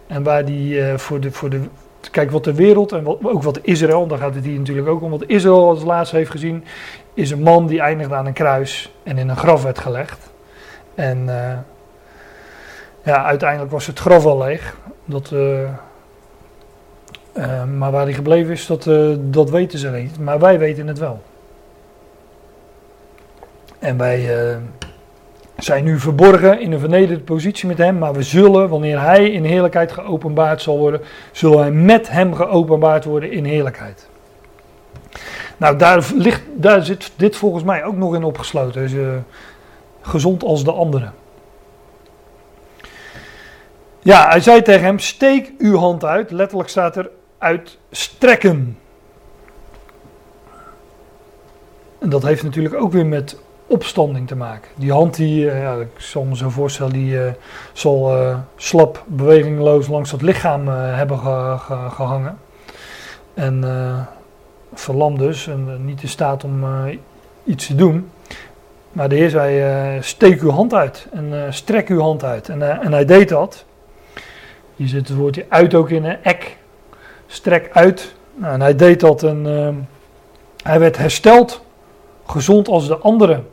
En 0.06 0.22
waar 0.22 0.44
die 0.44 0.74
uh, 0.74 0.96
voor, 0.96 1.20
de, 1.20 1.32
voor 1.32 1.50
de. 1.50 1.60
Kijk 2.10 2.30
wat 2.30 2.44
de 2.44 2.54
wereld 2.54 2.92
en 2.92 3.02
wat, 3.02 3.18
ook 3.22 3.42
wat 3.42 3.58
Israël, 3.62 4.06
daar 4.06 4.18
gaat 4.18 4.34
het 4.34 4.44
hier 4.44 4.58
natuurlijk 4.58 4.88
ook 4.88 5.02
om. 5.02 5.10
Wat 5.10 5.24
Israël 5.26 5.68
als 5.68 5.84
laatste 5.84 6.16
heeft 6.16 6.30
gezien, 6.30 6.64
is 7.14 7.30
een 7.30 7.42
man 7.42 7.66
die 7.66 7.80
eindigde 7.80 8.14
aan 8.14 8.26
een 8.26 8.32
kruis 8.32 8.92
en 9.02 9.18
in 9.18 9.28
een 9.28 9.36
graf 9.36 9.62
werd 9.62 9.78
gelegd. 9.78 10.30
En 10.94 11.18
uh, 11.26 11.58
ja, 13.02 13.24
uiteindelijk 13.24 13.70
was 13.70 13.86
het 13.86 13.98
graf 13.98 14.24
al 14.26 14.38
leeg. 14.38 14.76
Dat. 15.04 15.32
Uh, 17.34 17.64
maar 17.64 17.90
waar 17.90 18.04
hij 18.04 18.12
gebleven 18.12 18.52
is, 18.52 18.66
dat, 18.66 18.86
uh, 18.86 19.14
dat 19.20 19.50
weten 19.50 19.78
ze 19.78 19.90
niet. 19.90 20.18
Maar 20.18 20.38
wij 20.38 20.58
weten 20.58 20.86
het 20.86 20.98
wel. 20.98 21.22
En 23.78 23.96
wij 23.96 24.50
uh, 24.50 24.56
zijn 25.58 25.84
nu 25.84 25.98
verborgen 25.98 26.60
in 26.60 26.72
een 26.72 26.78
vernederde 26.78 27.22
positie 27.22 27.68
met 27.68 27.78
hem. 27.78 27.98
Maar 27.98 28.12
we 28.12 28.22
zullen, 28.22 28.68
wanneer 28.68 29.00
hij 29.00 29.30
in 29.30 29.44
heerlijkheid 29.44 29.92
geopenbaard 29.92 30.62
zal 30.62 30.78
worden, 30.78 31.00
zullen 31.32 31.58
wij 31.58 31.70
met 31.70 32.10
hem 32.10 32.34
geopenbaard 32.34 33.04
worden 33.04 33.30
in 33.32 33.44
heerlijkheid. 33.44 34.08
Nou, 35.56 35.76
daar, 35.76 36.10
ligt, 36.14 36.42
daar 36.54 36.84
zit 36.84 37.12
dit 37.16 37.36
volgens 37.36 37.64
mij 37.64 37.84
ook 37.84 37.96
nog 37.96 38.14
in 38.14 38.24
opgesloten. 38.24 38.82
Dus, 38.82 38.92
gezond 40.00 40.44
als 40.44 40.64
de 40.64 40.72
anderen. 40.72 41.12
Ja, 44.02 44.28
hij 44.28 44.40
zei 44.40 44.62
tegen 44.62 44.84
hem: 44.84 44.98
steek 44.98 45.52
uw 45.58 45.76
hand 45.76 46.04
uit. 46.04 46.30
Letterlijk 46.30 46.68
staat 46.68 46.96
er 46.96 47.10
uitstrekken. 47.42 48.78
En 51.98 52.08
dat 52.08 52.22
heeft 52.22 52.42
natuurlijk 52.42 52.74
ook 52.74 52.92
weer 52.92 53.06
met 53.06 53.40
opstanding 53.66 54.26
te 54.26 54.36
maken. 54.36 54.70
Die 54.76 54.92
hand 54.92 55.16
die, 55.16 55.44
uh, 55.44 55.60
ja, 55.60 55.74
ik 55.74 55.88
zal 55.96 56.24
me 56.24 56.36
zo 56.36 56.48
voorstellen, 56.48 56.92
die 56.92 57.14
uh, 57.14 57.30
zal 57.72 58.16
uh, 58.16 58.38
slap, 58.56 59.04
bewegingloos 59.06 59.88
langs 59.88 60.10
het 60.10 60.22
lichaam 60.22 60.68
hebben 60.68 61.18
ge, 61.18 61.56
ge, 61.58 61.76
gehangen. 61.90 62.38
En 63.34 63.64
verlamd 64.74 65.18
dus 65.18 65.46
en 65.46 65.84
niet 65.84 66.02
in 66.02 66.08
staat 66.08 66.44
om 66.44 66.64
iets 67.44 67.66
te 67.66 67.74
doen. 67.74 68.10
Maar 68.92 69.08
de 69.08 69.14
Heer 69.14 69.30
zei: 69.30 70.02
steek 70.02 70.40
uw 70.40 70.50
hand 70.50 70.74
uit 70.74 71.06
en 71.12 71.54
strek 71.54 71.88
uw 71.88 72.00
hand 72.00 72.24
uit. 72.24 72.48
En, 72.48 72.82
en 72.82 72.92
hij 72.92 73.04
deed 73.04 73.28
dat. 73.28 73.64
Hier 74.76 74.88
zit 74.88 75.08
het 75.08 75.16
woordje 75.16 75.46
uit 75.48 75.74
ook 75.74 75.90
in, 75.90 76.04
hè? 76.04 76.12
ek. 76.12 76.56
Strek 77.32 77.70
uit. 77.72 78.14
Nou, 78.34 78.54
en 78.54 78.60
hij 78.60 78.76
deed 78.76 79.00
dat 79.00 79.22
en 79.22 79.88
hij 80.62 80.78
werd 80.78 80.96
hersteld, 80.96 81.62
gezond 82.26 82.68
als 82.68 82.86
de 82.86 82.96
anderen. 82.96 83.46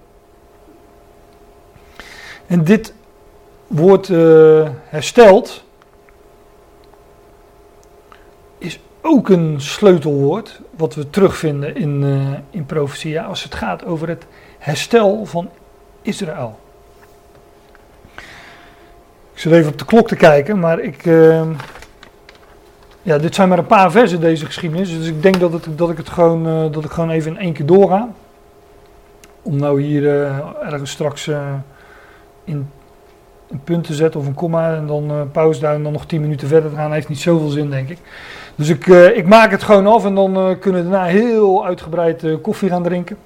En 2.48 2.64
dit 2.64 2.94
woord 3.68 4.08
uh, 4.08 4.68
hersteld 4.84 5.64
is 8.58 8.80
ook 9.02 9.30
een 9.30 9.62
sleutelwoord 9.62 10.62
wat 10.78 10.96
we 10.96 11.10
terugvinden 11.10 11.76
in, 11.76 12.02
uh, 12.02 12.38
in 12.50 12.66
profetia 12.66 13.24
als 13.24 13.44
het 13.44 13.56
gaat 13.56 13.86
over 13.86 14.08
het 14.08 14.26
herstel 14.58 15.26
van 15.26 15.50
Israël. 16.02 16.60
Ik 19.34 19.40
zit 19.46 19.52
even 19.52 19.72
op 19.72 19.78
de 19.78 19.86
klok 19.86 20.08
te 20.08 20.16
kijken, 20.16 20.60
maar 20.60 20.80
ik, 20.80 21.06
uh, 21.06 21.50
ja, 23.02 23.18
dit 23.18 23.36
zijn 23.36 23.50
maar 23.50 23.58
een 23.58 23.66
paar 23.66 23.92
versen 23.92 24.20
deze 24.20 24.46
geschiedenis, 24.46 24.98
dus 24.98 25.08
ik 25.08 25.22
denk 25.22 25.40
dat, 25.40 25.54
het, 25.54 25.68
dat, 25.76 25.90
ik, 25.90 25.98
het 25.98 26.10
gewoon, 26.10 26.72
dat 26.72 26.84
ik 26.84 26.92
gewoon 26.92 27.10
even 27.10 27.32
in 27.32 27.38
één 27.38 27.54
keer 27.54 27.66
doorga. 27.66 28.10
Om 29.42 29.56
nou 29.56 29.82
hier 29.82 30.08
ergens 30.62 30.92
straks 30.92 31.28
in 32.44 32.70
een 33.50 33.64
punt 33.64 33.84
te 33.84 33.94
zetten 33.94 34.20
of 34.20 34.28
een 34.28 34.34
komma 34.34 34.76
en 34.76 34.88
dan 34.88 35.30
pauze 35.32 35.60
daar 35.60 35.76
en 35.76 35.84
dan 35.84 35.92
nog 35.92 36.06
10 36.06 36.22
minuten 36.22 36.48
verder 36.48 36.70
te 36.70 36.76
gaan, 36.76 36.94
heeft 36.94 37.10
niet 37.10 37.20
zoveel 37.20 37.50
zin, 37.50 37.70
denk 37.70 37.90
ik. 37.90 37.98
Dus 38.56 38.70
ik, 38.70 38.86
ik 39.16 39.26
maak 39.26 39.52
het 39.52 39.64
gewoon 39.64 39.88
af 39.88 40.06
en 40.06 40.16
dan 40.16 40.60
kunnen 40.60 40.84
we 40.84 40.90
daarna 40.90 41.06
heel 41.08 41.66
uitgebreid 41.66 42.42
koffie 42.42 42.70
gaan 42.70 42.84
drinken. 42.84 43.18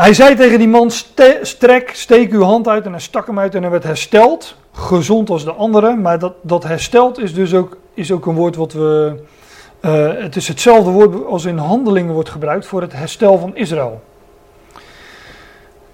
Hij 0.00 0.14
zei 0.14 0.34
tegen 0.34 0.58
die 0.58 0.68
man: 0.68 0.90
Strek, 1.42 1.90
steek 1.92 2.32
uw 2.32 2.42
hand 2.42 2.68
uit. 2.68 2.84
En 2.84 2.90
hij 2.90 3.00
stak 3.00 3.26
hem 3.26 3.38
uit 3.38 3.54
en 3.54 3.62
hij 3.62 3.70
werd 3.70 3.84
hersteld. 3.84 4.56
Gezond 4.72 5.30
als 5.30 5.44
de 5.44 5.52
andere. 5.52 5.96
Maar 5.96 6.18
dat, 6.18 6.34
dat 6.42 6.64
hersteld 6.64 7.18
is 7.18 7.34
dus 7.34 7.54
ook, 7.54 7.76
is 7.94 8.12
ook 8.12 8.26
een 8.26 8.34
woord 8.34 8.56
wat 8.56 8.72
we. 8.72 9.14
het 10.20 10.36
is 10.36 10.48
hetzelfde 10.48 10.90
woord 10.90 11.24
als 11.26 11.44
in 11.44 11.58
handelingen 11.58 12.14
wordt 12.14 12.28
gebruikt 12.28 12.66
voor 12.66 12.80
het 12.80 12.92
herstel 12.92 13.38
van 13.38 13.56
Israël. 13.56 14.02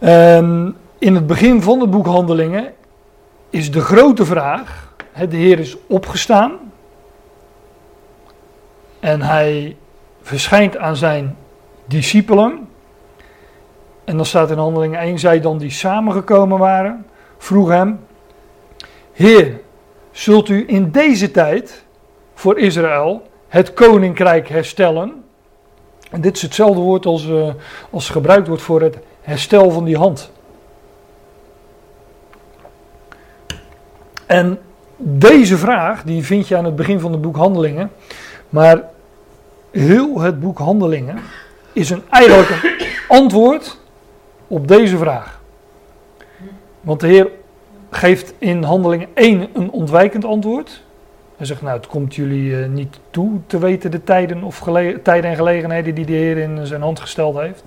Um, 0.00 0.76
in 0.98 1.14
het 1.14 1.26
begin 1.26 1.62
van 1.62 1.80
het 1.80 1.90
boek 1.90 2.06
Handelingen 2.06 2.72
is 3.50 3.70
de 3.70 3.80
grote 3.80 4.24
vraag: 4.24 4.92
de 5.28 5.36
Heer 5.36 5.58
is 5.58 5.76
opgestaan 5.86 6.52
en 9.00 9.22
hij 9.22 9.76
verschijnt 10.22 10.76
aan 10.76 10.96
zijn 10.96 11.36
discipelen. 11.84 12.68
En 14.04 14.16
dan 14.16 14.26
staat 14.26 14.50
in 14.50 14.58
Handelingen 14.58 15.00
1, 15.00 15.18
zij 15.18 15.40
dan 15.40 15.58
die 15.58 15.70
samengekomen 15.70 16.58
waren, 16.58 17.06
vroeg 17.38 17.68
hem: 17.68 17.98
Heer, 19.16 19.60
zult 20.10 20.48
u 20.48 20.64
in 20.66 20.90
deze 20.90 21.30
tijd 21.30 21.84
voor 22.34 22.58
Israël 22.58 23.22
het 23.48 23.74
koninkrijk 23.74 24.48
herstellen? 24.48 25.24
En 26.10 26.20
dit 26.20 26.36
is 26.36 26.42
hetzelfde 26.42 26.80
woord 26.80 27.06
als, 27.06 27.26
uh, 27.26 27.48
als 27.90 28.08
gebruikt 28.10 28.46
wordt 28.46 28.62
voor 28.62 28.82
het 28.82 28.98
herstel 29.20 29.70
van 29.70 29.84
die 29.84 29.96
hand. 29.96 30.30
En 34.26 34.58
deze 34.96 35.56
vraag, 35.56 36.02
die 36.02 36.24
vind 36.24 36.48
je 36.48 36.56
aan 36.56 36.64
het 36.64 36.76
begin 36.76 37.00
van 37.00 37.12
het 37.12 37.20
boek 37.20 37.36
Handelingen. 37.36 37.90
Maar 38.48 38.82
heel 39.70 40.20
het 40.20 40.40
boek 40.40 40.58
Handelingen 40.58 41.20
is 41.72 41.90
een, 41.90 42.02
eigenlijk 42.10 42.62
een 42.62 42.86
antwoord 43.08 43.78
op 44.46 44.68
deze 44.68 44.96
vraag. 44.98 45.40
Want 46.80 47.00
de 47.00 47.06
Heer 47.06 47.30
geeft 47.90 48.34
in 48.38 48.62
Handelingen 48.62 49.08
1 49.14 49.48
een 49.52 49.70
ontwijkend 49.70 50.24
antwoord. 50.24 50.82
Hij 51.36 51.46
zegt, 51.46 51.62
nou 51.62 51.76
het 51.76 51.86
komt 51.86 52.14
jullie 52.14 52.50
uh, 52.50 52.66
niet 52.68 53.00
toe 53.10 53.40
te 53.46 53.58
weten 53.58 53.90
de 53.90 54.04
tijden, 54.04 54.42
of 54.42 54.62
tijden 55.02 55.30
en 55.30 55.36
gelegenheden 55.36 55.94
die 55.94 56.06
de 56.06 56.12
Heer 56.12 56.36
in 56.36 56.66
zijn 56.66 56.82
hand 56.82 57.00
gesteld 57.00 57.38
heeft. 57.38 57.64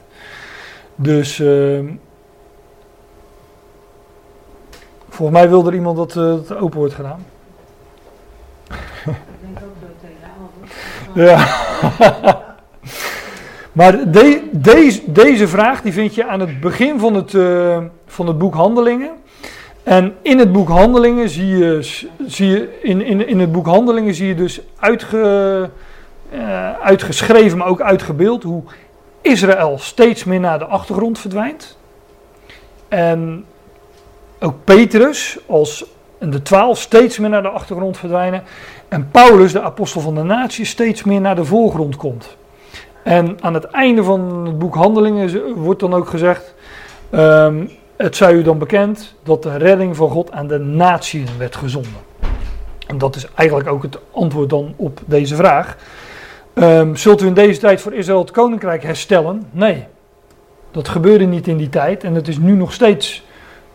Dus 0.95 1.39
uh, 1.39 1.79
volgens 5.09 5.39
mij 5.39 5.49
wilde 5.49 5.69
er 5.69 5.75
iemand 5.75 5.97
dat 5.97 6.15
uh, 6.15 6.33
het 6.33 6.55
open 6.55 6.77
wordt 6.79 6.93
gedaan. 6.93 7.25
Ik 8.69 9.15
denk 9.41 9.57
ook 9.57 9.75
dat 9.81 9.89
tegen 10.01 11.23
Ja. 11.23 11.47
maar 13.79 14.11
de, 14.11 14.49
deze, 14.51 15.11
deze 15.11 15.47
vraag 15.47 15.81
die 15.81 15.93
vind 15.93 16.15
je 16.15 16.27
aan 16.27 16.39
het 16.39 16.59
begin 16.59 16.99
van 16.99 17.13
het, 17.13 17.33
uh, 17.33 17.83
van 18.05 18.27
het 18.27 18.37
boek 18.37 18.53
Handelingen. 18.53 19.11
En 19.83 20.15
in 20.21 20.39
het 20.39 20.51
boek 20.51 20.69
Handelingen 20.69 21.29
zie 21.29 21.57
je, 21.57 21.99
zie 22.27 22.47
je 22.47 22.79
in, 22.81 23.01
in, 23.01 23.27
in 23.27 23.39
het 23.39 23.51
boek 23.51 23.65
Handelingen 23.65 24.13
zie 24.13 24.27
je 24.27 24.35
dus 24.35 24.61
uh, 25.13 25.63
uitgeschreven, 26.71 27.57
maar 27.57 27.67
ook 27.67 27.81
uitgebeeld 27.81 28.43
hoe 28.43 28.63
Israël 29.21 29.77
steeds 29.79 30.23
meer 30.23 30.39
naar 30.39 30.59
de 30.59 30.65
achtergrond 30.65 31.19
verdwijnt. 31.19 31.77
En 32.87 33.45
ook 34.39 34.55
Petrus 34.63 35.37
als 35.47 35.85
de 36.19 36.41
twaalf 36.41 36.79
steeds 36.79 37.17
meer 37.17 37.29
naar 37.29 37.41
de 37.41 37.49
achtergrond 37.49 37.97
verdwijnen. 37.97 38.43
En 38.87 39.09
Paulus, 39.11 39.51
de 39.51 39.61
apostel 39.61 40.01
van 40.01 40.15
de 40.15 40.23
natie, 40.23 40.65
steeds 40.65 41.03
meer 41.03 41.21
naar 41.21 41.35
de 41.35 41.45
voorgrond 41.45 41.95
komt. 41.95 42.37
En 43.03 43.37
aan 43.41 43.53
het 43.53 43.63
einde 43.63 44.03
van 44.03 44.45
het 44.45 44.59
boek 44.59 44.75
Handelingen 44.75 45.53
wordt 45.53 45.79
dan 45.79 45.93
ook 45.93 46.09
gezegd: 46.09 46.53
um, 47.11 47.69
Het 48.01 48.15
zij 48.15 48.33
u 48.33 48.41
dan 48.41 48.57
bekend 48.57 49.15
dat 49.23 49.43
de 49.43 49.57
redding 49.57 49.95
van 49.95 50.09
God 50.09 50.31
aan 50.31 50.47
de 50.47 50.57
natie 50.57 51.25
werd 51.37 51.55
gezonden. 51.55 52.01
En 52.87 52.97
dat 52.97 53.15
is 53.15 53.27
eigenlijk 53.35 53.69
ook 53.69 53.83
het 53.83 53.99
antwoord 54.11 54.49
dan 54.49 54.73
op 54.75 54.99
deze 55.05 55.35
vraag. 55.35 55.77
Um, 56.53 56.95
zult 56.95 57.21
u 57.21 57.25
in 57.25 57.33
deze 57.33 57.59
tijd 57.59 57.81
voor 57.81 57.93
Israël 57.93 58.19
het 58.19 58.31
koninkrijk 58.31 58.83
herstellen? 58.83 59.47
Nee, 59.51 59.85
dat 60.71 60.87
gebeurde 60.87 61.25
niet 61.25 61.47
in 61.47 61.57
die 61.57 61.69
tijd 61.69 62.03
en 62.03 62.13
het 62.13 62.27
is 62.27 62.37
nu 62.37 62.53
nog 62.53 62.73
steeds 62.73 63.25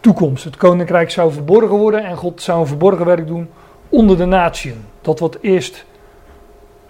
toekomst. 0.00 0.44
Het 0.44 0.56
koninkrijk 0.56 1.10
zou 1.10 1.32
verborgen 1.32 1.76
worden 1.76 2.04
en 2.04 2.16
God 2.16 2.42
zou 2.42 2.60
een 2.60 2.66
verborgen 2.66 3.06
werk 3.06 3.26
doen 3.26 3.50
onder 3.88 4.16
de 4.16 4.24
natieën. 4.24 4.84
Dat 5.00 5.18
wat 5.18 5.38
eerst 5.40 5.84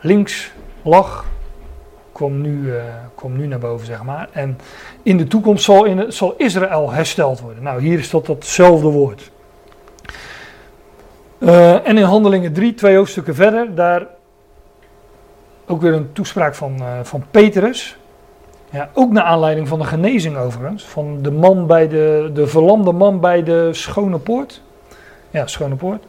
links 0.01 0.53
lag, 0.83 1.25
kwam 2.15 2.41
nu, 2.41 2.63
uh, 2.63 2.83
kwam 3.15 3.37
nu 3.37 3.47
naar 3.47 3.59
boven, 3.59 3.87
zeg 3.87 4.03
maar. 4.03 4.29
En 4.33 4.59
in 5.03 5.17
de 5.17 5.27
toekomst 5.27 5.65
zal, 5.65 5.85
in, 5.85 6.13
zal 6.13 6.35
Israël 6.37 6.91
hersteld 6.91 7.41
worden. 7.41 7.63
Nou, 7.63 7.81
hier 7.81 7.99
is 7.99 8.11
dat 8.11 8.27
datzelfde 8.27 8.89
woord. 8.89 9.31
Uh, 11.39 11.89
en 11.89 11.99
in 11.99 12.03
Handelingen 12.03 12.53
3, 12.53 12.75
twee 12.75 12.97
hoofdstukken 12.97 13.35
verder, 13.35 13.75
daar 13.75 14.07
ook 15.67 15.81
weer 15.81 15.93
een 15.93 16.13
toespraak 16.13 16.55
van, 16.55 16.77
uh, 16.79 16.87
van 17.03 17.25
Petrus. 17.31 17.97
Ja, 18.71 18.91
ook 18.93 19.13
naar 19.13 19.25
aanleiding 19.25 19.69
van 19.69 19.79
de 19.79 19.85
genezing 19.85 20.37
overigens. 20.37 20.85
Van 20.85 21.23
de 21.23 21.31
man 21.31 21.67
bij 21.67 21.89
de, 21.89 22.31
de 22.35 22.47
verlamde 22.47 22.93
man 22.93 23.21
bij 23.21 23.43
de 23.43 23.69
Schone 23.73 24.19
Poort. 24.19 24.63
Ja, 25.31 25.47
Schone 25.47 25.75
Poort. 25.75 26.05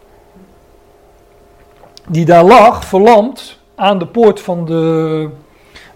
Die 2.07 2.25
daar 2.25 2.43
lag, 2.43 2.85
verlamd, 2.85 3.59
aan 3.75 3.99
de 3.99 4.07
poort 4.07 4.41
van 4.41 4.65
de, 4.65 5.29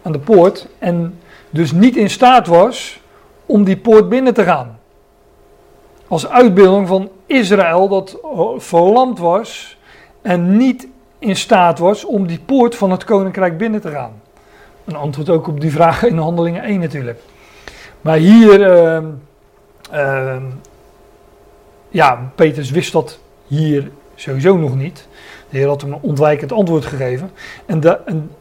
aan 0.01 0.11
de 0.11 0.19
poort. 0.19 0.67
En 0.79 1.19
dus 1.49 1.71
niet 1.71 1.95
in 1.95 2.09
staat 2.09 2.47
was 2.47 2.99
om 3.45 3.63
die 3.63 3.77
poort 3.77 4.09
binnen 4.09 4.33
te 4.33 4.43
gaan. 4.43 4.79
Als 6.07 6.27
uitbeelding 6.27 6.87
van 6.87 7.09
Israël 7.25 7.87
dat 7.87 8.17
verlamd 8.57 9.19
was 9.19 9.77
en 10.21 10.57
niet 10.57 10.87
in 11.19 11.35
staat 11.35 11.79
was 11.79 12.05
om 12.05 12.27
die 12.27 12.39
poort 12.45 12.75
van 12.75 12.91
het 12.91 13.03
koninkrijk 13.03 13.57
binnen 13.57 13.81
te 13.81 13.91
gaan. 13.91 14.21
Een 14.85 14.95
antwoord 14.95 15.29
ook 15.29 15.47
op 15.47 15.61
die 15.61 15.71
vraag 15.71 16.03
in 16.03 16.17
handelingen 16.17 16.63
1 16.63 16.79
natuurlijk. 16.79 17.19
Maar 18.01 18.17
hier, 18.17 18.59
uh, 18.59 19.03
uh, 19.93 20.35
ja, 21.89 22.31
Petrus 22.35 22.71
wist 22.71 22.91
dat 22.91 23.19
hier 23.47 23.91
sowieso 24.15 24.57
nog 24.57 24.75
niet. 24.75 25.07
De 25.49 25.57
Heer 25.57 25.67
had 25.67 25.81
hem 25.81 25.93
een 25.93 26.01
ontwijkend 26.01 26.51
antwoord 26.51 26.85
gegeven. 26.85 27.31
En, 27.65 27.79
de, 27.79 27.99
en 28.05 28.31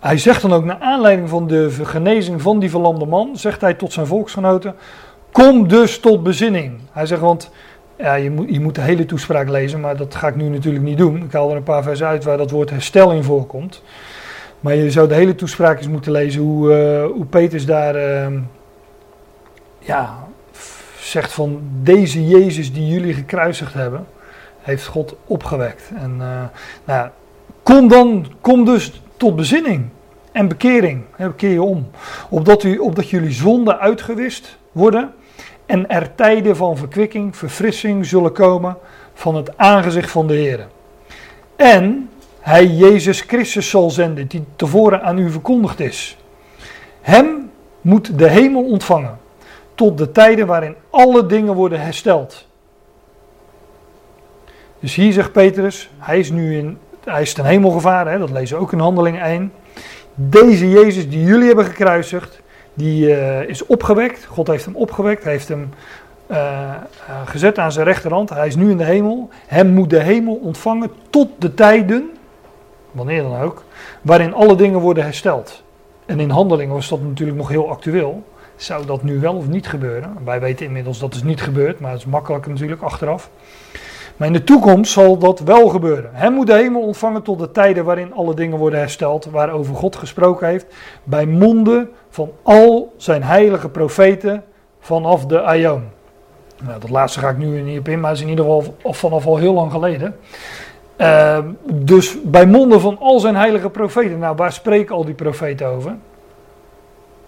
hij 0.00 0.18
zegt 0.18 0.42
dan 0.42 0.52
ook, 0.52 0.64
naar 0.64 0.78
aanleiding 0.80 1.28
van 1.28 1.46
de 1.46 1.70
genezing 1.70 2.42
van 2.42 2.58
die 2.58 2.70
verlamde 2.70 3.06
man, 3.06 3.36
zegt 3.36 3.60
hij 3.60 3.74
tot 3.74 3.92
zijn 3.92 4.06
volksgenoten: 4.06 4.74
Kom 5.32 5.68
dus 5.68 5.98
tot 6.00 6.22
bezinning. 6.22 6.78
Hij 6.92 7.06
zegt, 7.06 7.20
want 7.20 7.50
ja, 7.98 8.14
je, 8.14 8.30
moet, 8.30 8.50
je 8.50 8.60
moet 8.60 8.74
de 8.74 8.80
hele 8.80 9.04
toespraak 9.06 9.48
lezen, 9.48 9.80
maar 9.80 9.96
dat 9.96 10.14
ga 10.14 10.28
ik 10.28 10.36
nu 10.36 10.48
natuurlijk 10.48 10.84
niet 10.84 10.98
doen. 10.98 11.22
Ik 11.22 11.32
haal 11.32 11.50
er 11.50 11.56
een 11.56 11.62
paar 11.62 11.82
versen 11.82 12.06
uit 12.06 12.24
waar 12.24 12.36
dat 12.36 12.50
woord 12.50 12.70
herstel 12.70 13.12
in 13.12 13.24
voorkomt. 13.24 13.82
Maar 14.60 14.74
je 14.74 14.90
zou 14.90 15.08
de 15.08 15.14
hele 15.14 15.34
toespraak 15.34 15.78
eens 15.78 15.88
moeten 15.88 16.12
lezen 16.12 16.42
hoe, 16.42 16.70
uh, 16.70 17.14
hoe 17.14 17.24
Petrus 17.24 17.66
daar 17.66 17.96
uh, 17.96 18.40
ja, 19.78 20.28
zegt 21.00 21.32
van 21.32 21.60
deze 21.82 22.26
Jezus 22.26 22.72
die 22.72 22.88
jullie 22.88 23.14
gekruisigd 23.14 23.74
hebben, 23.74 24.06
heeft 24.60 24.86
God 24.86 25.16
opgewekt. 25.26 25.90
En 25.96 26.16
uh, 26.18 26.42
nou, 26.84 27.08
kom 27.62 27.88
dan, 27.88 28.26
kom 28.40 28.64
dus 28.64 29.02
tot 29.18 29.36
bezinning 29.36 29.88
en 30.32 30.48
bekering. 30.48 31.04
Hè, 31.16 31.26
bekeer 31.26 31.52
je 31.52 31.62
om. 31.62 31.90
Opdat, 32.28 32.62
u, 32.62 32.78
opdat 32.78 33.10
jullie 33.10 33.32
zonden 33.32 33.78
uitgewist 33.78 34.58
worden 34.72 35.14
en 35.66 35.88
er 35.88 36.14
tijden 36.14 36.56
van 36.56 36.76
verkwikking, 36.76 37.36
verfrissing 37.36 38.06
zullen 38.06 38.32
komen 38.32 38.76
van 39.14 39.34
het 39.34 39.58
aangezicht 39.58 40.10
van 40.10 40.26
de 40.26 40.34
Heer. 40.34 40.66
En 41.56 42.10
hij 42.40 42.66
Jezus 42.66 43.20
Christus 43.20 43.70
zal 43.70 43.90
zenden, 43.90 44.26
die 44.26 44.44
tevoren 44.56 45.02
aan 45.02 45.18
u 45.18 45.30
verkondigd 45.30 45.80
is. 45.80 46.18
Hem 47.00 47.50
moet 47.80 48.18
de 48.18 48.28
hemel 48.28 48.64
ontvangen, 48.64 49.18
tot 49.74 49.98
de 49.98 50.12
tijden 50.12 50.46
waarin 50.46 50.74
alle 50.90 51.26
dingen 51.26 51.54
worden 51.54 51.80
hersteld. 51.80 52.46
Dus 54.80 54.94
hier 54.94 55.12
zegt 55.12 55.32
Petrus, 55.32 55.90
hij 55.98 56.18
is 56.18 56.30
nu 56.30 56.56
in, 56.56 56.78
hij 57.10 57.22
is 57.22 57.32
ten 57.32 57.44
hemel 57.44 57.70
gevaren, 57.70 58.12
hè, 58.12 58.18
dat 58.18 58.30
lezen 58.30 58.56
we 58.56 58.62
ook 58.62 58.72
in 58.72 58.78
handeling 58.78 59.22
1. 59.22 59.52
Deze 60.14 60.70
Jezus 60.70 61.08
die 61.08 61.22
jullie 61.22 61.46
hebben 61.46 61.64
gekruisigd, 61.64 62.40
die 62.74 63.08
uh, 63.08 63.42
is 63.42 63.66
opgewekt. 63.66 64.24
God 64.24 64.46
heeft 64.46 64.64
hem 64.64 64.76
opgewekt, 64.76 65.24
heeft 65.24 65.48
hem 65.48 65.70
uh, 66.30 66.38
uh, 66.38 66.74
gezet 67.24 67.58
aan 67.58 67.72
zijn 67.72 67.86
rechterhand. 67.86 68.30
Hij 68.30 68.46
is 68.46 68.56
nu 68.56 68.70
in 68.70 68.76
de 68.76 68.84
hemel. 68.84 69.28
Hem 69.46 69.68
moet 69.68 69.90
de 69.90 70.00
hemel 70.00 70.34
ontvangen 70.34 70.90
tot 71.10 71.28
de 71.38 71.54
tijden, 71.54 72.10
wanneer 72.90 73.22
dan 73.22 73.40
ook, 73.40 73.64
waarin 74.02 74.34
alle 74.34 74.54
dingen 74.54 74.80
worden 74.80 75.04
hersteld. 75.04 75.62
En 76.06 76.20
in 76.20 76.30
handelingen 76.30 76.74
was 76.74 76.88
dat 76.88 77.02
natuurlijk 77.02 77.38
nog 77.38 77.48
heel 77.48 77.70
actueel. 77.70 78.24
Zou 78.56 78.86
dat 78.86 79.02
nu 79.02 79.20
wel 79.20 79.34
of 79.34 79.48
niet 79.48 79.66
gebeuren? 79.66 80.16
Wij 80.24 80.40
weten 80.40 80.66
inmiddels 80.66 80.98
dat 80.98 81.14
is 81.14 81.22
niet 81.22 81.42
gebeurd, 81.42 81.80
maar 81.80 81.90
het 81.90 82.00
is 82.00 82.06
makkelijk 82.06 82.46
natuurlijk 82.46 82.82
achteraf. 82.82 83.30
Maar 84.18 84.26
in 84.26 84.32
de 84.32 84.44
toekomst 84.44 84.92
zal 84.92 85.18
dat 85.18 85.40
wel 85.40 85.68
gebeuren. 85.68 86.10
Hij 86.12 86.30
moet 86.30 86.46
de 86.46 86.54
hemel 86.54 86.80
ontvangen 86.80 87.22
tot 87.22 87.38
de 87.38 87.50
tijden 87.50 87.84
waarin 87.84 88.14
alle 88.14 88.34
dingen 88.34 88.58
worden 88.58 88.78
hersteld, 88.78 89.24
waarover 89.24 89.74
God 89.74 89.96
gesproken 89.96 90.48
heeft, 90.48 90.66
bij 91.04 91.26
monden 91.26 91.90
van 92.10 92.30
al 92.42 92.94
zijn 92.96 93.22
heilige 93.22 93.68
profeten 93.68 94.44
vanaf 94.80 95.26
de 95.26 95.42
Aion. 95.42 95.82
Nou, 96.62 96.80
dat 96.80 96.90
laatste 96.90 97.20
ga 97.20 97.28
ik 97.28 97.38
nu 97.38 97.60
niet 97.60 97.78
op 97.78 97.88
in, 97.88 98.00
maar 98.00 98.12
is 98.12 98.20
in 98.20 98.28
ieder 98.28 98.44
geval 98.44 98.74
vanaf 98.84 99.26
al 99.26 99.36
heel 99.36 99.52
lang 99.52 99.72
geleden. 99.72 100.16
Uh, 100.96 101.38
dus 101.72 102.22
bij 102.22 102.46
monden 102.46 102.80
van 102.80 102.98
al 102.98 103.20
zijn 103.20 103.36
heilige 103.36 103.70
profeten. 103.70 104.18
Nou, 104.18 104.36
waar 104.36 104.52
spreken 104.52 104.94
al 104.94 105.04
die 105.04 105.14
profeten 105.14 105.66
over? 105.66 105.96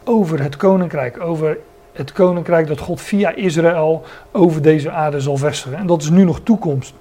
Over 0.04 0.42
het 0.42 0.56
koninkrijk, 0.56 1.20
over 1.20 1.58
het 2.00 2.12
koninkrijk 2.12 2.66
dat 2.66 2.78
God 2.78 3.00
via 3.00 3.34
Israël 3.34 4.02
over 4.32 4.62
deze 4.62 4.90
aarde 4.90 5.20
zal 5.20 5.36
vestigen. 5.36 5.78
En 5.78 5.86
dat 5.86 6.02
is 6.02 6.10
nu 6.10 6.24
nog 6.24 6.40
toekomst. 6.42 6.94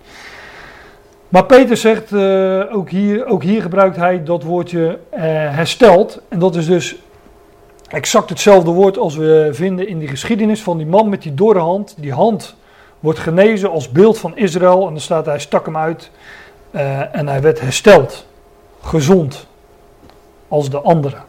Maar 1.29 1.45
Peter 1.45 1.77
zegt, 1.77 2.11
uh, 2.11 2.75
ook, 2.75 2.89
hier, 2.89 3.25
ook 3.25 3.43
hier 3.43 3.61
gebruikt 3.61 3.95
hij 3.95 4.23
dat 4.23 4.43
woordje 4.43 4.99
uh, 5.13 5.19
hersteld. 5.55 6.21
En 6.27 6.39
dat 6.39 6.55
is 6.55 6.65
dus 6.65 6.95
exact 7.87 8.29
hetzelfde 8.29 8.71
woord 8.71 8.97
als 8.97 9.15
we 9.15 9.49
vinden 9.51 9.87
in 9.87 9.99
die 9.99 10.07
geschiedenis 10.07 10.63
van 10.63 10.77
die 10.77 10.87
man 10.87 11.09
met 11.09 11.21
die 11.21 11.33
dorre 11.33 11.59
hand. 11.59 11.95
Die 11.97 12.13
hand 12.13 12.55
wordt 12.99 13.19
genezen 13.19 13.71
als 13.71 13.91
beeld 13.91 14.17
van 14.17 14.37
Israël. 14.37 14.85
En 14.85 14.93
dan 14.93 15.01
staat 15.01 15.25
hij 15.25 15.39
stak 15.39 15.65
hem 15.65 15.77
uit 15.77 16.11
uh, 16.71 17.15
en 17.15 17.27
hij 17.27 17.41
werd 17.41 17.61
hersteld. 17.61 18.25
Gezond. 18.81 19.47
Als 20.47 20.69
de 20.69 20.79
anderen. 20.79 21.28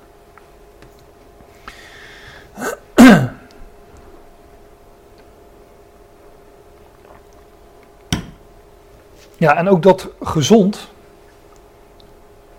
Ja, 9.40 9.56
en 9.56 9.68
ook 9.68 9.82
dat 9.82 10.08
gezond, 10.22 10.88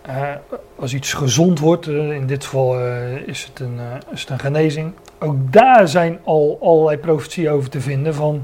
uh, 0.07 0.29
als 0.75 0.93
iets 0.93 1.13
gezond 1.13 1.59
wordt, 1.59 1.87
uh, 1.87 2.11
in 2.11 2.27
dit 2.27 2.43
geval 2.43 2.79
uh, 2.79 3.27
is, 3.27 3.43
het 3.43 3.59
een, 3.59 3.79
is 4.11 4.21
het 4.21 4.29
een 4.29 4.39
genezing, 4.39 4.93
ook 5.19 5.35
daar 5.51 5.87
zijn 5.87 6.19
al 6.23 6.57
allerlei 6.61 6.97
profetieën 6.97 7.51
over 7.51 7.69
te 7.69 7.81
vinden 7.81 8.13
van, 8.13 8.43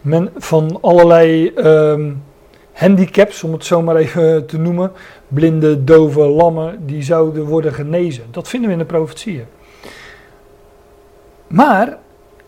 men, 0.00 0.30
van 0.36 0.78
allerlei 0.80 1.52
um, 1.56 2.22
handicaps, 2.72 3.42
om 3.42 3.52
het 3.52 3.64
zo 3.64 3.82
maar 3.82 3.96
even 3.96 4.46
te 4.46 4.58
noemen, 4.58 4.92
blinde, 5.28 5.84
dove, 5.84 6.20
lammen, 6.20 6.86
die 6.86 7.02
zouden 7.02 7.44
worden 7.44 7.74
genezen. 7.74 8.24
Dat 8.30 8.48
vinden 8.48 8.68
we 8.68 8.74
in 8.74 8.82
de 8.82 8.88
profetieën. 8.88 9.44
Maar 11.46 11.98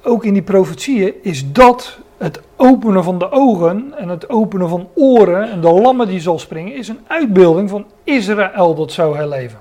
ook 0.03 0.25
in 0.25 0.33
die 0.33 0.43
profetieën 0.43 1.15
is 1.23 1.53
dat 1.53 1.99
het 2.17 2.41
openen 2.57 3.05
van 3.05 3.19
de 3.19 3.31
ogen 3.31 3.95
en 3.97 4.09
het 4.09 4.29
openen 4.29 4.69
van 4.69 4.89
oren 4.95 5.51
en 5.51 5.61
de 5.61 5.71
lammen 5.71 6.07
die 6.07 6.21
zal 6.21 6.39
springen, 6.39 6.75
is 6.75 6.89
een 6.89 7.01
uitbeelding 7.07 7.71
van 7.71 7.87
Israël 8.05 8.75
dat 8.75 8.93
zou 8.93 9.17
herleven. 9.17 9.59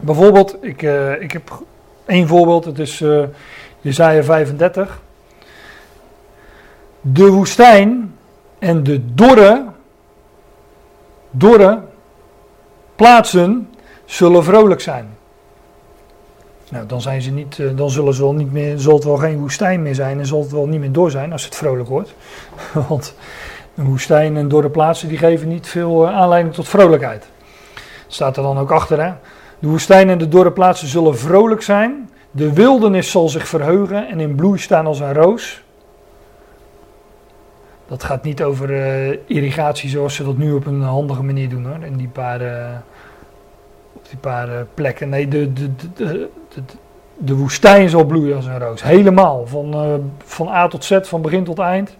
Bijvoorbeeld, 0.00 0.56
ik, 0.60 0.82
uh, 0.82 1.22
ik 1.22 1.32
heb 1.32 1.62
één 2.06 2.28
voorbeeld, 2.28 2.64
het 2.64 2.78
is 2.78 3.00
uh, 3.00 3.24
Jezaja 3.80 4.22
35. 4.22 5.00
De 7.00 7.26
woestijn 7.26 8.14
en 8.58 8.82
de 8.82 9.14
dorre, 9.14 9.64
dorre 11.30 11.82
plaatsen 12.96 13.68
zullen 14.04 14.44
vrolijk 14.44 14.80
zijn. 14.80 15.13
Nou, 16.70 16.86
dan, 16.86 17.00
zijn 17.00 17.22
ze 17.22 17.30
niet, 17.30 17.58
eh, 17.58 17.66
dan 17.76 17.90
zullen 17.90 18.14
ze 18.14 18.22
wel 18.22 18.34
niet 18.34 18.52
meer, 18.52 18.78
zal 18.78 19.02
wel 19.02 19.16
geen 19.16 19.38
woestijn 19.38 19.82
meer 19.82 19.94
zijn 19.94 20.18
en 20.18 20.26
zal 20.26 20.40
het 20.40 20.50
wel 20.50 20.66
niet 20.66 20.80
meer 20.80 20.92
door 20.92 21.10
zijn 21.10 21.32
als 21.32 21.44
het 21.44 21.56
vrolijk 21.56 21.88
wordt. 21.88 22.14
Want 22.88 23.14
een 23.74 23.84
woestijn 23.84 24.36
en 24.36 24.48
dorre 24.48 24.70
plaatsen 24.70 25.08
die 25.08 25.18
geven 25.18 25.48
niet 25.48 25.68
veel 25.68 26.06
eh, 26.06 26.16
aanleiding 26.16 26.54
tot 26.54 26.68
vrolijkheid. 26.68 27.26
Staat 28.06 28.36
er 28.36 28.42
dan 28.42 28.58
ook 28.58 28.70
achter 28.70 29.02
hè. 29.04 29.12
De 29.58 29.68
woestijn 29.68 30.08
en 30.08 30.18
de 30.18 30.28
dorre 30.28 30.52
plaatsen 30.52 30.88
zullen 30.88 31.18
vrolijk 31.18 31.62
zijn. 31.62 32.10
De 32.30 32.52
wildernis 32.52 33.10
zal 33.10 33.28
zich 33.28 33.48
verheugen 33.48 34.08
en 34.08 34.20
in 34.20 34.34
bloei 34.34 34.58
staan 34.58 34.86
als 34.86 35.00
een 35.00 35.14
roos. 35.14 35.62
Dat 37.86 38.04
gaat 38.04 38.22
niet 38.24 38.42
over 38.42 38.70
uh, 38.70 39.18
irrigatie 39.26 39.88
zoals 39.88 40.14
ze 40.14 40.24
dat 40.24 40.36
nu 40.36 40.52
op 40.52 40.66
een 40.66 40.82
handige 40.82 41.22
manier 41.22 41.48
doen 41.48 41.66
hoor. 41.66 41.84
In 41.84 41.96
die 41.96 42.08
paar, 42.08 42.40
op 43.92 44.08
die 44.08 44.18
paar 44.18 44.66
plekken. 44.74 45.08
Nee, 45.08 45.28
de, 45.28 45.52
de, 45.52 45.70
de, 45.94 46.28
de 47.16 47.34
woestijn 47.34 47.88
zal 47.88 48.04
bloeien 48.04 48.36
als 48.36 48.46
een 48.46 48.58
roos. 48.58 48.82
Helemaal. 48.82 49.46
Van, 49.46 49.86
uh, 49.86 49.94
van 50.24 50.48
A 50.48 50.68
tot 50.68 50.84
Z, 50.84 50.98
van 51.02 51.22
begin 51.22 51.44
tot 51.44 51.58
eind. 51.58 51.96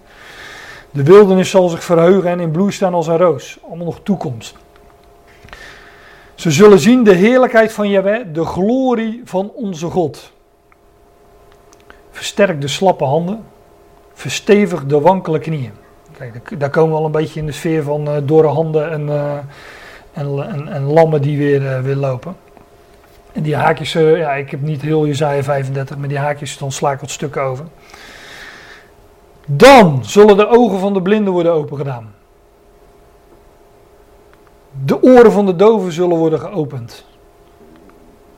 De 0.91 1.03
wildernis 1.03 1.51
zal 1.51 1.69
zich 1.69 1.85
verheugen 1.85 2.31
en 2.31 2.41
in 2.41 2.51
bloei 2.51 2.73
staan 2.73 2.95
als 2.95 3.07
een 3.07 3.17
roos. 3.17 3.59
Allemaal 3.67 3.85
nog 3.85 4.01
toekomst. 4.03 4.57
Ze 6.35 6.51
zullen 6.51 6.79
zien 6.79 7.05
de 7.05 7.15
heerlijkheid 7.15 7.73
van 7.73 7.89
Jahweh, 7.89 8.25
de 8.33 8.45
glorie 8.45 9.23
van 9.25 9.51
onze 9.55 9.87
God. 9.87 10.33
Versterk 12.11 12.61
de 12.61 12.69
slappe 12.69 13.05
handen, 13.05 13.45
verstevig 14.13 14.87
de 14.87 15.01
wankele 15.01 15.39
knieën. 15.39 15.73
Kijk, 16.19 16.61
daar 16.61 16.71
komen 16.71 16.91
we 16.91 16.99
al 16.99 17.05
een 17.05 17.11
beetje 17.11 17.41
in 17.41 17.47
de 17.47 17.53
sfeer 17.53 17.83
van 17.83 18.09
uh, 18.09 18.17
dorre 18.23 18.49
handen 18.49 18.91
en, 18.91 19.07
uh, 19.07 19.37
en, 20.13 20.53
en, 20.53 20.69
en, 20.69 20.83
lammen 20.83 21.23
die 21.23 21.39
weer, 21.39 21.63
uh, 21.63 21.81
weer 21.81 21.97
lopen. 21.97 22.37
En 23.35 23.43
die 23.43 23.57
haakjes, 23.57 23.93
ja, 23.93 24.33
ik 24.33 24.51
heb 24.51 24.61
niet 24.61 24.83
heel 24.83 25.07
Jezaja 25.07 25.43
35, 25.43 25.97
maar 25.97 26.09
die 26.09 26.19
haakjes, 26.19 26.59
dan 26.59 26.73
sla 26.73 26.93
ik 26.93 27.01
wat 27.01 27.37
over. 27.37 27.65
Dan 29.47 30.05
zullen 30.05 30.37
de 30.37 30.49
ogen 30.49 30.79
van 30.79 30.93
de 30.93 31.03
blinden 31.03 31.33
worden 31.33 31.53
opengedaan. 31.53 32.15
De 34.85 35.03
oren 35.03 35.33
van 35.33 35.47
de 35.47 35.57
doven 35.57 35.93
zullen 35.93 36.17
worden 36.17 36.41
geopend. 36.41 37.07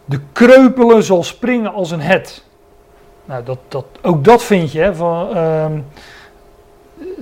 De 0.04 0.20
kreupelen 0.32 1.02
zal 1.02 1.22
springen 1.22 1.72
als 1.72 1.90
een 1.90 2.00
het. 2.00 2.44
Nou, 3.24 3.44
dat, 3.44 3.58
dat, 3.68 3.84
ook 4.02 4.24
dat 4.24 4.42
vind 4.42 4.72
je. 4.72 4.80
Hè, 4.80 4.94
van, 4.94 5.36
uh, 5.36 5.66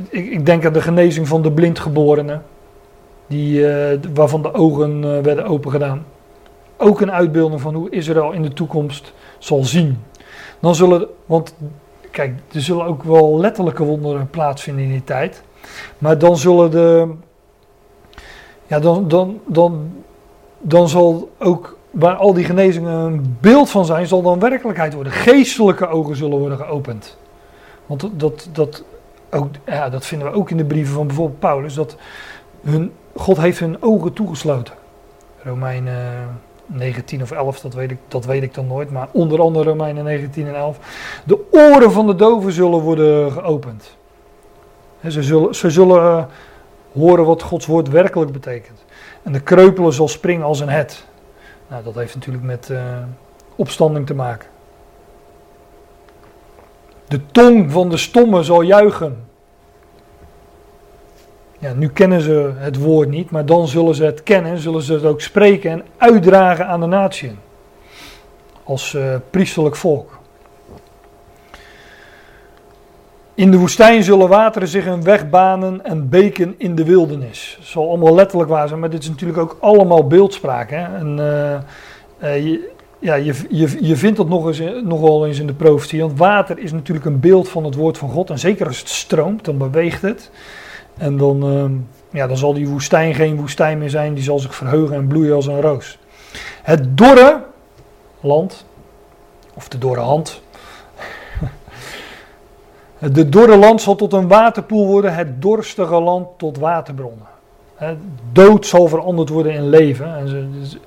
ik, 0.08 0.30
ik, 0.30 0.46
denk 0.46 0.66
aan 0.66 0.72
de 0.72 0.82
genezing 0.82 1.28
van 1.28 1.42
de 1.42 1.52
blindgeborenen. 1.52 2.44
Die, 3.26 3.58
uh, 3.58 3.98
waarvan 4.14 4.42
de 4.42 4.54
ogen 4.54 5.02
uh, 5.02 5.20
werden 5.20 5.44
opengedaan. 5.44 6.04
Ook 6.76 7.00
een 7.00 7.12
uitbeelding 7.12 7.60
van 7.60 7.74
hoe 7.74 7.90
Israël 7.90 8.32
in 8.32 8.42
de 8.42 8.52
toekomst 8.52 9.12
zal 9.38 9.64
zien. 9.64 10.02
Dan 10.60 10.74
zullen, 10.74 11.08
want 11.26 11.54
kijk, 12.10 12.38
er 12.52 12.60
zullen 12.60 12.84
ook 12.84 13.02
wel 13.02 13.38
letterlijke 13.38 13.84
wonderen 13.84 14.30
plaatsvinden 14.30 14.84
in 14.84 14.90
die 14.90 15.04
tijd. 15.04 15.42
Maar 15.98 16.18
dan 16.18 16.36
zullen 16.36 16.70
de. 16.70 17.14
Ja, 18.66 18.78
dan, 18.78 19.08
dan, 19.08 19.40
dan, 19.46 19.92
dan 20.58 20.88
zal 20.88 21.30
ook 21.38 21.76
waar 21.90 22.14
al 22.16 22.34
die 22.34 22.44
genezingen 22.44 22.92
een 22.92 23.36
beeld 23.40 23.70
van 23.70 23.84
zijn, 23.84 24.06
zal 24.06 24.22
dan 24.22 24.38
werkelijkheid 24.38 24.94
worden. 24.94 25.12
Geestelijke 25.12 25.86
ogen 25.86 26.16
zullen 26.16 26.38
worden 26.38 26.58
geopend. 26.58 27.16
Want 27.86 28.10
dat, 28.12 28.48
dat, 28.52 28.84
ook, 29.30 29.48
ja, 29.66 29.90
dat 29.90 30.06
vinden 30.06 30.30
we 30.30 30.36
ook 30.36 30.50
in 30.50 30.56
de 30.56 30.64
brieven 30.64 30.94
van 30.94 31.06
bijvoorbeeld 31.06 31.38
Paulus. 31.38 31.74
Dat 31.74 31.96
hun, 32.62 32.92
God 33.16 33.36
heeft 33.36 33.58
hun 33.58 33.82
ogen 33.82 34.12
toegesloten. 34.12 34.74
Romeinen 35.42 36.40
19 36.66 37.22
of 37.22 37.30
11, 37.30 37.60
dat 37.60 37.74
weet, 37.74 37.90
ik, 37.90 37.98
dat 38.08 38.24
weet 38.24 38.42
ik 38.42 38.54
dan 38.54 38.66
nooit. 38.66 38.90
Maar 38.90 39.08
onder 39.12 39.40
andere 39.40 39.68
Romeinen 39.68 40.04
19 40.04 40.46
en 40.46 40.54
11. 40.54 40.78
De 41.24 41.38
oren 41.50 41.92
van 41.92 42.06
de 42.06 42.14
doven 42.14 42.52
zullen 42.52 42.80
worden 42.80 43.32
geopend. 43.32 43.96
Ze 45.08 45.22
zullen, 45.22 45.54
ze 45.54 45.70
zullen 45.70 46.28
horen 46.92 47.24
wat 47.24 47.42
Gods 47.42 47.66
woord 47.66 47.88
werkelijk 47.88 48.32
betekent. 48.32 48.84
En 49.22 49.32
de 49.32 49.40
kreupelen 49.40 49.92
zal 49.92 50.08
springen 50.08 50.46
als 50.46 50.60
een 50.60 50.68
het. 50.68 51.04
Nou, 51.68 51.84
dat 51.84 51.94
heeft 51.94 52.14
natuurlijk 52.14 52.44
met 52.44 52.68
uh, 52.68 52.96
opstanding 53.56 54.06
te 54.06 54.14
maken. 54.14 54.48
De 57.08 57.20
tong 57.26 57.72
van 57.72 57.88
de 57.88 57.96
stomme 57.96 58.42
zal 58.42 58.62
juichen. 58.62 59.24
Ja, 61.64 61.72
nu 61.72 61.88
kennen 61.88 62.20
ze 62.20 62.52
het 62.56 62.76
woord 62.76 63.08
niet, 63.08 63.30
maar 63.30 63.46
dan 63.46 63.68
zullen 63.68 63.94
ze 63.94 64.04
het 64.04 64.22
kennen, 64.22 64.58
zullen 64.58 64.82
ze 64.82 64.92
het 64.92 65.04
ook 65.04 65.20
spreken 65.20 65.70
en 65.70 65.82
uitdragen 65.96 66.66
aan 66.66 66.80
de 66.80 66.86
natie. 66.86 67.32
Als 68.64 68.92
uh, 68.92 69.14
priesterlijk 69.30 69.76
volk. 69.76 70.18
In 73.34 73.50
de 73.50 73.58
woestijn 73.58 74.02
zullen 74.02 74.28
wateren 74.28 74.68
zich 74.68 74.86
een 74.86 75.02
weg 75.02 75.28
banen 75.28 75.84
en 75.84 76.08
beken 76.08 76.54
in 76.58 76.74
de 76.74 76.84
wildernis. 76.84 77.56
Dat 77.58 77.66
zal 77.66 77.88
allemaal 77.88 78.14
letterlijk 78.14 78.50
waar 78.50 78.68
zijn, 78.68 78.80
maar 78.80 78.90
dit 78.90 79.02
is 79.02 79.08
natuurlijk 79.08 79.38
ook 79.38 79.56
allemaal 79.60 80.06
beeldspraak. 80.06 80.70
Hè? 80.70 80.96
En, 80.98 81.18
uh, 81.18 82.44
je, 82.44 82.70
ja, 82.98 83.14
je, 83.14 83.34
je, 83.48 83.76
je 83.80 83.96
vindt 83.96 84.16
dat 84.16 84.28
nog, 84.28 84.46
eens, 84.46 84.62
nog 84.82 85.00
wel 85.00 85.26
eens 85.26 85.38
in 85.38 85.46
de 85.46 85.54
profetie. 85.54 86.00
Want 86.00 86.18
water 86.18 86.58
is 86.58 86.72
natuurlijk 86.72 87.06
een 87.06 87.20
beeld 87.20 87.48
van 87.48 87.64
het 87.64 87.74
woord 87.74 87.98
van 87.98 88.10
God. 88.10 88.30
En 88.30 88.38
zeker 88.38 88.66
als 88.66 88.78
het 88.78 88.88
stroomt, 88.88 89.44
dan 89.44 89.58
beweegt 89.58 90.02
het. 90.02 90.30
En 90.96 91.16
dan, 91.16 91.52
uh, 91.52 91.70
ja, 92.10 92.26
dan 92.26 92.36
zal 92.36 92.54
die 92.54 92.68
woestijn 92.68 93.14
geen 93.14 93.36
woestijn 93.36 93.78
meer 93.78 93.90
zijn. 93.90 94.14
Die 94.14 94.24
zal 94.24 94.38
zich 94.38 94.54
verheugen 94.54 94.96
en 94.96 95.06
bloeien 95.06 95.34
als 95.34 95.46
een 95.46 95.60
roos. 95.60 95.98
Het 96.62 96.98
dorre 96.98 97.42
land, 98.20 98.66
of 99.54 99.68
de 99.68 99.78
dorre 99.78 100.00
hand, 100.00 100.42
de 103.12 103.28
dorre 103.28 103.56
land 103.56 103.80
zal 103.80 103.94
tot 103.94 104.12
een 104.12 104.28
waterpoel 104.28 104.86
worden, 104.86 105.14
het 105.14 105.42
dorstige 105.42 106.00
land 106.00 106.28
tot 106.36 106.58
waterbronnen. 106.58 107.32
Dood 108.32 108.66
zal 108.66 108.88
veranderd 108.88 109.28
worden 109.28 109.52
in 109.52 109.68
leven. 109.68 110.14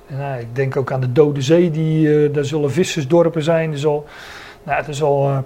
En 0.06 0.38
ik 0.40 0.54
denk 0.54 0.76
ook 0.76 0.92
aan 0.92 1.00
de 1.00 1.12
Dode 1.12 1.42
Zee, 1.42 1.70
die, 1.70 2.08
uh, 2.08 2.34
daar 2.34 2.44
zullen 2.44 2.70
vissersdorpen 2.70 3.42
zijn. 3.42 3.72
Er 3.72 3.78
zal, 3.78 4.04
nou, 4.62 4.78
het 4.78 4.88
is 4.88 5.02
al, 5.02 5.28
uh, 5.28 5.38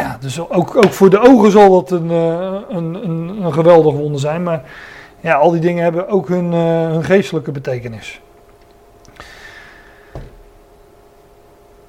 ja, 0.00 0.16
dus 0.20 0.40
ook, 0.48 0.76
ook 0.76 0.92
voor 0.92 1.10
de 1.10 1.20
ogen 1.20 1.50
zal 1.50 1.70
dat 1.70 1.90
een, 1.90 2.10
uh, 2.10 2.60
een, 2.68 2.94
een, 2.94 3.42
een, 3.42 3.52
geweldig 3.52 3.94
wonder 3.94 4.20
zijn. 4.20 4.42
Maar 4.42 4.62
ja, 5.20 5.34
al 5.34 5.50
die 5.50 5.60
dingen 5.60 5.82
hebben 5.82 6.08
ook 6.08 6.28
hun, 6.28 6.52
hun 6.52 7.04
geestelijke 7.04 7.52
betekenis. 7.52 8.20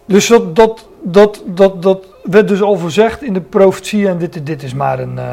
Dus 0.06 0.28
dat, 0.28 0.56
dat, 0.56 0.88
dat, 1.02 1.44
dat, 1.46 1.82
dat 1.82 2.06
werd 2.24 2.48
dus 2.48 2.62
al 2.62 2.78
voorzegd 2.78 3.24
in 3.24 3.34
de 3.34 3.42
profetie. 3.42 4.08
En 4.08 4.18
dit, 4.18 4.46
dit 4.46 4.64
is 4.64 4.74
maar 4.74 5.00
een, 5.00 5.18
een, 5.18 5.32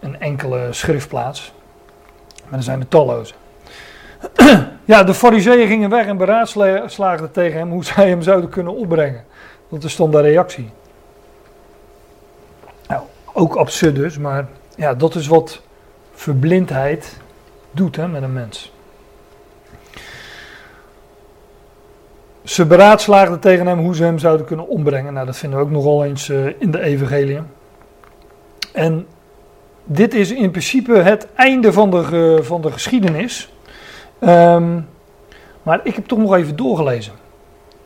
een 0.00 0.20
enkele 0.20 0.68
schriftplaats. 0.70 1.52
Maar 2.48 2.58
er 2.58 2.64
zijn 2.64 2.80
er 2.80 2.88
talloze. 2.88 3.34
ja, 4.84 5.02
de 5.02 5.14
fariseeën 5.14 5.66
gingen 5.66 5.90
weg 5.90 6.06
en 6.06 6.16
beraadslaagden 6.16 7.30
tegen 7.30 7.58
hem 7.58 7.70
hoe 7.70 7.84
zij 7.84 8.08
hem 8.08 8.22
zouden 8.22 8.50
kunnen 8.50 8.76
opbrengen. 8.76 9.24
Dat 9.68 9.84
is 9.84 9.96
dan 9.96 10.10
de 10.10 10.20
reactie. 10.20 10.70
Ook 13.38 13.54
absurd 13.54 13.94
dus, 13.94 14.18
maar 14.18 14.48
ja, 14.76 14.94
dat 14.94 15.14
is 15.14 15.26
wat 15.26 15.62
verblindheid 16.14 17.16
doet 17.70 17.96
hè, 17.96 18.08
met 18.08 18.22
een 18.22 18.32
mens. 18.32 18.72
Ze 22.42 22.66
beraadslaagden 22.66 23.40
tegen 23.40 23.66
hem 23.66 23.78
hoe 23.78 23.94
ze 23.94 24.04
hem 24.04 24.18
zouden 24.18 24.46
kunnen 24.46 24.68
ombrengen. 24.68 25.12
Nou, 25.12 25.26
dat 25.26 25.36
vinden 25.36 25.58
we 25.58 25.64
ook 25.64 25.70
nogal 25.70 26.04
eens 26.04 26.28
uh, 26.28 26.46
in 26.58 26.70
de 26.70 26.80
evangelie. 26.80 27.40
En 28.72 29.06
dit 29.84 30.14
is 30.14 30.30
in 30.30 30.50
principe 30.50 30.92
het 30.92 31.26
einde 31.34 31.72
van 31.72 31.90
de, 31.90 32.38
van 32.42 32.60
de 32.60 32.72
geschiedenis. 32.72 33.52
Um, 34.20 34.88
maar 35.62 35.80
ik 35.82 35.94
heb 35.94 36.06
toch 36.06 36.18
nog 36.18 36.34
even 36.34 36.56
doorgelezen. 36.56 37.12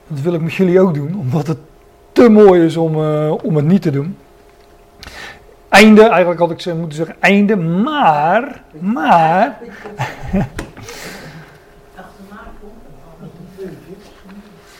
Dat 0.07 0.21
wil 0.21 0.35
ik 0.35 0.41
met 0.41 0.55
jullie 0.55 0.81
ook 0.81 0.95
doen, 0.95 1.19
omdat 1.19 1.47
het 1.47 1.59
te 2.13 2.29
mooi 2.29 2.65
is 2.65 2.77
om, 2.77 3.01
uh, 3.01 3.35
om 3.43 3.57
het 3.57 3.65
niet 3.65 3.83
te 3.83 3.91
doen. 3.91 4.17
Einde, 5.71 6.03
eigenlijk 6.03 6.41
had 6.41 6.51
ik 6.51 6.75
moeten 6.75 6.97
zeggen 6.97 7.17
einde, 7.21 7.57
maar, 7.57 8.63
maar. 8.79 9.59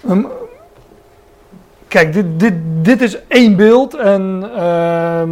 um, 0.09 0.27
kijk, 1.89 2.13
dit, 2.13 2.41
dit, 2.41 2.55
dit 2.83 3.01
is 3.01 3.27
één 3.27 3.57
beeld 3.57 3.95
en 3.95 4.51
uh, 4.57 5.23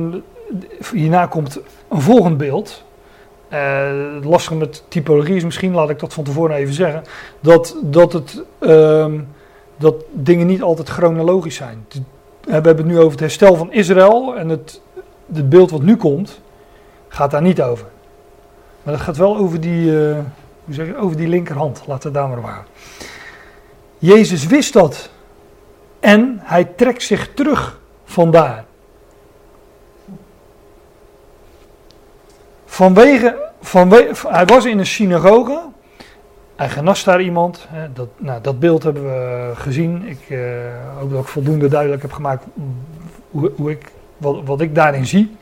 hierna 0.93 1.27
komt 1.27 1.61
een 1.89 2.01
volgend 2.01 2.37
beeld. 2.37 2.85
Uh, 3.53 3.91
lastig 4.23 4.57
met 4.57 4.85
typologie 4.89 5.37
is 5.37 5.45
misschien, 5.45 5.75
laat 5.75 5.91
ik 5.91 5.99
dat 5.99 6.15
van 6.15 6.25
tevoren 6.25 6.57
even 6.57 6.75
zeggen, 6.75 7.03
dat, 7.41 7.77
dat, 7.83 8.13
het, 8.13 8.45
uh, 8.61 9.07
dat 9.77 9.95
dingen 10.11 10.47
niet 10.47 10.63
altijd 10.63 10.89
chronologisch 10.89 11.57
zijn. 11.57 11.87
We 12.41 12.53
hebben 12.53 12.77
het 12.77 12.87
nu 12.87 12.99
over 12.99 13.11
het 13.11 13.21
herstel 13.21 13.57
van 13.57 13.73
Israël 13.73 14.37
en 14.37 14.49
het, 14.49 14.81
het 15.35 15.49
beeld 15.49 15.71
wat 15.71 15.83
nu 15.83 15.97
komt, 15.97 16.41
gaat 17.09 17.31
daar 17.31 17.43
niet 17.43 17.63
over. 17.63 17.87
Maar 18.83 18.95
dat 18.95 19.03
gaat 19.03 19.17
wel 19.17 19.37
over 19.37 19.61
die, 19.61 19.91
uh, 19.91 20.19
hoe 20.65 20.75
zeg 20.75 20.87
je, 20.87 20.97
over 20.97 21.17
die 21.17 21.29
linkerhand, 21.29 21.83
laten 21.87 22.13
we 22.13 22.19
daar 22.19 22.29
maar 22.29 22.41
houden. 22.41 22.73
Jezus 23.99 24.47
wist 24.47 24.73
dat 24.73 25.11
en 26.01 26.39
hij 26.43 26.65
trekt 26.65 27.03
zich 27.03 27.35
terug 27.35 27.81
vandaar. 28.05 28.65
Vanwege, 32.65 33.51
vanwege, 33.61 34.29
hij 34.29 34.47
was 34.47 34.65
in 34.65 34.79
een 34.79 34.87
synagoge. 34.87 35.61
Hij 36.57 36.69
genas 36.69 37.05
daar 37.05 37.21
iemand. 37.21 37.69
Dat, 37.95 38.09
nou, 38.17 38.41
dat 38.43 38.59
beeld 38.59 38.83
hebben 38.83 39.03
we 39.03 39.53
gezien. 39.55 40.07
Ik 40.07 40.29
uh, 40.29 40.41
hoop 40.99 41.11
dat 41.11 41.21
ik 41.23 41.29
voldoende 41.29 41.69
duidelijk 41.69 42.03
heb 42.03 42.13
gemaakt 42.13 42.45
hoe, 43.31 43.53
hoe 43.57 43.71
ik, 43.71 43.91
wat, 44.19 44.41
wat, 44.45 44.61
ik 44.61 44.75
daarin 44.75 45.07
zie. 45.07 45.37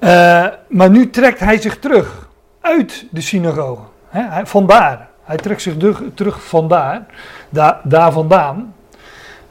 Uh, 0.00 0.46
maar 0.68 0.90
nu 0.90 1.10
trekt 1.10 1.40
hij 1.40 1.60
zich 1.60 1.78
terug 1.78 2.28
uit 2.60 3.06
de 3.10 3.20
synagoge. 3.20 3.82
Hij, 4.08 4.46
vandaar. 4.46 5.08
Hij 5.22 5.36
trekt 5.36 5.62
zich 5.62 5.76
terug, 5.76 6.02
terug 6.14 6.44
vandaar. 6.44 7.06
Daar, 7.48 7.80
daar 7.84 8.12
vandaan. 8.12 8.74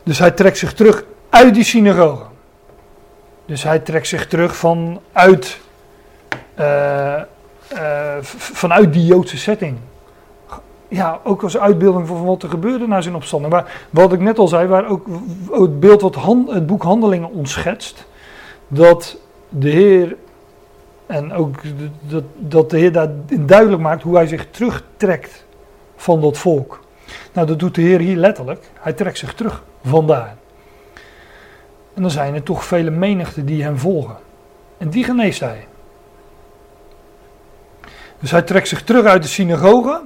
Dus 0.03 0.19
hij 0.19 0.31
trekt 0.31 0.57
zich 0.57 0.73
terug 0.73 1.03
uit 1.29 1.53
die 1.53 1.63
synagoge. 1.63 2.23
Dus 3.45 3.63
hij 3.63 3.79
trekt 3.79 4.07
zich 4.07 4.27
terug 4.27 4.55
vanuit 4.55 5.59
uh, 6.59 7.21
uh, 7.73 8.17
vanuit 8.21 8.93
die 8.93 9.05
Joodse 9.05 9.37
setting. 9.37 9.77
Ja, 10.89 11.19
ook 11.23 11.43
als 11.43 11.57
uitbeelding 11.57 12.07
van 12.07 12.25
wat 12.25 12.43
er 12.43 12.49
gebeurde 12.49 12.87
na 12.87 13.01
zijn 13.01 13.15
opstanding. 13.15 13.53
Maar 13.53 13.87
wat 13.89 14.13
ik 14.13 14.19
net 14.19 14.37
al 14.37 14.47
zei, 14.47 14.67
waar 14.67 14.89
ook 14.89 15.07
het 15.51 15.79
beeld 15.79 16.01
wat 16.01 16.15
het 16.47 16.65
boek 16.65 16.83
Handelingen 16.83 17.31
ons 17.31 17.51
schetst, 17.51 18.05
dat 18.67 19.17
de 19.49 19.69
Heer 19.69 20.15
en 21.05 21.33
ook 21.33 21.55
dat, 22.01 22.23
dat 22.37 22.69
de 22.69 22.77
Heer 22.77 22.91
daarin 22.91 23.45
duidelijk 23.45 23.81
maakt 23.81 24.03
hoe 24.03 24.15
hij 24.15 24.27
zich 24.27 24.47
terugtrekt 24.51 25.45
van 25.95 26.21
dat 26.21 26.37
volk. 26.37 26.79
Nou, 27.33 27.47
dat 27.47 27.59
doet 27.59 27.75
de 27.75 27.81
Heer 27.81 27.99
hier 27.99 28.17
letterlijk. 28.17 28.69
Hij 28.73 28.93
trekt 28.93 29.17
zich 29.17 29.33
terug 29.33 29.63
vandaar. 29.83 30.35
En 31.93 32.01
dan 32.01 32.11
zijn 32.11 32.35
er 32.35 32.43
toch 32.43 32.63
vele 32.63 32.89
menigten 32.89 33.45
die 33.45 33.63
hem 33.63 33.77
volgen. 33.77 34.17
En 34.77 34.89
die 34.89 35.03
geneest 35.03 35.39
hij. 35.39 35.67
Dus 38.19 38.31
hij 38.31 38.41
trekt 38.41 38.67
zich 38.67 38.83
terug 38.83 39.05
uit 39.05 39.21
de 39.21 39.27
synagoge. 39.27 40.01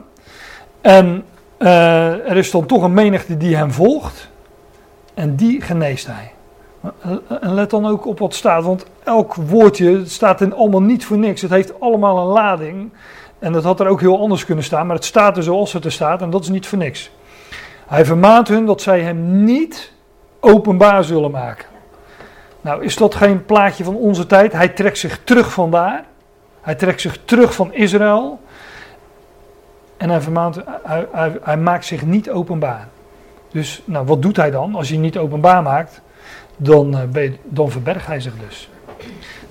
En 0.83 1.23
uh, 1.59 2.29
er 2.29 2.37
is 2.37 2.51
dan 2.51 2.65
toch 2.65 2.83
een 2.83 2.93
menigte 2.93 3.37
die 3.37 3.55
hem 3.55 3.71
volgt. 3.71 4.29
En 5.13 5.35
die 5.35 5.61
geneest 5.61 6.07
hij. 6.07 6.31
En 7.41 7.53
let 7.53 7.69
dan 7.69 7.85
ook 7.85 8.05
op 8.05 8.19
wat 8.19 8.33
staat, 8.33 8.63
want 8.63 8.85
elk 9.03 9.35
woordje 9.35 10.05
staat 10.05 10.41
in 10.41 10.53
allemaal 10.53 10.81
niet 10.81 11.05
voor 11.05 11.17
niks. 11.17 11.41
Het 11.41 11.51
heeft 11.51 11.79
allemaal 11.79 12.17
een 12.17 12.33
lading. 12.33 12.91
En 13.39 13.51
dat 13.51 13.63
had 13.63 13.79
er 13.79 13.87
ook 13.87 13.99
heel 13.99 14.19
anders 14.19 14.45
kunnen 14.45 14.63
staan, 14.63 14.87
maar 14.87 14.95
het 14.95 15.05
staat 15.05 15.37
er 15.37 15.43
zoals 15.43 15.73
het 15.73 15.85
er 15.85 15.91
staat 15.91 16.21
en 16.21 16.29
dat 16.29 16.41
is 16.41 16.49
niet 16.49 16.67
voor 16.67 16.77
niks. 16.77 17.11
Hij 17.87 18.05
vermaant 18.05 18.47
hun 18.47 18.65
dat 18.65 18.81
zij 18.81 19.01
hem 19.01 19.43
niet 19.43 19.91
openbaar 20.39 21.03
zullen 21.03 21.31
maken. 21.31 21.65
Nou, 22.61 22.83
is 22.83 22.95
dat 22.95 23.15
geen 23.15 23.45
plaatje 23.45 23.83
van 23.83 23.95
onze 23.95 24.25
tijd? 24.25 24.53
Hij 24.53 24.69
trekt 24.69 24.97
zich 24.97 25.19
terug 25.23 25.51
vandaar. 25.51 26.03
Hij 26.61 26.75
trekt 26.75 27.01
zich 27.01 27.17
terug 27.25 27.53
van 27.53 27.73
Israël. 27.73 28.39
En 30.03 30.09
hij, 30.09 30.21
vermaant, 30.21 30.59
hij, 30.83 31.37
hij, 31.41 31.57
maakt 31.57 31.85
zich 31.85 32.05
niet 32.05 32.29
openbaar. 32.29 32.87
Dus 33.51 33.81
nou, 33.85 34.05
wat 34.05 34.21
doet 34.21 34.37
hij 34.37 34.51
dan? 34.51 34.75
Als 34.75 34.89
hij 34.89 34.97
niet 34.97 35.17
openbaar 35.17 35.61
maakt, 35.61 36.01
dan, 36.57 37.09
je, 37.13 37.33
dan 37.43 37.71
verbergt 37.71 38.05
hij 38.05 38.19
zich 38.19 38.33
dus. 38.47 38.69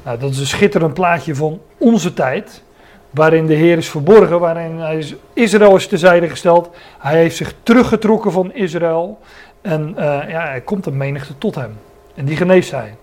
Nou, 0.03 0.18
dat 0.18 0.30
is 0.30 0.38
een 0.38 0.46
schitterend 0.46 0.94
plaatje 0.94 1.34
van 1.34 1.61
onze 1.78 2.14
tijd. 2.14 2.62
Waarin 3.11 3.46
de 3.46 3.55
Heer 3.55 3.76
is 3.76 3.90
verborgen, 3.90 4.40
waarin 4.40 4.78
is, 4.78 5.14
Israël 5.32 5.76
is 5.76 5.86
tezijde 5.86 6.28
gesteld. 6.28 6.70
Hij 6.98 7.16
heeft 7.16 7.36
zich 7.36 7.55
teruggetrokken 7.62 8.32
van 8.32 8.53
Israël. 8.53 9.18
En 9.61 9.88
uh, 9.88 10.05
ja, 10.28 10.55
er 10.55 10.62
komt 10.62 10.86
een 10.86 10.96
menigte 10.96 11.38
tot 11.38 11.55
hem. 11.55 11.78
En 12.14 12.24
die 12.24 12.36
geneest 12.36 12.70
hij. 12.70 12.96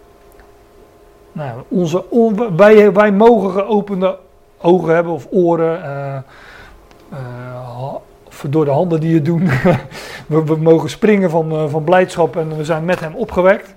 nou, 1.31 1.61
onze, 1.67 2.03
wij, 2.55 2.93
wij 2.93 3.11
mogen 3.11 3.51
geopende 3.51 4.17
ogen 4.61 4.93
hebben 4.93 5.13
of 5.13 5.27
oren. 5.31 5.79
Uh, 5.79 6.17
door 8.49 8.65
de 8.65 8.71
handen 8.71 8.99
die 8.99 9.13
het 9.13 9.25
doen. 9.25 9.49
we, 10.27 10.43
we, 10.43 10.55
mogen 10.55 10.89
springen 10.89 11.29
van, 11.29 11.69
van 11.69 11.83
blijdschap 11.83 12.35
en 12.35 12.57
we 12.57 12.63
zijn 12.65 12.85
met 12.85 12.99
hem 12.99 13.15
opgewekt. 13.15 13.75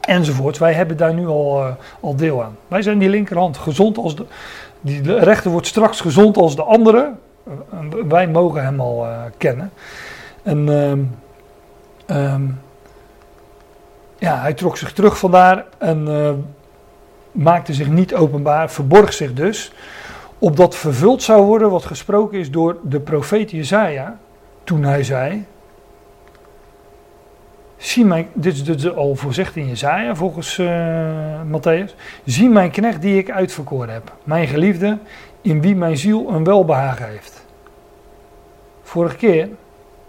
Enzovoorts. 0.00 0.58
Wij 0.58 0.72
hebben 0.72 0.96
daar 0.96 1.14
nu 1.14 1.26
al, 1.26 1.76
al 2.00 2.16
deel 2.16 2.42
aan. 2.42 2.56
Wij 2.68 2.82
zijn 2.82 2.98
die 2.98 3.08
linkerhand 3.08 3.56
gezond 3.56 3.98
als 3.98 4.16
de. 4.16 4.24
Die 4.80 5.18
rechter 5.18 5.50
wordt 5.50 5.66
straks 5.66 6.00
gezond 6.00 6.36
als 6.36 6.56
de 6.56 6.62
andere. 6.62 7.12
wij 8.08 8.28
mogen 8.28 8.64
hem 8.64 8.80
al 8.80 9.06
kennen. 9.36 9.72
En. 10.42 10.68
Um, 12.06 12.60
ja, 14.18 14.40
hij 14.40 14.54
trok 14.54 14.76
zich 14.76 14.92
terug 14.92 15.18
vandaar 15.18 15.64
en 15.78 16.08
maakte 17.32 17.74
zich 17.74 17.88
niet 17.88 18.14
openbaar, 18.14 18.70
verborg 18.70 19.12
zich 19.12 19.32
dus, 19.32 19.72
opdat 20.42 20.76
vervuld 20.76 21.22
zou 21.22 21.44
worden 21.44 21.70
wat 21.70 21.84
gesproken 21.84 22.38
is 22.38 22.50
door 22.50 22.76
de 22.82 23.00
profeet 23.00 23.50
Jezaja, 23.50 24.18
toen 24.64 24.82
hij 24.82 25.04
zei, 25.04 25.44
zie 27.76 28.04
mijn, 28.04 28.28
dit 28.32 28.68
is 28.68 28.94
al 28.94 29.14
voorzegd 29.14 29.56
in 29.56 29.68
Jezaja 29.68 30.14
volgens 30.14 30.58
uh, 30.58 31.40
Matthäus, 31.42 31.94
zie 32.24 32.48
mijn 32.48 32.70
knecht 32.70 33.02
die 33.02 33.18
ik 33.18 33.30
uitverkoren 33.30 33.92
heb, 33.92 34.12
mijn 34.24 34.46
geliefde, 34.46 34.98
in 35.40 35.60
wie 35.60 35.76
mijn 35.76 35.96
ziel 35.96 36.28
een 36.28 36.44
welbehagen 36.44 37.08
heeft. 37.08 37.46
Vorige 38.82 39.16
keer 39.16 39.48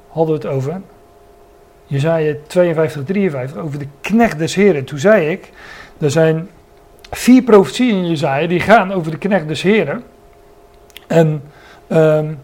hadden 0.08 0.40
we 0.40 0.48
het 0.48 0.58
over 0.58 0.82
Jezaja 1.86 2.36
52, 2.48 3.04
53 3.04 3.58
over 3.58 3.80
de 3.80 3.88
knecht 4.02 4.38
des 4.38 4.56
Heren. 4.56 4.86
Toen 4.86 5.00
zei 5.00 5.30
ik, 5.30 5.50
er 6.00 6.12
zijn 6.12 6.50
vier 7.12 7.44
profetieën 7.44 7.96
in 7.96 8.10
Jezaja 8.10 8.48
die 8.48 8.60
gaan 8.60 8.92
over 8.92 9.12
de 9.12 9.18
knecht 9.18 9.48
des 9.48 9.62
Heren. 9.62 10.04
En 11.14 11.44
um, 11.88 12.40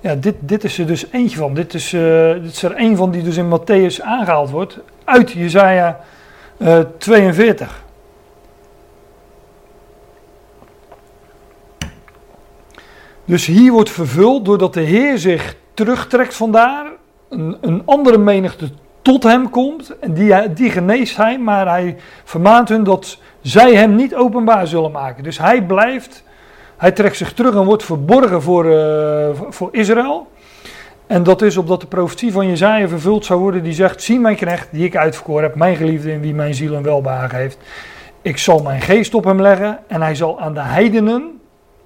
ja, 0.00 0.14
dit, 0.14 0.34
dit 0.40 0.64
is 0.64 0.78
er 0.78 0.86
dus 0.86 1.06
eentje 1.10 1.36
van. 1.36 1.54
Dit 1.54 1.74
is, 1.74 1.92
uh, 1.92 2.32
dit 2.32 2.52
is 2.52 2.62
er 2.62 2.80
een 2.80 2.96
van 2.96 3.10
die 3.10 3.22
dus 3.22 3.36
in 3.36 3.58
Matthäus 3.58 4.02
aangehaald 4.02 4.50
wordt 4.50 4.78
uit 5.04 5.30
Jezaja 5.30 6.00
uh, 6.56 6.78
42. 6.98 7.82
Dus 13.24 13.46
hier 13.46 13.72
wordt 13.72 13.90
vervuld 13.90 14.44
doordat 14.44 14.74
de 14.74 14.80
Heer 14.80 15.18
zich 15.18 15.56
terugtrekt 15.74 16.34
vandaar 16.34 16.86
een, 17.28 17.56
een 17.60 17.82
andere 17.84 18.18
menigte 18.18 18.68
tot 19.02 19.22
hem 19.22 19.50
komt. 19.50 19.98
En 19.98 20.14
die, 20.14 20.52
die 20.52 20.70
geneest 20.70 21.16
hij, 21.16 21.38
maar 21.38 21.68
hij 21.68 21.96
vermaant 22.24 22.68
hun 22.68 22.84
dat 22.84 23.18
zij 23.40 23.74
hem 23.74 23.94
niet 23.94 24.14
openbaar 24.14 24.66
zullen 24.66 24.90
maken. 24.90 25.24
Dus 25.24 25.38
hij 25.38 25.62
blijft, 25.62 26.24
hij 26.76 26.92
trekt 26.92 27.16
zich 27.16 27.32
terug 27.32 27.54
en 27.54 27.64
wordt 27.64 27.84
verborgen 27.84 28.42
voor, 28.42 28.66
uh, 28.66 29.28
voor 29.48 29.68
Israël. 29.72 30.26
En 31.06 31.22
dat 31.22 31.42
is 31.42 31.56
opdat 31.56 31.80
de 31.80 31.86
profetie 31.86 32.32
van 32.32 32.48
Jezaja 32.48 32.88
vervuld 32.88 33.24
zou 33.24 33.40
worden 33.40 33.62
die 33.62 33.72
zegt, 33.72 34.02
zie 34.02 34.20
mijn 34.20 34.36
knecht 34.36 34.68
die 34.70 34.84
ik 34.84 34.96
uitverkoren 34.96 35.42
heb, 35.42 35.54
mijn 35.54 35.76
geliefde 35.76 36.12
in 36.12 36.20
wie 36.20 36.34
mijn 36.34 36.54
ziel 36.54 36.74
een 36.74 36.82
welbehagen 36.82 37.38
heeft. 37.38 37.58
Ik 38.22 38.38
zal 38.38 38.62
mijn 38.62 38.80
geest 38.80 39.14
op 39.14 39.24
hem 39.24 39.40
leggen 39.40 39.78
en 39.86 40.02
hij 40.02 40.14
zal 40.14 40.40
aan 40.40 40.54
de 40.54 40.60
heidenen, 40.60 41.40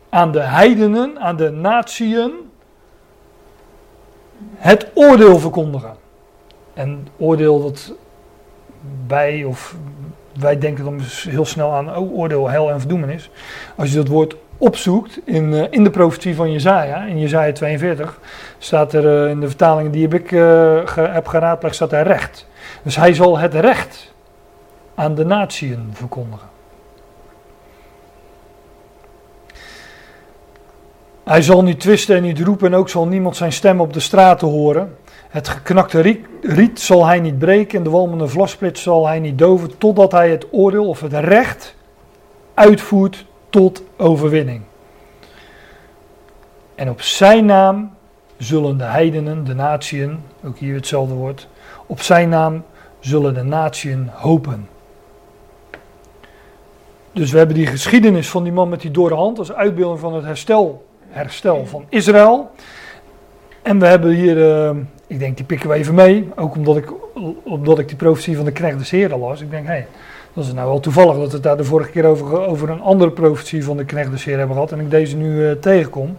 aan 0.09 0.32
de 0.32 0.41
heidenen, 0.41 1.20
aan 1.20 1.36
de 1.36 1.51
natieën, 1.51 2.32
het 4.57 4.86
oordeel 4.95 5.39
verkondigen. 5.39 5.97
En 6.74 7.09
oordeel 7.16 7.62
dat 7.62 7.93
wij, 9.07 9.45
of 9.45 9.76
wij 10.39 10.59
denken 10.59 10.84
dan 10.84 11.01
heel 11.28 11.45
snel 11.45 11.72
aan 11.72 11.97
oh, 11.97 12.18
oordeel, 12.18 12.49
hel 12.49 12.70
en 12.70 12.80
verdoemenis. 12.80 13.30
Als 13.76 13.91
je 13.91 13.97
dat 13.97 14.09
woord 14.09 14.36
opzoekt 14.59 15.18
in, 15.24 15.52
uh, 15.52 15.64
in 15.70 15.84
de 15.84 15.90
profetie 15.90 16.34
van 16.34 16.52
Jezaja, 16.52 17.04
in 17.04 17.18
Jezaja 17.18 17.52
42, 17.52 18.20
staat 18.59 18.92
er 18.92 19.24
uh, 19.24 19.30
in 19.30 19.40
de 19.40 19.46
vertalingen 19.46 19.92
die 19.92 20.09
ik 20.09 20.28
ge, 20.28 21.09
heb 21.11 21.26
geraadpleegd, 21.26 21.74
staat 21.74 21.92
er 21.92 22.06
recht. 22.06 22.46
Dus 22.82 22.96
hij 22.96 23.14
zal 23.14 23.38
het 23.38 23.54
recht 23.54 24.12
aan 24.94 25.14
de 25.14 25.24
natieën 25.24 25.90
verkondigen. 25.92 26.48
Hij 31.28 31.42
zal 31.42 31.62
niet 31.62 31.80
twisten 31.80 32.16
en 32.16 32.22
niet 32.22 32.40
roepen 32.40 32.66
en 32.66 32.78
ook 32.78 32.88
zal 32.88 33.06
niemand 33.06 33.36
zijn 33.36 33.52
stem 33.52 33.80
op 33.80 33.92
de 33.92 34.00
straten 34.00 34.48
horen. 34.48 34.96
Het 35.28 35.48
geknakte 35.48 36.18
riet, 36.42 36.80
zal 36.80 37.06
hij 37.06 37.20
niet 37.20 37.38
breken 37.38 37.78
en 37.78 37.84
de 37.84 37.90
walmende 37.90 38.28
vlassplit 38.28 38.78
zal 38.78 39.06
hij 39.06 39.20
niet 39.20 39.38
doven, 39.38 39.78
totdat 39.78 40.12
hij 40.12 40.30
het 40.30 40.46
oordeel 40.50 40.88
of 40.88 41.00
het 41.00 41.12
recht 41.12 41.74
uitvoert 42.54 43.26
tot 43.51 43.82
overwinning. 43.96 44.62
En 46.74 46.90
op 46.90 47.03
zijn 47.03 47.44
naam 47.44 47.90
zullen 48.36 48.78
de 48.78 48.84
heidenen, 48.84 49.44
de 49.44 49.55
natieën, 49.55 50.18
ook 50.44 50.59
hier 50.59 50.74
hetzelfde 50.74 51.14
woord, 51.14 51.49
op 51.86 52.01
zijn 52.01 52.28
naam 52.28 52.64
zullen 53.01 53.34
de 53.34 53.42
natieën 53.42 54.11
hopen. 54.12 54.68
Dus 57.12 57.30
we 57.30 57.38
hebben 57.38 57.57
die 57.57 57.66
geschiedenis 57.66 58.28
van 58.28 58.42
die 58.42 58.53
man 58.53 58.68
met 58.68 58.80
die 58.80 58.90
dorre 58.90 59.14
hand 59.14 59.38
als 59.38 59.53
uitbeelding 59.53 60.01
van 60.01 60.14
het 60.14 60.24
herstel 60.24 60.86
herstel 61.09 61.66
van 61.66 61.84
Israël. 61.88 62.51
En 63.62 63.78
we 63.78 63.86
hebben 63.86 64.11
hier, 64.11 64.51
eh, 64.51 64.76
ik 65.07 65.18
denk 65.18 65.36
die 65.36 65.46
pikken 65.46 65.68
we 65.68 65.74
even 65.74 65.94
mee, 65.94 66.28
ook 66.36 66.55
omdat 66.55 66.76
ik, 66.76 66.92
omdat 67.44 67.78
ik 67.78 67.88
die 67.88 67.96
profetie 67.96 68.36
van 68.36 68.44
de 68.44 68.53
knecht 68.53 68.78
des 68.78 68.90
Heren 68.90 69.18
las. 69.18 69.40
Ik 69.40 69.51
denk, 69.51 69.66
hé, 69.66 69.72
hey, 69.72 69.86
dat 70.35 70.45
is 70.45 70.53
nou 70.53 70.68
wel 70.68 70.81
toevallig 70.81 71.16
dat 71.16 71.26
we 71.26 71.33
het 71.33 71.43
daar 71.43 71.57
de 71.57 71.64
vorige 71.64 71.91
keer 71.91 72.05
over, 72.05 72.47
over 72.47 72.70
een 72.70 72.81
andere 72.81 73.11
profetie 73.11 73.64
van 73.64 73.76
de 73.76 73.85
knecht 73.85 74.11
des 74.11 74.24
hebben 74.24 74.53
gehad 74.53 74.72
en 74.72 74.81
ik 74.81 74.91
deze 74.91 75.16
nu 75.16 75.31
uh, 75.31 75.53
tegenkom. 75.53 76.16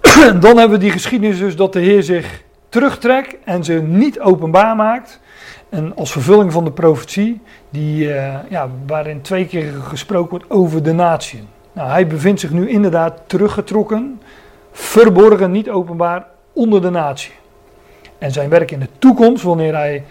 Dan 0.40 0.56
hebben 0.56 0.70
we 0.70 0.78
die 0.78 0.90
geschiedenis 0.90 1.38
dus 1.38 1.56
dat 1.56 1.72
de 1.72 1.80
Heer 1.80 2.02
zich 2.02 2.42
terugtrekt 2.68 3.36
en 3.44 3.64
ze 3.64 3.72
niet 3.72 4.20
openbaar 4.20 4.76
maakt. 4.76 5.20
En 5.68 5.96
als 5.96 6.12
vervulling 6.12 6.52
van 6.52 6.64
de 6.64 6.70
profetie, 6.70 7.40
die, 7.70 8.04
uh, 8.04 8.34
ja, 8.48 8.68
waarin 8.86 9.20
twee 9.20 9.46
keer 9.46 9.72
gesproken 9.72 10.30
wordt 10.30 10.50
over 10.50 10.82
de 10.82 10.92
natie. 10.92 11.42
Nou, 11.72 11.90
hij 11.90 12.06
bevindt 12.06 12.40
zich 12.40 12.50
nu 12.50 12.68
inderdaad 12.68 13.20
teruggetrokken, 13.26 14.20
verborgen, 14.72 15.50
niet 15.50 15.70
openbaar, 15.70 16.26
onder 16.52 16.82
de 16.82 16.90
natie. 16.90 17.32
En 18.18 18.32
zijn 18.32 18.48
werk 18.48 18.70
in 18.70 18.80
de 18.80 18.88
toekomst, 18.98 19.42
wanneer 19.42 19.74
hij, 19.74 20.04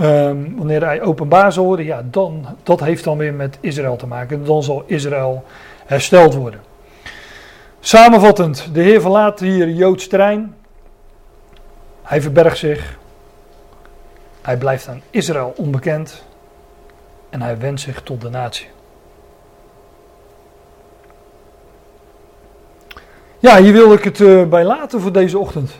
um, 0.00 0.56
wanneer 0.56 0.84
hij 0.84 1.02
openbaar 1.02 1.52
zal 1.52 1.64
worden, 1.64 1.84
ja, 1.84 2.02
dan, 2.10 2.46
dat 2.62 2.80
heeft 2.80 3.04
dan 3.04 3.18
weer 3.18 3.34
met 3.34 3.58
Israël 3.60 3.96
te 3.96 4.06
maken. 4.06 4.44
Dan 4.44 4.62
zal 4.62 4.82
Israël 4.86 5.44
hersteld 5.86 6.34
worden. 6.34 6.60
Samenvattend, 7.80 8.74
de 8.74 8.80
Heer 8.80 9.00
verlaat 9.00 9.40
hier 9.40 9.68
Joods 9.68 10.08
terrein. 10.08 10.54
Hij 12.02 12.20
verbergt 12.20 12.58
zich. 12.58 12.98
Hij 14.42 14.56
blijft 14.56 14.88
aan 14.88 15.02
Israël 15.10 15.52
onbekend. 15.56 16.24
En 17.30 17.42
hij 17.42 17.58
wendt 17.58 17.80
zich 17.80 18.02
tot 18.02 18.20
de 18.20 18.30
natie. 18.30 18.66
Ja, 23.38 23.62
hier 23.62 23.72
wil 23.72 23.92
ik 23.92 24.04
het 24.04 24.18
uh, 24.18 24.44
bij 24.44 24.64
laten 24.64 25.00
voor 25.00 25.12
deze 25.12 25.38
ochtend. 25.38 25.70